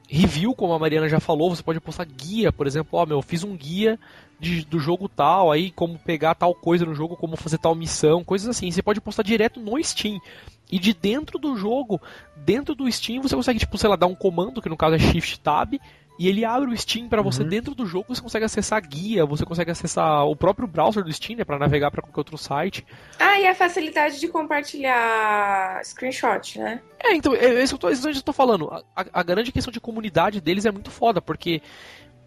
review, 0.09 0.57
como 0.57 0.73
a 0.73 0.79
Mariana 0.79 1.09
já 1.09 1.21
falou, 1.21 1.55
você 1.55 1.63
pode 1.63 1.81
postar 1.81 2.05
guia, 2.05 2.51
por 2.53 2.67
exemplo, 2.67 2.99
ó, 2.99 3.07
meu, 3.07 3.23
fiz 3.23 3.45
um 3.45 3.57
guia 3.57 3.97
de, 4.41 4.65
do 4.65 4.81
jogo 4.81 5.09
tal, 5.09 5.53
aí 5.53 5.71
como 5.71 5.97
pegar 5.97 6.35
tal 6.35 6.53
coisa 6.53 6.85
no 6.85 6.97
jogo, 6.97 7.17
como 7.17 7.37
fazer 7.37 7.59
tal 7.59 7.77
missão, 7.77 8.25
coisas 8.25 8.49
assim. 8.49 8.73
Você 8.73 8.83
pode 8.83 9.01
postar 9.01 9.23
direto 9.23 9.61
no 9.61 9.81
Steam. 9.85 10.21
E 10.69 10.81
de 10.81 10.93
dentro 10.93 11.39
do 11.39 11.57
jogo, 11.57 12.01
dentro 12.35 12.75
do 12.75 12.91
Steam, 12.91 13.23
você 13.23 13.37
consegue, 13.37 13.61
tipo, 13.61 13.79
sei 13.79 13.89
lá, 13.89 13.95
dar 13.95 14.09
um 14.09 14.17
comando, 14.17 14.61
que 14.61 14.69
no 14.69 14.77
caso 14.77 14.97
é 14.97 14.99
Shift 14.99 15.39
Tab, 15.39 15.75
e 16.19 16.29
ele 16.29 16.45
abre 16.45 16.73
o 16.73 16.77
Steam 16.77 17.09
para 17.09 17.23
você 17.23 17.43
uhum. 17.43 17.49
dentro 17.49 17.75
do 17.75 17.87
jogo, 17.87 18.15
você 18.15 18.21
consegue 18.21 18.45
acessar 18.45 18.79
a 18.79 18.81
guia, 18.81 19.25
você 19.25 19.45
consegue 19.45 19.71
acessar 19.71 20.27
o 20.27 20.37
próprio 20.37 20.69
browser 20.69 21.03
do 21.03 21.13
Steam, 21.13 21.39
né, 21.39 21.45
para 21.45 21.59
navegar 21.59 21.91
para 21.91 22.03
qualquer 22.03 22.21
outro 22.21 22.39
site. 22.39 22.87
Ah, 23.19 23.41
e 23.41 23.47
a 23.47 23.55
facilidade 23.55 24.21
de 24.21 24.29
compartilhar 24.29 25.81
screenshot, 25.85 26.59
né? 26.59 26.81
É, 27.03 27.15
então, 27.15 27.35
é 27.35 27.63
isso 27.63 27.77
que 27.79 27.87
eu 27.87 27.95
tô, 27.97 28.09
eu 28.09 28.23
tô 28.23 28.33
falando. 28.33 28.71
A, 28.95 29.07
a, 29.13 29.23
grande 29.23 29.51
questão 29.51 29.73
de 29.73 29.81
comunidade 29.81 30.41
deles 30.41 30.67
é 30.67 30.71
muito 30.71 30.91
foda, 30.91 31.21
porque 31.21 31.61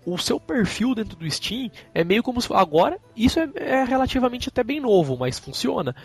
o 0.06 0.18
seu 0.18 0.40
perfil 0.40 0.94
dentro 0.94 1.16
do 1.16 1.30
Steam 1.30 1.70
é 1.94 2.04
meio 2.04 2.22
como 2.22 2.42
se. 2.42 2.52
Agora, 2.54 3.00
isso 3.16 3.40
é, 3.40 3.50
é 3.56 3.84
relativamente 3.84 4.50
até 4.50 4.64
bem 4.64 4.80
novo, 4.80 5.16
mas 5.18 5.40
funciona 5.40 5.96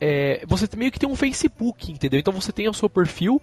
é, 0.00 0.44
você 0.46 0.68
meio 0.76 0.92
que 0.92 0.98
tem 0.98 1.08
um 1.08 1.16
Facebook, 1.16 1.90
entendeu? 1.90 2.20
Então 2.20 2.32
você 2.32 2.52
tem 2.52 2.68
o 2.68 2.74
seu 2.74 2.88
perfil 2.88 3.40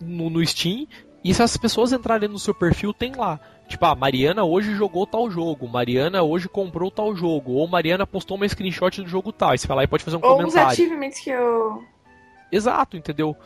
no, 0.00 0.28
no 0.28 0.44
Steam 0.44 0.86
e 1.24 1.32
se 1.32 1.42
as 1.42 1.56
pessoas 1.56 1.92
entrarem 1.92 2.28
no 2.28 2.38
seu 2.38 2.54
perfil, 2.54 2.92
tem 2.92 3.12
lá. 3.14 3.38
Tipo, 3.68 3.86
ah, 3.86 3.94
Mariana 3.94 4.44
hoje 4.44 4.74
jogou 4.74 5.06
tal 5.06 5.30
jogo, 5.30 5.68
Mariana 5.68 6.22
hoje 6.22 6.48
comprou 6.48 6.90
tal 6.90 7.14
jogo, 7.14 7.52
ou 7.52 7.66
Mariana 7.68 8.06
postou 8.06 8.36
uma 8.36 8.48
screenshot 8.48 9.02
do 9.02 9.08
jogo 9.08 9.32
tal. 9.32 9.50
Aí 9.50 9.58
você 9.58 9.66
vai 9.66 9.76
lá 9.78 9.84
e 9.84 9.88
pode 9.88 10.04
fazer 10.04 10.16
um 10.16 10.20
ou 10.22 10.36
comentário. 10.36 10.66
Ou 10.66 10.66
os 10.66 10.72
achievements 10.72 11.20
que 11.20 11.30
eu. 11.30 11.84
Exato, 12.50 12.96
entendeu? 12.96 13.36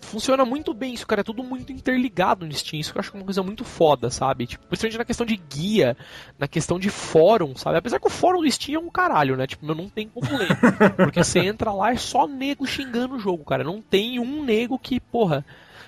funciona 0.00 0.44
muito 0.44 0.72
bem 0.72 0.94
isso, 0.94 1.06
cara. 1.06 1.20
É 1.20 1.24
tudo 1.24 1.42
muito 1.42 1.72
interligado 1.72 2.46
no 2.46 2.52
Steam. 2.52 2.80
Isso 2.80 2.92
que 2.92 2.98
eu 2.98 3.00
acho 3.00 3.14
uma 3.14 3.24
coisa 3.24 3.42
muito 3.42 3.64
foda, 3.64 4.10
sabe? 4.10 4.46
Tipo, 4.46 4.66
principalmente 4.66 4.98
na 4.98 5.04
questão 5.04 5.26
de 5.26 5.36
guia, 5.36 5.96
na 6.38 6.46
questão 6.46 6.78
de 6.78 6.90
fórum, 6.90 7.54
sabe? 7.56 7.78
Apesar 7.78 7.98
que 7.98 8.06
o 8.06 8.10
fórum 8.10 8.40
do 8.40 8.50
Steam 8.50 8.80
é 8.80 8.84
um 8.84 8.90
caralho, 8.90 9.36
né? 9.36 9.46
Tipo, 9.46 9.66
não 9.74 9.88
tem 9.88 10.08
como 10.08 10.36
ler. 10.36 10.48
Porque 10.96 11.22
você 11.22 11.40
entra 11.40 11.72
lá 11.72 11.92
é 11.92 11.96
só 11.96 12.26
nego 12.26 12.66
xingando 12.66 13.16
o 13.16 13.18
jogo, 13.18 13.44
cara. 13.44 13.64
Não 13.64 13.82
tem 13.82 14.18
um 14.18 14.44
nego 14.44 14.78
que, 14.78 15.00
porra. 15.00 15.44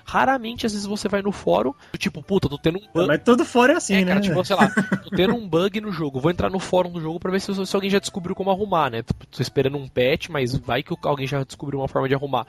Raramente, 0.09 0.65
às 0.65 0.73
vezes, 0.73 0.87
você 0.87 1.07
vai 1.07 1.21
no 1.21 1.31
fórum, 1.31 1.71
tipo, 1.95 2.23
puta, 2.23 2.49
tô 2.49 2.57
tendo 2.57 2.79
um 2.79 2.87
bug. 2.91 3.07
Mas 3.07 3.21
todo 3.23 3.45
fórum 3.45 3.73
é 3.73 3.75
assim, 3.75 3.93
é, 3.93 3.99
né? 4.03 4.13
Cara, 4.13 4.21
tipo, 4.21 4.43
sei 4.43 4.55
lá, 4.55 4.67
tô 5.03 5.11
tendo 5.15 5.35
um 5.35 5.47
bug 5.47 5.79
no 5.79 5.91
jogo. 5.91 6.19
Vou 6.19 6.31
entrar 6.31 6.49
no 6.49 6.59
fórum 6.59 6.91
do 6.91 6.99
jogo 6.99 7.19
pra 7.19 7.29
ver 7.29 7.39
se, 7.39 7.53
se 7.63 7.75
alguém 7.75 7.91
já 7.91 7.99
descobriu 7.99 8.35
como 8.35 8.49
arrumar, 8.49 8.89
né? 8.89 9.03
Tô 9.03 9.39
esperando 9.39 9.77
um 9.77 9.87
patch, 9.87 10.29
mas 10.29 10.55
vai 10.55 10.81
que 10.81 10.95
alguém 11.03 11.27
já 11.27 11.43
descobriu 11.43 11.79
uma 11.79 11.87
forma 11.87 12.07
de 12.07 12.15
arrumar. 12.15 12.47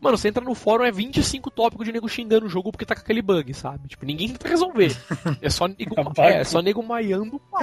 Mano, 0.00 0.16
você 0.16 0.28
entra 0.28 0.42
no 0.42 0.54
fórum, 0.54 0.84
é 0.84 0.90
25 0.90 1.50
tópicos 1.50 1.84
de 1.84 1.92
nego 1.92 2.08
xingando 2.08 2.46
o 2.46 2.48
jogo 2.48 2.72
porque 2.72 2.86
tá 2.86 2.94
com 2.94 3.02
aquele 3.02 3.20
bug, 3.20 3.52
sabe? 3.52 3.88
Tipo, 3.88 4.06
ninguém 4.06 4.28
tenta 4.28 4.48
resolver. 4.48 4.96
É 5.42 5.50
só 5.50 5.68
nego, 5.68 5.94
é, 6.16 6.40
é 6.40 6.44
só 6.44 6.62
nego 6.62 6.82
maiando 6.82 7.36
o 7.36 7.38
pau. 7.38 7.62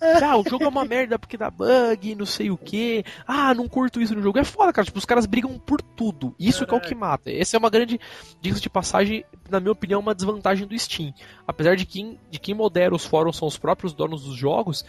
Ah, 0.00 0.36
o 0.36 0.48
jogo 0.48 0.64
é 0.64 0.68
uma 0.68 0.84
merda 0.84 1.18
porque 1.18 1.36
dá 1.36 1.50
bug, 1.50 2.14
não 2.14 2.26
sei 2.26 2.50
o 2.50 2.56
que. 2.56 3.04
Ah, 3.26 3.54
não 3.54 3.68
curto 3.68 4.00
isso 4.00 4.14
no 4.14 4.22
jogo. 4.22 4.38
É 4.38 4.44
foda, 4.44 4.72
cara. 4.72 4.84
Tipo, 4.84 4.98
os 4.98 5.04
caras 5.04 5.26
brigam 5.26 5.58
por 5.58 5.80
tudo. 5.80 6.34
Isso 6.38 6.66
que 6.66 6.74
é 6.74 6.76
o 6.76 6.80
que 6.80 6.94
mata. 6.94 7.30
Essa 7.30 7.56
é 7.56 7.58
uma 7.58 7.70
grande, 7.70 7.98
dica 8.40 8.60
de 8.60 8.68
passagem, 8.68 9.24
na 9.50 9.58
minha 9.58 9.72
opinião, 9.72 10.00
uma 10.00 10.14
desvantagem 10.14 10.66
do 10.66 10.78
Steam. 10.78 11.14
Apesar 11.46 11.76
de 11.76 11.86
quem, 11.86 12.20
de 12.30 12.38
quem 12.38 12.54
modera 12.54 12.94
os 12.94 13.04
fóruns 13.04 13.36
são 13.36 13.48
os 13.48 13.58
próprios 13.58 13.94
donos 13.94 14.24
dos 14.24 14.36
jogos, 14.36 14.84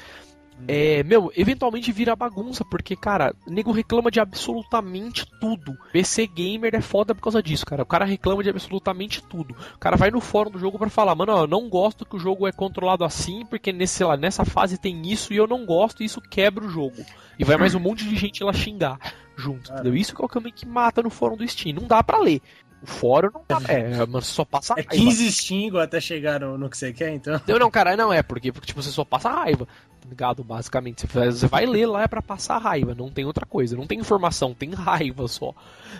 é, 0.67 1.03
meu, 1.03 1.31
eventualmente 1.35 1.91
vira 1.91 2.15
bagunça, 2.15 2.63
porque, 2.65 2.95
cara, 2.95 3.35
nego 3.45 3.71
reclama 3.71 4.09
de 4.09 4.19
absolutamente 4.19 5.25
tudo. 5.39 5.77
PC 5.91 6.27
Gamer 6.27 6.75
é 6.75 6.81
foda 6.81 7.13
por 7.13 7.21
causa 7.21 7.43
disso, 7.43 7.65
cara. 7.65 7.83
O 7.83 7.85
cara 7.85 8.05
reclama 8.05 8.43
de 8.43 8.49
absolutamente 8.49 9.21
tudo. 9.23 9.55
O 9.75 9.79
cara 9.79 9.97
vai 9.97 10.09
no 10.09 10.21
fórum 10.21 10.51
do 10.51 10.59
jogo 10.59 10.79
para 10.79 10.89
falar, 10.89 11.15
mano, 11.15 11.33
ó, 11.33 11.43
eu 11.43 11.47
não 11.47 11.69
gosto 11.69 12.05
que 12.05 12.15
o 12.15 12.19
jogo 12.19 12.47
é 12.47 12.51
controlado 12.51 13.03
assim, 13.03 13.45
porque 13.45 13.71
nesse, 13.71 14.03
lá, 14.03 14.17
nessa 14.17 14.45
fase 14.45 14.77
tem 14.77 15.01
isso 15.11 15.33
e 15.33 15.37
eu 15.37 15.47
não 15.47 15.65
gosto 15.65 16.01
e 16.01 16.05
isso 16.05 16.21
quebra 16.21 16.65
o 16.65 16.69
jogo. 16.69 17.05
E 17.37 17.43
vai 17.43 17.57
mais 17.57 17.75
um 17.75 17.79
monte 17.79 18.07
de 18.07 18.15
gente 18.15 18.43
lá 18.43 18.51
xingar 18.51 18.99
junto, 19.37 19.71
entendeu? 19.71 19.95
Isso 19.95 20.15
que 20.15 20.21
é 20.21 20.25
o 20.25 20.29
caminho 20.29 20.55
que 20.55 20.65
mata 20.65 21.01
no 21.01 21.09
fórum 21.09 21.37
do 21.37 21.47
Steam. 21.47 21.75
Não 21.75 21.87
dá 21.87 22.03
para 22.03 22.17
ler. 22.17 22.41
O 22.81 22.87
fórum 22.87 23.29
não 23.33 23.43
dá. 23.47 23.59
É, 23.71 24.05
mas 24.05 24.27
só 24.27 24.45
passa 24.45 24.75
raiva. 24.75 24.89
É 24.93 24.97
15 24.97 25.31
xingos 25.31 25.81
até 25.81 25.99
chegar 25.99 26.39
no, 26.39 26.57
no, 26.57 26.69
que 26.69 26.77
você 26.77 26.93
quer, 26.93 27.11
então. 27.11 27.41
Não, 27.47 27.59
não, 27.59 27.71
cara, 27.71 27.97
não 27.97 28.13
é, 28.13 28.21
porque, 28.21 28.51
porque 28.51 28.67
tipo, 28.67 28.81
você 28.81 28.91
só 28.91 29.03
passa 29.03 29.29
raiva. 29.29 29.67
Tá 29.99 30.09
ligado? 30.09 30.43
Basicamente. 30.43 31.05
Você 31.07 31.47
vai 31.47 31.65
ler 31.65 31.85
lá 31.85 32.03
é 32.03 32.07
pra 32.07 32.21
passar 32.21 32.59
raiva, 32.59 32.95
não 32.95 33.09
tem 33.09 33.25
outra 33.25 33.45
coisa. 33.45 33.75
Não 33.75 33.87
tem 33.87 33.99
informação, 33.99 34.53
tem 34.53 34.73
raiva 34.73 35.27
só. 35.27 35.53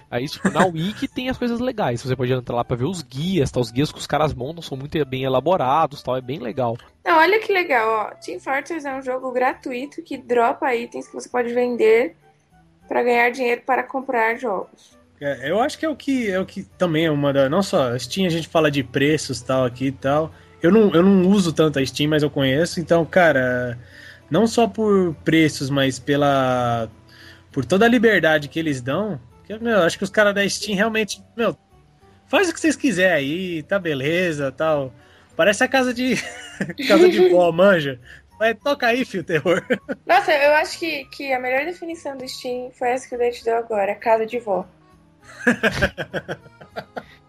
Aí, 0.09 0.27
tipo, 0.27 0.49
na 0.49 0.65
Wiki 0.65 1.07
tem 1.07 1.29
as 1.29 1.37
coisas 1.37 1.59
legais. 1.59 2.01
Você 2.01 2.15
pode 2.15 2.31
entrar 2.31 2.55
lá 2.55 2.63
pra 2.63 2.77
ver 2.77 2.85
os 2.85 3.01
guias, 3.01 3.51
tá? 3.51 3.59
Os 3.59 3.71
guias 3.71 3.91
que 3.91 3.97
os 3.97 4.07
caras 4.07 4.33
montam 4.33 4.61
são 4.61 4.77
muito 4.77 5.03
bem 5.05 5.23
elaborados 5.23 6.01
tal. 6.01 6.15
É 6.15 6.21
bem 6.21 6.39
legal. 6.39 6.77
Não, 7.03 7.17
olha 7.17 7.39
que 7.39 7.51
legal, 7.51 7.89
ó. 7.89 8.15
Team 8.15 8.39
Fortress 8.39 8.85
é 8.87 8.95
um 8.95 9.01
jogo 9.01 9.31
gratuito 9.31 10.01
que 10.01 10.15
dropa 10.15 10.73
itens 10.75 11.07
que 11.07 11.13
você 11.13 11.27
pode 11.27 11.53
vender 11.53 12.15
para 12.87 13.03
ganhar 13.03 13.29
dinheiro 13.31 13.61
para 13.65 13.83
comprar 13.83 14.37
jogos. 14.37 14.96
É, 15.19 15.49
eu 15.49 15.59
acho 15.59 15.77
que 15.79 15.85
é 15.85 15.89
o 15.89 15.95
que 15.95 16.29
é 16.29 16.39
o 16.39 16.45
que 16.45 16.63
também 16.63 17.05
é 17.05 17.11
uma 17.11 17.33
da. 17.33 17.49
Não 17.49 17.63
só 17.63 17.97
Steam, 17.97 18.27
a 18.27 18.29
gente 18.29 18.47
fala 18.47 18.69
de 18.69 18.83
preços 18.83 19.41
tal 19.41 19.65
aqui 19.65 19.87
e 19.87 19.91
tal. 19.91 20.31
Eu 20.61 20.71
não, 20.71 20.93
eu 20.93 21.03
não 21.03 21.27
uso 21.29 21.53
tanto 21.53 21.79
a 21.79 21.85
Steam, 21.85 22.09
mas 22.09 22.23
eu 22.23 22.29
conheço. 22.29 22.79
Então, 22.79 23.05
cara, 23.05 23.77
não 24.29 24.45
só 24.47 24.67
por 24.67 25.15
preços, 25.23 25.69
mas 25.69 25.99
pela. 25.99 26.89
por 27.51 27.65
toda 27.65 27.85
a 27.85 27.89
liberdade 27.89 28.47
que 28.47 28.59
eles 28.59 28.81
dão. 28.81 29.19
Que, 29.45 29.57
meu, 29.59 29.81
acho 29.81 29.97
que 29.97 30.03
os 30.03 30.09
caras 30.09 30.35
da 30.35 30.47
Steam 30.47 30.75
realmente. 30.75 31.23
Meu, 31.35 31.57
faz 32.27 32.49
o 32.49 32.53
que 32.53 32.59
vocês 32.59 32.75
quiserem 32.75 33.13
aí, 33.13 33.63
tá 33.63 33.79
beleza 33.79 34.51
tal. 34.51 34.93
Parece 35.35 35.63
a 35.63 35.67
casa 35.67 35.93
de. 35.93 36.15
casa 36.87 37.09
de 37.09 37.29
vó, 37.29 37.51
manja. 37.51 37.99
Vai, 38.37 38.53
toca 38.53 38.85
aí, 38.85 39.03
fio 39.03 39.23
terror. 39.23 39.65
Nossa, 40.05 40.31
eu 40.31 40.53
acho 40.53 40.77
que, 40.77 41.05
que 41.05 41.33
a 41.33 41.39
melhor 41.39 41.65
definição 41.65 42.15
do 42.15 42.27
Steam 42.27 42.69
foi 42.71 42.89
essa 42.89 43.09
que 43.09 43.15
o 43.15 43.17
Dante 43.17 43.43
deu 43.43 43.57
agora, 43.57 43.95
casa 43.95 44.27
de 44.27 44.37
vó. 44.37 44.67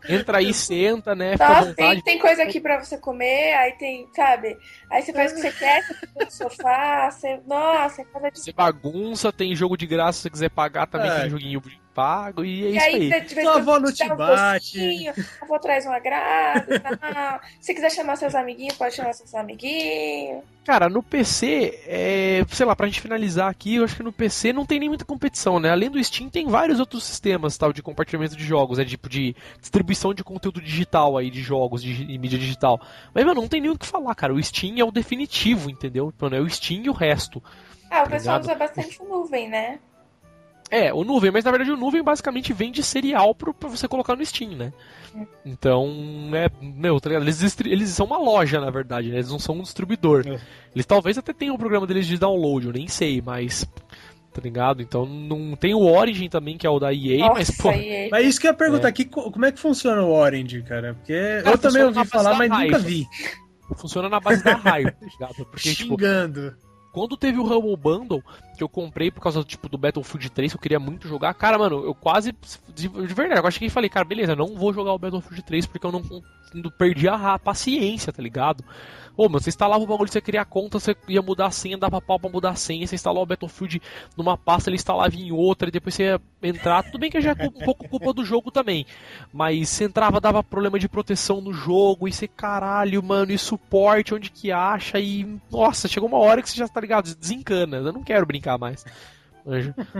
Entra 0.08 0.38
aí, 0.38 0.54
senta, 0.54 1.14
né? 1.14 1.36
Nossa, 1.38 1.74
tem, 1.74 2.00
tem, 2.00 2.18
coisa 2.18 2.42
aqui 2.42 2.58
pra 2.60 2.82
você 2.82 2.96
comer, 2.96 3.52
aí 3.54 3.72
tem, 3.72 4.08
sabe? 4.16 4.56
Aí 4.90 5.02
você 5.02 5.12
faz 5.12 5.32
o 5.32 5.34
que 5.34 5.42
você 5.42 5.52
quer, 5.52 5.84
você 5.84 5.94
fica 5.94 6.24
no 6.24 6.30
sofá, 6.30 7.10
você. 7.10 7.38
Nossa, 7.46 8.00
é 8.00 8.04
casa 8.06 8.30
de. 8.30 8.40
Você 8.40 8.52
bagunça, 8.52 9.30
tem 9.30 9.54
jogo 9.54 9.76
de 9.76 9.86
graça 9.86 10.14
se 10.14 10.22
você 10.22 10.30
quiser 10.30 10.50
pagar 10.50 10.86
também, 10.86 11.10
é. 11.10 11.20
tem 11.20 11.30
joguinho 11.30 11.62
pago 11.94 12.44
e 12.44 12.66
é 12.66 12.70
e 12.70 12.76
isso 12.76 12.86
aí. 12.86 13.12
aí. 13.12 13.28
Sua 13.28 13.56
avó 13.56 13.78
não 13.78 13.92
te 13.92 14.08
bate. 14.08 14.78
Um 14.78 15.10
a 15.10 15.44
avó 15.44 15.58
traz 15.58 15.86
um 15.86 15.92
agrado. 15.92 16.80
Tá? 16.80 17.40
Se 17.60 17.74
quiser 17.74 17.90
chamar 17.90 18.16
seus 18.16 18.34
amiguinhos, 18.34 18.76
pode 18.76 18.94
chamar 18.94 19.12
seus 19.12 19.34
amiguinhos. 19.34 20.42
Cara, 20.64 20.88
no 20.88 21.02
PC, 21.02 21.82
é, 21.86 22.44
sei 22.50 22.66
lá, 22.66 22.76
pra 22.76 22.86
gente 22.86 23.00
finalizar 23.00 23.48
aqui, 23.50 23.76
eu 23.76 23.84
acho 23.84 23.96
que 23.96 24.02
no 24.02 24.12
PC 24.12 24.52
não 24.52 24.66
tem 24.66 24.78
nem 24.78 24.88
muita 24.88 25.04
competição, 25.04 25.58
né? 25.58 25.70
Além 25.70 25.90
do 25.90 26.02
Steam, 26.04 26.28
tem 26.28 26.46
vários 26.46 26.78
outros 26.78 27.04
sistemas 27.04 27.56
tal 27.56 27.72
de 27.72 27.82
compartilhamento 27.82 28.36
de 28.36 28.44
jogos, 28.44 28.76
né? 28.76 28.84
Tipo 28.84 29.08
de 29.08 29.34
distribuição 29.60 30.12
de 30.12 30.22
conteúdo 30.22 30.60
digital 30.60 31.16
aí, 31.16 31.30
de 31.30 31.40
jogos, 31.40 31.82
de, 31.82 32.04
de 32.04 32.18
mídia 32.18 32.38
digital. 32.38 32.78
Mas, 33.14 33.24
mano, 33.24 33.40
não 33.40 33.48
tem 33.48 33.62
nem 33.62 33.70
o 33.70 33.78
que 33.78 33.86
falar, 33.86 34.14
cara. 34.14 34.34
O 34.34 34.42
Steam 34.42 34.78
é 34.78 34.84
o 34.84 34.92
definitivo, 34.92 35.70
entendeu? 35.70 36.12
Mano, 36.20 36.36
é 36.36 36.40
o 36.40 36.50
Steam 36.50 36.82
e 36.84 36.90
o 36.90 36.92
resto. 36.92 37.42
Ah, 37.90 38.00
o 38.00 38.04
tá 38.04 38.10
pessoal 38.10 38.40
usa 38.40 38.54
bastante 38.54 39.02
nuvem, 39.02 39.48
né? 39.48 39.78
É, 40.70 40.92
o 40.92 41.02
nuvem, 41.02 41.30
mas 41.30 41.44
na 41.44 41.50
verdade 41.50 41.72
o 41.72 41.76
nuvem 41.76 42.02
basicamente 42.02 42.52
vende 42.52 42.82
serial 42.82 43.34
pro, 43.34 43.54
pra 43.54 43.68
você 43.68 43.88
colocar 43.88 44.14
no 44.14 44.24
Steam, 44.24 44.50
né? 44.52 44.72
Então, 45.44 45.88
é, 46.34 46.50
meu, 46.60 47.00
tá 47.00 47.10
eles, 47.12 47.58
eles 47.60 47.88
são 47.90 48.06
uma 48.06 48.18
loja, 48.18 48.60
na 48.60 48.70
verdade, 48.70 49.08
né? 49.08 49.16
Eles 49.16 49.30
não 49.30 49.38
são 49.38 49.56
um 49.56 49.62
distribuidor. 49.62 50.24
É. 50.26 50.38
Eles 50.74 50.86
talvez 50.86 51.16
até 51.16 51.32
tenham 51.32 51.54
o 51.54 51.58
programa 51.58 51.86
deles 51.86 52.06
de 52.06 52.18
download, 52.18 52.66
eu 52.66 52.72
nem 52.72 52.86
sei, 52.86 53.22
mas. 53.22 53.66
Tá 54.30 54.42
ligado? 54.42 54.82
Então 54.82 55.04
não 55.04 55.56
tem 55.56 55.74
o 55.74 55.80
Origin 55.80 56.28
também, 56.28 56.56
que 56.56 56.66
é 56.66 56.70
o 56.70 56.78
da 56.78 56.92
EA, 56.92 57.18
Nossa, 57.18 57.34
mas 57.34 57.50
pô. 57.50 57.72
EA. 57.72 58.08
Mas 58.10 58.26
isso 58.26 58.40
que 58.40 58.46
eu 58.46 58.50
ia 58.50 58.56
perguntar 58.56 58.88
é. 58.88 58.90
aqui, 58.90 59.04
como 59.06 59.44
é 59.44 59.50
que 59.50 59.58
funciona 59.58 60.02
o 60.02 60.12
Origin, 60.12 60.62
cara? 60.62 60.94
Porque 60.94 61.40
cara, 61.42 61.50
eu 61.50 61.58
também 61.58 61.82
ouvi 61.82 62.04
falar, 62.04 62.34
mas 62.34 62.48
raiva. 62.48 62.76
nunca 62.76 62.78
vi. 62.78 63.06
Funciona 63.76 64.08
na 64.08 64.20
base 64.20 64.44
da 64.44 64.54
raiva, 64.54 64.92
tá 64.92 65.06
ligado? 65.06 65.46
Porque, 65.46 65.74
tipo, 65.74 65.98
Xingando. 65.98 66.50
Tipo, 66.50 66.67
quando 66.98 67.16
teve 67.16 67.38
o 67.38 67.44
Humble 67.44 67.76
Bundle, 67.76 68.24
que 68.56 68.62
eu 68.62 68.68
comprei 68.68 69.08
por 69.08 69.20
causa 69.20 69.44
tipo, 69.44 69.68
do 69.68 69.78
Battlefield 69.78 70.30
3, 70.30 70.52
que 70.52 70.56
eu 70.56 70.60
queria 70.60 70.80
muito 70.80 71.06
jogar, 71.06 71.32
cara, 71.32 71.56
mano, 71.56 71.84
eu 71.84 71.94
quase. 71.94 72.34
De, 72.74 72.88
de 72.88 73.14
verdade, 73.14 73.40
eu 73.40 73.46
acho 73.46 73.58
que 73.60 73.70
falei, 73.70 73.88
cara, 73.88 74.04
beleza, 74.04 74.34
não 74.34 74.56
vou 74.56 74.74
jogar 74.74 74.92
o 74.92 74.98
Battlefield 74.98 75.42
3 75.42 75.66
porque 75.66 75.86
eu 75.86 75.92
não, 75.92 76.02
perdi 76.72 77.08
a, 77.08 77.38
paciência, 77.38 78.12
tá 78.12 78.20
ligado? 78.20 78.64
Ô, 79.16 79.24
mano, 79.28 79.40
você 79.40 79.50
instalava 79.50 79.82
o 79.82 79.86
bagulho, 79.86 80.08
você 80.08 80.20
criar 80.20 80.44
conta, 80.44 80.78
você 80.78 80.96
ia 81.08 81.20
mudar 81.20 81.46
a 81.46 81.50
senha, 81.50 81.76
dava 81.76 82.00
pau 82.00 82.20
pra 82.20 82.30
mudar 82.30 82.50
a 82.50 82.54
senha, 82.54 82.86
você 82.86 82.94
instalou 82.94 83.24
o 83.24 83.26
Battlefield 83.26 83.82
numa 84.16 84.38
pasta, 84.38 84.70
ele 84.70 84.76
instalava 84.76 85.16
em 85.16 85.32
outra, 85.32 85.68
e 85.68 85.72
depois 85.72 85.96
você 85.96 86.04
ia 86.04 86.20
entrar. 86.40 86.84
Tudo 86.84 87.00
bem 87.00 87.10
que 87.10 87.20
já 87.20 87.34
é 87.36 87.44
um 87.44 87.64
pouco 87.64 87.88
culpa 87.88 88.12
do 88.12 88.24
jogo 88.24 88.52
também. 88.52 88.86
Mas 89.32 89.70
você 89.70 89.84
entrava, 89.86 90.20
dava 90.20 90.40
problema 90.44 90.78
de 90.78 90.88
proteção 90.88 91.40
no 91.40 91.52
jogo, 91.52 92.06
e 92.06 92.12
você, 92.12 92.28
caralho, 92.28 93.02
mano, 93.02 93.32
e 93.32 93.38
suporte, 93.38 94.14
onde 94.14 94.30
que 94.30 94.52
acha, 94.52 95.00
e. 95.00 95.26
Nossa, 95.50 95.88
chegou 95.88 96.08
uma 96.08 96.18
hora 96.18 96.40
que 96.40 96.48
você 96.48 96.56
já 96.56 96.68
tá 96.68 96.80
desencana. 97.02 97.78
Eu 97.78 97.92
não 97.92 98.02
quero 98.02 98.26
brincar 98.26 98.58
mais. 98.58 98.84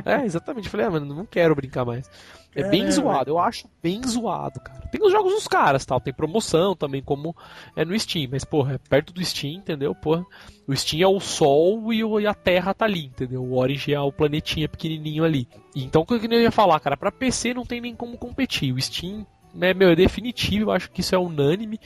É, 0.04 0.24
exatamente. 0.24 0.68
Falei, 0.68 0.86
ah, 0.86 0.90
mano, 0.90 1.14
não 1.14 1.24
quero 1.24 1.54
brincar 1.54 1.84
mais. 1.84 2.10
É 2.54 2.68
bem 2.68 2.84
é, 2.84 2.90
zoado, 2.90 3.30
eu 3.30 3.38
acho 3.38 3.68
bem 3.82 4.02
zoado, 4.06 4.60
cara. 4.60 4.80
Tem 4.90 5.00
os 5.04 5.12
jogos 5.12 5.32
dos 5.32 5.46
caras, 5.46 5.84
tal, 5.84 6.00
tem 6.00 6.12
promoção 6.12 6.74
também, 6.74 7.02
como 7.02 7.36
é 7.76 7.84
no 7.84 7.98
Steam, 7.98 8.28
mas, 8.30 8.44
porra, 8.44 8.74
é 8.74 8.78
perto 8.78 9.12
do 9.12 9.24
Steam, 9.24 9.54
entendeu? 9.54 9.94
Porra, 9.94 10.24
o 10.66 10.74
Steam 10.74 11.02
é 11.02 11.06
o 11.06 11.20
Sol 11.20 11.92
e, 11.92 12.02
o, 12.02 12.18
e 12.18 12.26
a 12.26 12.34
Terra 12.34 12.74
tá 12.74 12.84
ali, 12.84 13.06
entendeu? 13.06 13.42
O 13.42 13.56
Origin 13.58 13.92
é 13.92 14.00
o 14.00 14.10
planetinha 14.10 14.68
pequenininho 14.68 15.24
ali. 15.24 15.46
Então, 15.74 16.02
o 16.02 16.06
que 16.06 16.14
eu 16.14 16.40
ia 16.40 16.50
falar, 16.50 16.80
cara, 16.80 16.96
pra 16.96 17.12
PC 17.12 17.54
não 17.54 17.64
tem 17.64 17.80
nem 17.80 17.94
como 17.94 18.18
competir. 18.18 18.72
O 18.72 18.80
Steam, 18.80 19.26
é, 19.60 19.72
meu, 19.72 19.90
é 19.90 19.96
definitivo, 19.96 20.70
eu 20.70 20.72
acho 20.72 20.90
que 20.90 21.00
isso 21.00 21.14
é 21.14 21.18
unânime. 21.18 21.78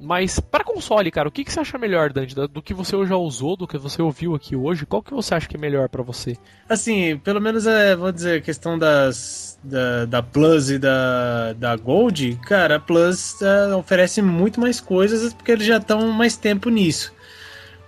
Mas 0.00 0.40
para 0.40 0.64
console, 0.64 1.10
cara, 1.10 1.28
o 1.28 1.32
que, 1.32 1.44
que 1.44 1.52
você 1.52 1.60
acha 1.60 1.76
melhor, 1.76 2.10
Dante? 2.10 2.34
Do 2.34 2.62
que 2.62 2.72
você 2.72 2.96
já 3.04 3.16
usou, 3.16 3.54
do 3.54 3.68
que 3.68 3.76
você 3.76 4.00
ouviu 4.00 4.34
aqui 4.34 4.56
hoje, 4.56 4.86
qual 4.86 5.02
que 5.02 5.12
você 5.12 5.34
acha 5.34 5.46
que 5.46 5.56
é 5.56 5.60
melhor 5.60 5.90
para 5.90 6.02
você? 6.02 6.38
Assim, 6.68 7.18
pelo 7.18 7.40
menos 7.40 7.66
é, 7.66 7.94
vou 7.94 8.10
dizer, 8.10 8.38
a 8.38 8.40
questão 8.40 8.78
das 8.78 9.58
da, 9.62 10.06
da 10.06 10.22
Plus 10.22 10.70
e 10.70 10.78
da, 10.78 11.52
da 11.52 11.76
Gold, 11.76 12.40
cara, 12.46 12.76
a 12.76 12.80
Plus 12.80 13.40
é, 13.42 13.74
oferece 13.74 14.22
muito 14.22 14.58
mais 14.58 14.80
coisas 14.80 15.34
porque 15.34 15.52
eles 15.52 15.66
já 15.66 15.76
estão 15.76 16.10
mais 16.10 16.36
tempo 16.36 16.70
nisso. 16.70 17.12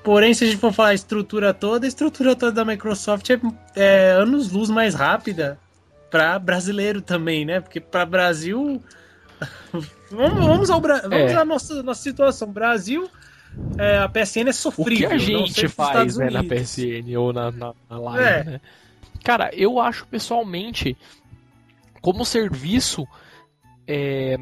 Porém, 0.05 0.35
se 0.35 0.45
a 0.45 0.47
gente 0.49 0.59
for 0.59 0.73
falar 0.73 0.91
a 0.91 0.95
estrutura 0.95 1.55
toda, 1.55 1.87
a 1.87 1.89
estrutura 1.89 2.37
toda 2.37 2.53
da 2.53 2.65
Microsoft 2.65 3.31
é, 3.31 3.41
é 3.75 4.11
anos 4.11 4.51
luz 4.51 4.69
mais 4.69 4.95
rápida 4.95 5.59
para 6.11 6.39
brasileiro 6.39 7.01
também, 7.01 7.47
né? 7.47 7.61
Porque 7.61 7.81
para 7.81 8.05
Brasil 8.05 8.83
vamos, 10.13 10.47
vamos, 10.47 10.71
ao 10.71 10.81
vamos 10.81 11.13
é. 11.13 11.35
à 11.35 11.45
nossa, 11.45 11.83
nossa 11.83 12.03
situação. 12.03 12.53
Brasil, 12.53 13.09
é, 13.79 13.99
a 13.99 14.09
PSN 14.09 14.49
é 14.49 14.53
sofrível. 14.53 15.07
O 15.07 15.11
que 15.11 15.15
a 15.15 15.19
gente 15.19 15.69
faz 15.69 16.17
né, 16.17 16.31
na 16.31 16.43
PSN 16.43 17.17
ou 17.19 17.33
na, 17.33 17.51
na, 17.51 17.75
na 17.89 17.99
live, 17.99 18.25
é. 18.25 18.45
né? 18.45 18.61
Cara, 19.25 19.51
eu 19.55 19.79
acho 19.79 20.07
pessoalmente, 20.07 20.97
como 22.01 22.25
serviço, 22.25 23.07
é, 23.87 24.39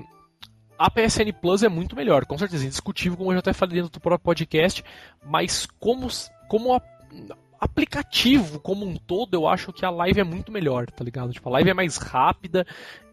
a 0.78 0.90
PSN 0.90 1.32
Plus 1.40 1.62
é 1.62 1.68
muito 1.68 1.94
melhor, 1.94 2.24
com 2.24 2.38
certeza, 2.38 2.64
indiscutível, 2.64 3.18
como 3.18 3.30
eu 3.30 3.34
já 3.34 3.40
até 3.40 3.52
falei 3.52 3.76
dentro 3.76 3.90
do 3.90 4.00
próprio 4.00 4.24
podcast, 4.24 4.82
mas 5.24 5.66
como, 5.78 6.08
como 6.48 6.72
a, 6.72 6.80
aplicativo 7.60 8.58
como 8.58 8.86
um 8.86 8.96
todo, 8.96 9.34
eu 9.34 9.46
acho 9.46 9.72
que 9.72 9.84
a 9.84 9.90
live 9.90 10.20
é 10.20 10.24
muito 10.24 10.50
melhor, 10.50 10.90
tá 10.90 11.04
ligado? 11.04 11.32
Tipo, 11.32 11.50
a 11.50 11.52
live 11.52 11.70
é 11.70 11.74
mais 11.74 11.98
rápida, 11.98 12.66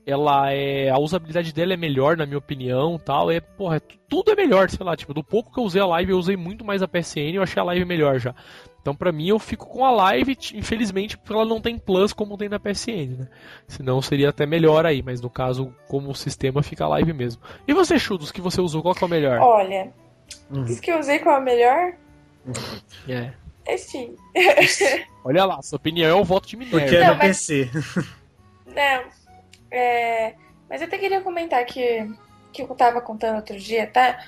ela 0.08 0.54
é 0.54 0.90
a 0.90 0.98
usabilidade 0.98 1.54
dela 1.54 1.74
é 1.74 1.78
melhor 1.78 2.16
na 2.16 2.26
minha 2.26 2.38
opinião 2.38 2.98
tal 2.98 3.30
é 3.30 3.42
porra 3.42 3.76
é, 3.76 3.82
tudo 4.08 4.32
é 4.32 4.36
melhor 4.36 4.70
sei 4.70 4.86
lá 4.86 4.96
tipo 4.96 5.14
do 5.14 5.22
pouco 5.22 5.52
que 5.52 5.60
eu 5.60 5.66
usei 5.66 5.82
a 5.82 5.86
live 5.86 6.14
eu 6.14 6.18
usei 6.18 6.38
muito 6.38 6.64
mais 6.64 6.82
a 6.82 6.88
PSN 6.88 7.34
eu 7.34 7.44
achei 7.44 7.62
a 7.62 7.66
live 7.66 7.84
melhor 7.84 8.18
já. 8.18 8.34
Então 8.82 8.96
para 8.96 9.12
mim 9.12 9.28
eu 9.28 9.38
fico 9.38 9.68
com 9.68 9.84
a 9.84 9.92
live 9.92 10.38
infelizmente 10.54 11.18
porque 11.18 11.34
ela 11.34 11.44
não 11.44 11.60
tem 11.60 11.78
plus 11.78 12.14
como 12.14 12.38
tem 12.38 12.48
na 12.48 12.58
PSN 12.58 13.18
né? 13.20 13.28
Senão 13.68 14.02
seria 14.02 14.30
até 14.30 14.46
melhor 14.46 14.86
aí 14.86 15.04
mas 15.04 15.20
no 15.20 15.30
caso 15.30 15.76
como 15.90 16.10
o 16.10 16.16
sistema 16.16 16.64
fica 16.64 16.86
a 16.86 16.88
live 16.88 17.12
mesmo. 17.12 17.42
E 17.68 17.74
você 17.74 18.00
Chudos 18.00 18.32
que 18.32 18.40
você 18.40 18.62
usou 18.62 18.82
qual 18.82 18.96
que 18.96 19.04
é 19.04 19.08
o 19.08 19.10
melhor? 19.10 19.40
Olha 19.40 19.92
uhum. 20.50 20.64
isso 20.64 20.82
que 20.82 20.90
eu 20.90 21.00
usei 21.00 21.20
qual 21.20 21.36
é 21.36 21.40
o 21.40 21.44
melhor? 21.44 21.94
É. 23.10 23.34
É 23.66 23.76
Steam 23.76 24.16
olha 25.26 25.44
lá 25.44 25.62
sua 25.62 25.76
opinião 25.76 26.10
é 26.10 26.16
um 26.16 26.24
voto 26.24 26.48
de 26.48 26.56
minério. 26.56 26.80
porque 26.80 26.96
é 26.96 27.10
no 27.10 27.18
mas... 27.18 27.46
PC 27.46 27.70
não 28.68 29.27
é, 29.72 30.36
mas 30.70 30.82
eu 30.82 30.88
até 30.88 30.98
queria 30.98 31.22
comentar 31.22 31.64
que, 31.66 32.10
que 32.54 32.62
eu 32.62 32.68
tava 32.76 33.02
contando 33.02 33.38
outro 33.38 33.58
dia, 33.58 33.88
tá? 33.88 34.20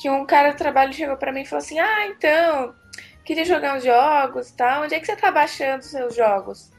Que 0.00 0.10
um 0.10 0.24
cara 0.26 0.52
do 0.52 0.56
trabalho 0.56 0.92
chegou 0.92 1.16
para 1.16 1.32
mim 1.32 1.42
e 1.42 1.46
falou 1.46 1.62
assim: 1.62 1.78
Ah, 1.78 2.06
então, 2.06 2.74
queria 3.24 3.44
jogar 3.44 3.76
uns 3.76 3.84
jogos 3.84 4.50
e 4.50 4.56
tal. 4.56 4.82
Onde 4.82 4.94
é 4.94 5.00
que 5.00 5.06
você 5.06 5.16
tá 5.16 5.30
baixando 5.30 5.80
os 5.80 5.90
seus 5.90 6.14
jogos? 6.14 6.70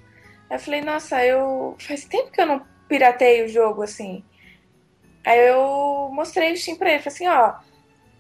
Aí 0.50 0.58
eu 0.58 0.60
falei, 0.60 0.82
nossa, 0.82 1.26
eu. 1.26 1.76
Faz 1.80 2.06
tempo 2.06 2.32
que 2.32 2.42
eu 2.42 2.46
não 2.46 2.66
pirateio 2.88 3.46
o 3.46 3.50
jogo 3.50 3.84
assim. 3.84 4.24
Aí 5.26 5.48
eu 5.48 6.10
mostrei 6.14 6.52
o 6.52 6.58
Steam 6.58 6.78
pra 6.78 6.92
ele, 6.92 7.02
falei 7.02 7.16
assim, 7.16 7.28
ó, 7.28 7.56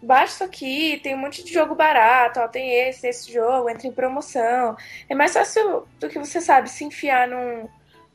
baixa 0.01 0.33
isso 0.33 0.43
aqui, 0.43 0.99
tem 1.03 1.15
um 1.15 1.17
monte 1.17 1.43
de 1.43 1.53
jogo 1.53 1.75
barato, 1.75 2.39
ó, 2.39 2.47
tem 2.47 2.73
esse, 2.73 3.05
esse 3.07 3.31
jogo, 3.31 3.69
entra 3.69 3.87
em 3.87 3.91
promoção. 3.91 4.75
É 5.09 5.13
mais 5.13 5.33
fácil 5.33 5.85
do 5.99 6.07
que 6.09 6.17
você 6.17 6.39
sabe 6.39 6.69
se 6.69 6.85
enfiar 6.85 7.27
num 7.27 7.67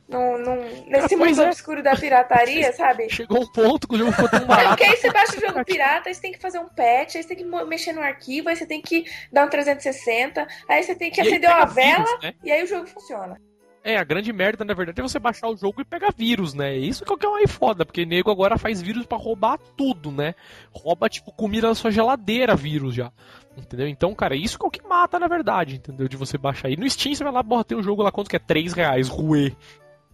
num, 0.09 0.39
num, 0.39 0.85
nesse 0.87 1.15
mundo 1.15 1.41
é. 1.41 1.45
obscuro 1.45 1.83
da 1.83 1.95
pirataria, 1.95 2.73
sabe? 2.73 3.09
Chegou 3.09 3.43
um 3.43 3.47
ponto 3.47 3.87
que 3.87 3.95
o 3.95 3.97
jogo 3.97 4.11
ficou 4.11 4.29
tão 4.29 4.45
barato. 4.45 4.65
É, 4.65 4.69
porque 4.69 4.83
aí 4.83 4.97
você 4.97 5.11
baixa 5.11 5.37
o 5.37 5.39
jogo 5.39 5.63
pirata, 5.63 6.09
aí 6.09 6.15
você 6.15 6.21
tem 6.21 6.31
que 6.31 6.39
fazer 6.39 6.59
um 6.59 6.67
patch, 6.67 7.15
aí 7.15 7.23
você 7.23 7.35
tem 7.35 7.37
que 7.37 7.65
mexer 7.65 7.93
no 7.93 8.01
arquivo, 8.01 8.49
aí 8.49 8.55
você 8.55 8.65
tem 8.65 8.81
que 8.81 9.05
dar 9.31 9.45
um 9.45 9.49
360, 9.49 10.47
aí 10.67 10.83
você 10.83 10.95
tem 10.95 11.11
que 11.11 11.21
e 11.21 11.27
acender 11.27 11.49
uma 11.49 11.65
vela, 11.65 12.05
vírus, 12.05 12.23
né? 12.23 12.33
e 12.43 12.51
aí 12.51 12.63
o 12.63 12.67
jogo 12.67 12.87
funciona. 12.87 13.39
É, 13.81 13.97
a 13.97 14.03
grande 14.03 14.33
merda, 14.33 14.65
na 14.65 14.73
verdade, 14.73 14.99
é 14.99 15.03
você 15.03 15.17
baixar 15.19 15.47
o 15.47 15.55
jogo 15.55 15.81
e 15.81 15.85
pegar 15.85 16.13
vírus, 16.15 16.53
né? 16.53 16.75
Isso 16.75 17.05
que 17.05 17.25
é 17.25 17.29
o 17.29 17.33
mais 17.33 17.49
foda, 17.49 17.85
porque 17.85 18.05
nego 18.05 18.29
agora 18.29 18.57
faz 18.57 18.81
vírus 18.81 19.05
para 19.05 19.17
roubar 19.17 19.57
tudo, 19.77 20.11
né? 20.11 20.35
Rouba, 20.71 21.07
tipo, 21.07 21.31
comida 21.31 21.69
da 21.69 21.75
sua 21.75 21.89
geladeira, 21.89 22.55
vírus 22.55 22.93
já. 22.93 23.09
Entendeu? 23.57 23.87
Então, 23.87 24.13
cara, 24.13 24.35
isso 24.35 24.59
que 24.59 24.65
é 24.65 24.67
o 24.67 24.71
que 24.71 24.85
mata, 24.85 25.17
na 25.17 25.27
verdade, 25.27 25.75
entendeu? 25.75 26.09
De 26.09 26.17
você 26.17 26.37
baixar. 26.37 26.69
E 26.69 26.75
no 26.75 26.89
Steam 26.89 27.15
você 27.15 27.23
vai 27.23 27.31
lá, 27.31 27.41
borra, 27.41 27.63
tem 27.63 27.77
um 27.77 27.83
jogo 27.83 28.03
lá, 28.03 28.11
quanto 28.11 28.29
que 28.29 28.35
é? 28.35 28.39
3 28.39 28.73
reais, 28.73 29.07
ruê. 29.07 29.53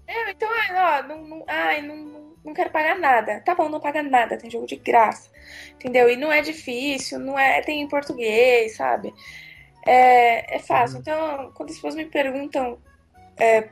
É, 0.08 0.32
então, 0.32 0.49
ó, 0.49 1.03
não, 1.03 1.24
não, 1.24 1.45
ai, 1.47 1.82
não, 1.82 2.36
não 2.43 2.53
quero 2.53 2.70
pagar 2.70 2.97
nada. 2.97 3.41
Tá 3.41 3.56
bom, 3.56 3.70
não 3.70 3.80
paga 3.80 4.03
nada, 4.03 4.38
tem 4.38 4.49
jogo 4.49 4.68
de 4.68 4.76
graça. 4.76 5.30
Entendeu? 5.74 6.10
E 6.10 6.16
não 6.16 6.32
é 6.32 6.41
difícil, 6.41 7.20
não 7.20 7.38
é. 7.38 7.62
Tem 7.62 7.82
em 7.82 7.88
português, 7.88 8.76
sabe? 8.76 9.14
É, 9.86 10.56
é 10.56 10.60
fácil. 10.60 10.95
Uhum. 10.95 11.01
Então, 11.01 11.51
quando 11.53 11.70
as 11.70 11.76
pessoas 11.76 11.95
me 11.95 12.06
perguntam 12.06 12.80
é, 13.38 13.70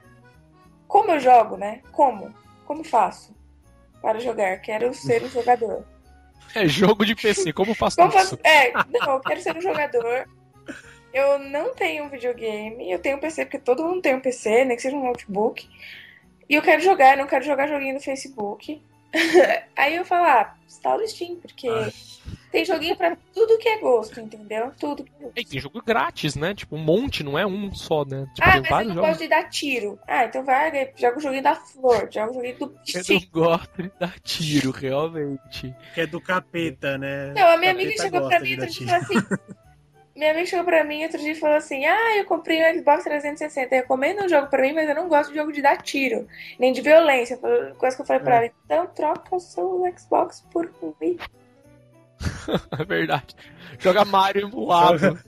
como 0.87 1.11
eu 1.11 1.19
jogo, 1.19 1.57
né? 1.57 1.81
Como? 1.91 2.33
Como 2.65 2.83
faço 2.83 3.35
para 4.01 4.19
jogar? 4.19 4.59
Quero 4.59 4.93
ser 4.93 5.23
um 5.23 5.29
jogador. 5.29 5.85
É 6.55 6.67
jogo 6.67 7.03
de 7.03 7.15
PC, 7.15 7.51
como 7.51 7.73
faço 7.73 7.95
como 7.95 8.09
isso? 8.09 8.37
Faço... 8.37 8.39
É, 8.43 8.71
não, 8.91 9.13
eu 9.13 9.19
quero 9.21 9.41
ser 9.41 9.57
um 9.57 9.61
jogador. 9.61 10.29
Eu 11.11 11.39
não 11.39 11.73
tenho 11.73 12.03
um 12.03 12.09
videogame, 12.09 12.91
eu 12.91 12.99
tenho 12.99 13.17
um 13.17 13.19
PC, 13.19 13.45
porque 13.45 13.57
todo 13.57 13.83
mundo 13.83 14.03
tem 14.03 14.13
um 14.13 14.19
PC, 14.19 14.63
nem 14.63 14.75
que 14.75 14.83
seja 14.83 14.95
um 14.95 15.03
notebook. 15.03 15.67
E 16.49 16.55
eu 16.55 16.61
quero 16.61 16.81
jogar, 16.81 17.13
eu 17.13 17.17
não 17.17 17.27
quero 17.27 17.45
jogar 17.45 17.67
joguinho 17.67 17.95
no 17.95 18.01
Facebook. 18.01 18.81
Aí 19.75 19.95
eu 19.95 20.05
falo, 20.05 20.25
ah, 20.25 20.55
instala 20.67 21.03
o 21.03 21.07
Steam, 21.07 21.35
porque 21.35 21.67
Ai. 21.67 21.93
tem 22.51 22.65
joguinho 22.65 22.95
pra 22.95 23.15
tudo 23.33 23.57
que 23.59 23.69
é 23.69 23.77
gosto, 23.79 24.19
entendeu? 24.19 24.71
Tudo 24.79 25.03
que 25.03 25.11
é 25.19 25.23
gosto. 25.23 25.49
tem 25.51 25.59
jogo 25.59 25.81
grátis, 25.83 26.35
né? 26.35 26.55
Tipo, 26.55 26.75
um 26.75 26.79
monte, 26.79 27.23
não 27.23 27.37
é 27.37 27.45
um 27.45 27.71
só, 27.73 28.03
né? 28.03 28.25
Tipo, 28.33 28.49
ah, 28.49 28.61
mas 28.69 28.81
eu 28.81 28.87
não 28.87 28.95
jogos. 28.95 29.09
gosto 29.09 29.21
de 29.21 29.27
dar 29.27 29.49
tiro. 29.49 29.99
Ah, 30.07 30.25
então 30.25 30.43
vai, 30.43 30.91
joga 30.95 31.17
o 31.17 31.21
joguinho 31.21 31.43
da 31.43 31.55
flor, 31.55 32.09
joga 32.11 32.31
o 32.31 32.33
joguinho 32.33 32.57
do 32.57 32.65
Eu 32.93 33.03
não 33.09 33.27
gosto 33.31 33.83
de 33.83 33.91
dar 33.99 34.19
tiro, 34.19 34.71
realmente. 34.71 35.75
Que 35.93 36.01
é 36.01 36.07
do 36.07 36.19
capeta, 36.19 36.97
né? 36.97 37.33
Não, 37.33 37.47
a 37.47 37.57
minha 37.57 37.71
amiga 37.71 37.91
chegou 38.01 38.27
pra 38.27 38.39
mim 38.39 38.53
e 38.53 38.55
falou 38.55 38.95
assim... 38.95 39.15
Minha 40.15 40.31
amiga 40.31 40.45
chegou 40.45 40.65
pra 40.65 40.83
mim 40.83 41.03
outro 41.03 41.17
dia 41.17 41.31
e 41.31 41.35
falou 41.35 41.55
assim: 41.55 41.85
Ah, 41.85 42.17
eu 42.17 42.25
comprei 42.25 42.61
um 42.61 42.77
Xbox 42.77 43.03
360. 43.03 43.75
Recomenda 43.75 44.23
um 44.23 44.29
jogo 44.29 44.47
pra 44.47 44.61
mim, 44.61 44.73
mas 44.73 44.87
eu 44.87 44.95
não 44.95 45.09
gosto 45.09 45.31
de 45.31 45.37
jogo 45.37 45.51
de 45.51 45.61
dar 45.61 45.81
tiro, 45.81 46.27
nem 46.59 46.71
de 46.71 46.81
violência. 46.81 47.37
Coisa 47.77 47.95
que 47.95 48.01
eu 48.01 48.05
falei 48.05 48.21
pra 48.21 48.35
é. 48.35 48.37
ela: 48.37 48.53
Então 48.65 48.87
troca 48.87 49.35
o 49.35 49.39
seu 49.39 49.83
Xbox 49.97 50.45
por 50.51 50.71
mim. 51.01 51.17
é 52.79 52.85
verdade. 52.85 53.35
Joga 53.79 54.05
Mario 54.05 54.47
emulado. 54.47 55.19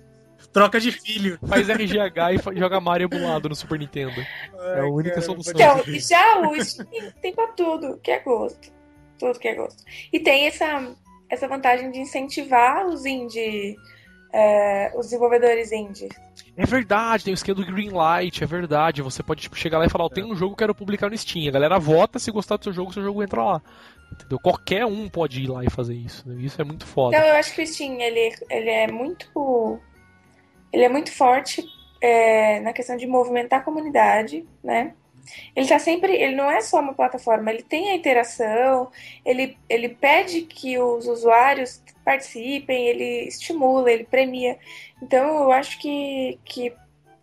Troca 0.54 0.80
de 0.80 0.92
filho. 0.92 1.38
Faz 1.46 1.68
RGH 1.68 2.54
e 2.54 2.60
joga 2.60 2.80
Mario 2.80 3.10
emulado 3.12 3.50
no 3.50 3.56
Super 3.56 3.78
Nintendo. 3.78 4.14
Ai, 4.58 4.78
é 4.78 4.80
a 4.82 4.86
única 4.86 5.16
cara, 5.16 5.26
solução. 5.26 5.54
Então, 5.54 5.84
já 6.00 6.40
o 6.40 6.64
Steam 6.64 7.12
tem 7.22 7.34
pra 7.34 7.48
tudo 7.48 8.00
que 8.02 8.12
é 8.12 8.20
gosto. 8.20 8.72
Tudo 9.20 9.38
que 9.38 9.48
é 9.48 9.56
gosto. 9.56 9.84
E 10.14 10.20
tem 10.20 10.48
essa, 10.48 10.96
essa 11.30 11.48
vantagem 11.48 11.92
de 11.92 12.00
incentivar 12.00 12.86
os 12.86 13.06
indie 13.06 13.76
é, 14.36 14.92
os 14.94 15.06
desenvolvedores 15.06 15.72
indie. 15.72 16.10
É 16.58 16.66
verdade, 16.66 17.24
tem 17.24 17.34
o 17.34 17.36
esquema 17.36 17.62
do 17.62 17.66
Greenlight, 17.66 18.44
é 18.44 18.46
verdade. 18.46 19.02
Você 19.02 19.24
pode 19.24 19.42
tipo, 19.42 19.56
chegar 19.56 19.78
lá 19.78 19.86
e 19.86 19.90
falar, 19.90 20.06
oh, 20.06 20.10
tem 20.10 20.26
um 20.26 20.36
jogo 20.36 20.54
que 20.54 20.64
eu 20.64 20.68
quero 20.68 20.76
publicar 20.76 21.10
no 21.10 21.18
Steam. 21.18 21.48
A 21.48 21.52
galera 21.52 21.80
vota, 21.80 22.20
se 22.20 22.32
gostar 22.32 22.58
do 22.58 22.66
seu 22.66 22.74
jogo, 22.74 22.94
seu 22.94 23.02
jogo 23.02 23.24
entra 23.24 23.42
lá. 23.42 23.62
Entendeu? 24.12 24.38
Qualquer 24.38 24.86
um 24.86 25.08
pode 25.08 25.42
ir 25.42 25.48
lá 25.48 25.64
e 25.64 25.70
fazer 25.70 25.96
isso. 25.96 26.28
Né? 26.28 26.36
Isso 26.42 26.62
é 26.62 26.66
muito 26.66 26.86
foda. 26.86 27.16
Então 27.16 27.30
eu 27.30 27.36
acho 27.36 27.56
que 27.56 27.62
o 27.62 27.68
Steam, 27.68 28.02
ele, 28.02 28.36
ele 28.50 28.70
é 28.70 28.92
muito. 28.92 29.80
Ele 30.74 30.84
é 30.84 30.90
muito 30.90 31.14
forte 31.14 31.64
é, 32.02 32.60
na 32.60 32.74
questão 32.74 32.98
de 32.98 33.08
movimentar 33.08 33.62
a 33.62 33.64
comunidade, 33.64 34.46
né? 34.62 34.94
Ele 35.56 35.66
tá 35.66 35.80
sempre, 35.80 36.14
ele 36.14 36.36
não 36.36 36.52
é 36.52 36.60
só 36.60 36.82
uma 36.82 36.94
plataforma, 36.94 37.50
ele 37.52 37.64
tem 37.64 37.90
a 37.90 37.96
interação, 37.96 38.92
ele, 39.26 39.58
ele 39.68 39.90
pede 39.90 40.42
que 40.42 40.78
os 40.78 41.08
usuários 41.08 41.82
participem, 42.06 42.88
ele 42.88 43.28
estimula, 43.28 43.91
ele 43.91 44.06
premia. 44.06 44.58
Então 45.01 45.43
eu 45.43 45.51
acho 45.51 45.80
que, 45.80 46.39
que, 46.45 46.72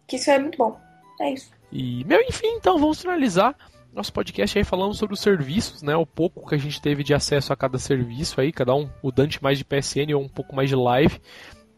que 0.07 0.17
isso 0.17 0.31
é 0.31 0.39
muito 0.39 0.59
bom. 0.59 0.79
É 1.21 1.33
isso. 1.33 1.51
E, 1.71 2.05
meu, 2.05 2.21
enfim, 2.21 2.49
então 2.49 2.79
vamos 2.79 3.01
finalizar 3.01 3.57
nosso 3.93 4.13
podcast 4.13 4.59
aí 4.59 4.65
falando 4.65 4.95
sobre 4.95 5.15
os 5.15 5.21
serviços, 5.21 5.83
né? 5.83 5.95
O 5.95 6.07
pouco 6.07 6.49
que 6.49 6.55
a 6.55 6.59
gente 6.59 6.81
teve 6.81 7.05
de 7.05 7.15
acesso 7.15 7.53
a 7.53 7.57
cada 7.57 7.79
serviço 7.79 8.41
aí, 8.41 8.51
cada 8.51 8.75
um, 8.75 8.89
o 9.03 9.13
Dante 9.13 9.43
mais 9.43 9.59
de 9.59 9.65
PSN 9.65 10.15
ou 10.15 10.23
um 10.23 10.29
pouco 10.29 10.55
mais 10.55 10.69
de 10.69 10.75
live, 10.75 11.21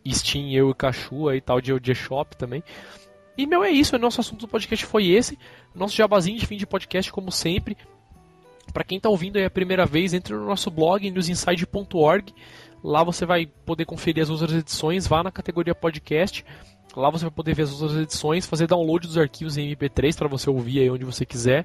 Steam, 0.08 0.50
eu 0.50 0.70
e 0.70 0.74
Cachu 0.74 1.28
aí 1.28 1.40
tal 1.40 1.60
de 1.60 1.72
OG 1.72 1.94
Shop 1.94 2.36
também. 2.36 2.62
E, 3.36 3.46
meu, 3.46 3.64
é 3.64 3.70
isso. 3.70 3.96
O 3.96 3.98
nosso 3.98 4.20
assunto 4.20 4.42
do 4.42 4.48
podcast 4.48 4.86
foi 4.86 5.08
esse. 5.08 5.36
Nosso 5.74 5.96
jabazinho 5.96 6.38
de 6.38 6.46
fim 6.46 6.56
de 6.56 6.66
podcast, 6.66 7.12
como 7.12 7.32
sempre. 7.32 7.76
Para 8.72 8.84
quem 8.84 8.98
está 8.98 9.08
ouvindo 9.08 9.36
aí 9.36 9.44
a 9.44 9.50
primeira 9.50 9.84
vez, 9.84 10.14
entre 10.14 10.34
no 10.34 10.46
nosso 10.46 10.70
blog, 10.70 11.10
newsinside.org. 11.10 12.32
Lá 12.84 13.02
você 13.02 13.24
vai 13.24 13.46
poder 13.46 13.86
conferir 13.86 14.22
as 14.22 14.28
outras 14.28 14.52
edições. 14.52 15.06
Vá 15.06 15.22
na 15.22 15.32
categoria 15.32 15.74
podcast. 15.74 16.44
Lá 16.94 17.08
você 17.08 17.24
vai 17.24 17.30
poder 17.30 17.54
ver 17.54 17.62
as 17.62 17.80
outras 17.80 17.98
edições, 17.98 18.46
fazer 18.46 18.66
download 18.66 19.06
dos 19.06 19.16
arquivos 19.16 19.56
em 19.56 19.74
MP3 19.74 20.14
para 20.14 20.28
você 20.28 20.50
ouvir 20.50 20.80
aí 20.80 20.90
onde 20.90 21.04
você 21.04 21.24
quiser. 21.24 21.64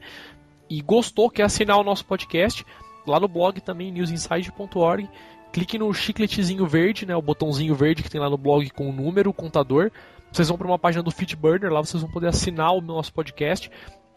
E 0.70 0.82
gostou, 0.82 1.30
quer 1.30 1.44
assinar 1.44 1.78
o 1.78 1.84
nosso 1.84 2.06
podcast? 2.06 2.66
Lá 3.06 3.20
no 3.20 3.28
blog 3.28 3.60
também, 3.60 3.92
newsinside.org. 3.92 5.10
Clique 5.52 5.78
no 5.78 5.94
chicletezinho 5.94 6.66
verde, 6.66 7.06
né, 7.06 7.16
o 7.16 7.22
botãozinho 7.22 7.76
verde 7.76 8.04
que 8.04 8.10
tem 8.10 8.22
lá 8.22 8.30
no 8.30 8.38
blog 8.38 8.70
com 8.70 8.90
o 8.90 8.94
número, 8.94 9.32
o 9.32 9.34
contador 9.34 9.92
vocês 10.32 10.48
vão 10.48 10.58
para 10.58 10.68
uma 10.68 10.80
página 10.80 11.02
do 11.02 11.12
Fitburner, 11.12 11.72
lá 11.72 11.82
vocês 11.82 12.02
vão 12.02 12.12
poder 12.12 12.28
assinar 12.28 12.74
o 12.74 12.82
nosso 12.82 13.12
podcast 13.12 13.70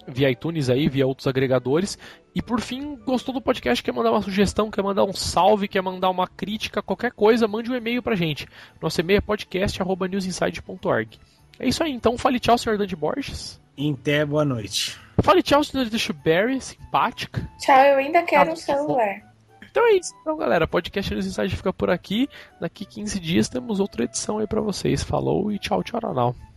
via 0.07 0.31
iTunes 0.31 0.69
aí, 0.69 0.89
via 0.89 1.07
outros 1.07 1.27
agregadores. 1.27 1.99
E 2.35 2.41
por 2.41 2.61
fim, 2.61 2.97
gostou 2.97 3.35
do 3.35 3.41
podcast, 3.41 3.83
quer 3.83 3.93
mandar 3.93 4.11
uma 4.11 4.23
sugestão, 4.23 4.71
quer 4.71 4.83
mandar 4.83 5.05
um 5.05 5.13
salve, 5.13 5.69
quer 5.69 5.83
mandar 5.83 6.11
uma 6.11 6.27
crítica, 6.27 6.83
qualquer 6.83 7.13
coisa, 7.13 7.47
mande 7.47 7.71
um 7.71 7.75
e-mail 7.75 8.03
pra 8.03 8.17
gente. 8.17 8.47
Nosso 8.81 9.01
e-mail 9.01 9.19
é 9.19 9.21
podcast@newsinside.org. 9.21 11.19
É 11.59 11.69
isso 11.69 11.83
aí, 11.83 11.93
então 11.93 12.17
fale 12.17 12.41
tchau, 12.41 12.57
Sr. 12.57 12.79
Dante 12.79 12.97
Borges. 12.97 13.61
Até 13.79 14.25
boa 14.25 14.45
noite. 14.45 14.99
Fale 15.23 15.43
tchau, 15.43 15.63
Sr. 15.63 15.99
Shuberry, 15.99 16.61
simpática. 16.61 17.49
Tchau, 17.59 17.85
eu 17.85 17.99
ainda 17.99 18.23
quero 18.23 18.51
ah, 18.51 18.53
um 18.53 18.57
celular. 18.57 19.33
Então 19.71 19.87
é 19.87 19.93
isso. 19.95 20.15
Então, 20.21 20.37
galera, 20.37 20.67
podcast 20.67 21.13
News 21.15 21.27
Inside 21.27 21.57
fica 21.57 21.73
por 21.73 21.89
aqui. 21.89 22.29
Daqui 22.61 22.85
15 22.85 23.19
dias 23.19 23.49
temos 23.49 23.81
outra 23.81 24.05
edição 24.05 24.39
aí 24.39 24.47
para 24.47 24.61
vocês. 24.61 25.03
Falou 25.03 25.51
e 25.51 25.59
tchau, 25.59 25.83
tchau, 25.83 26.13
não. 26.15 26.52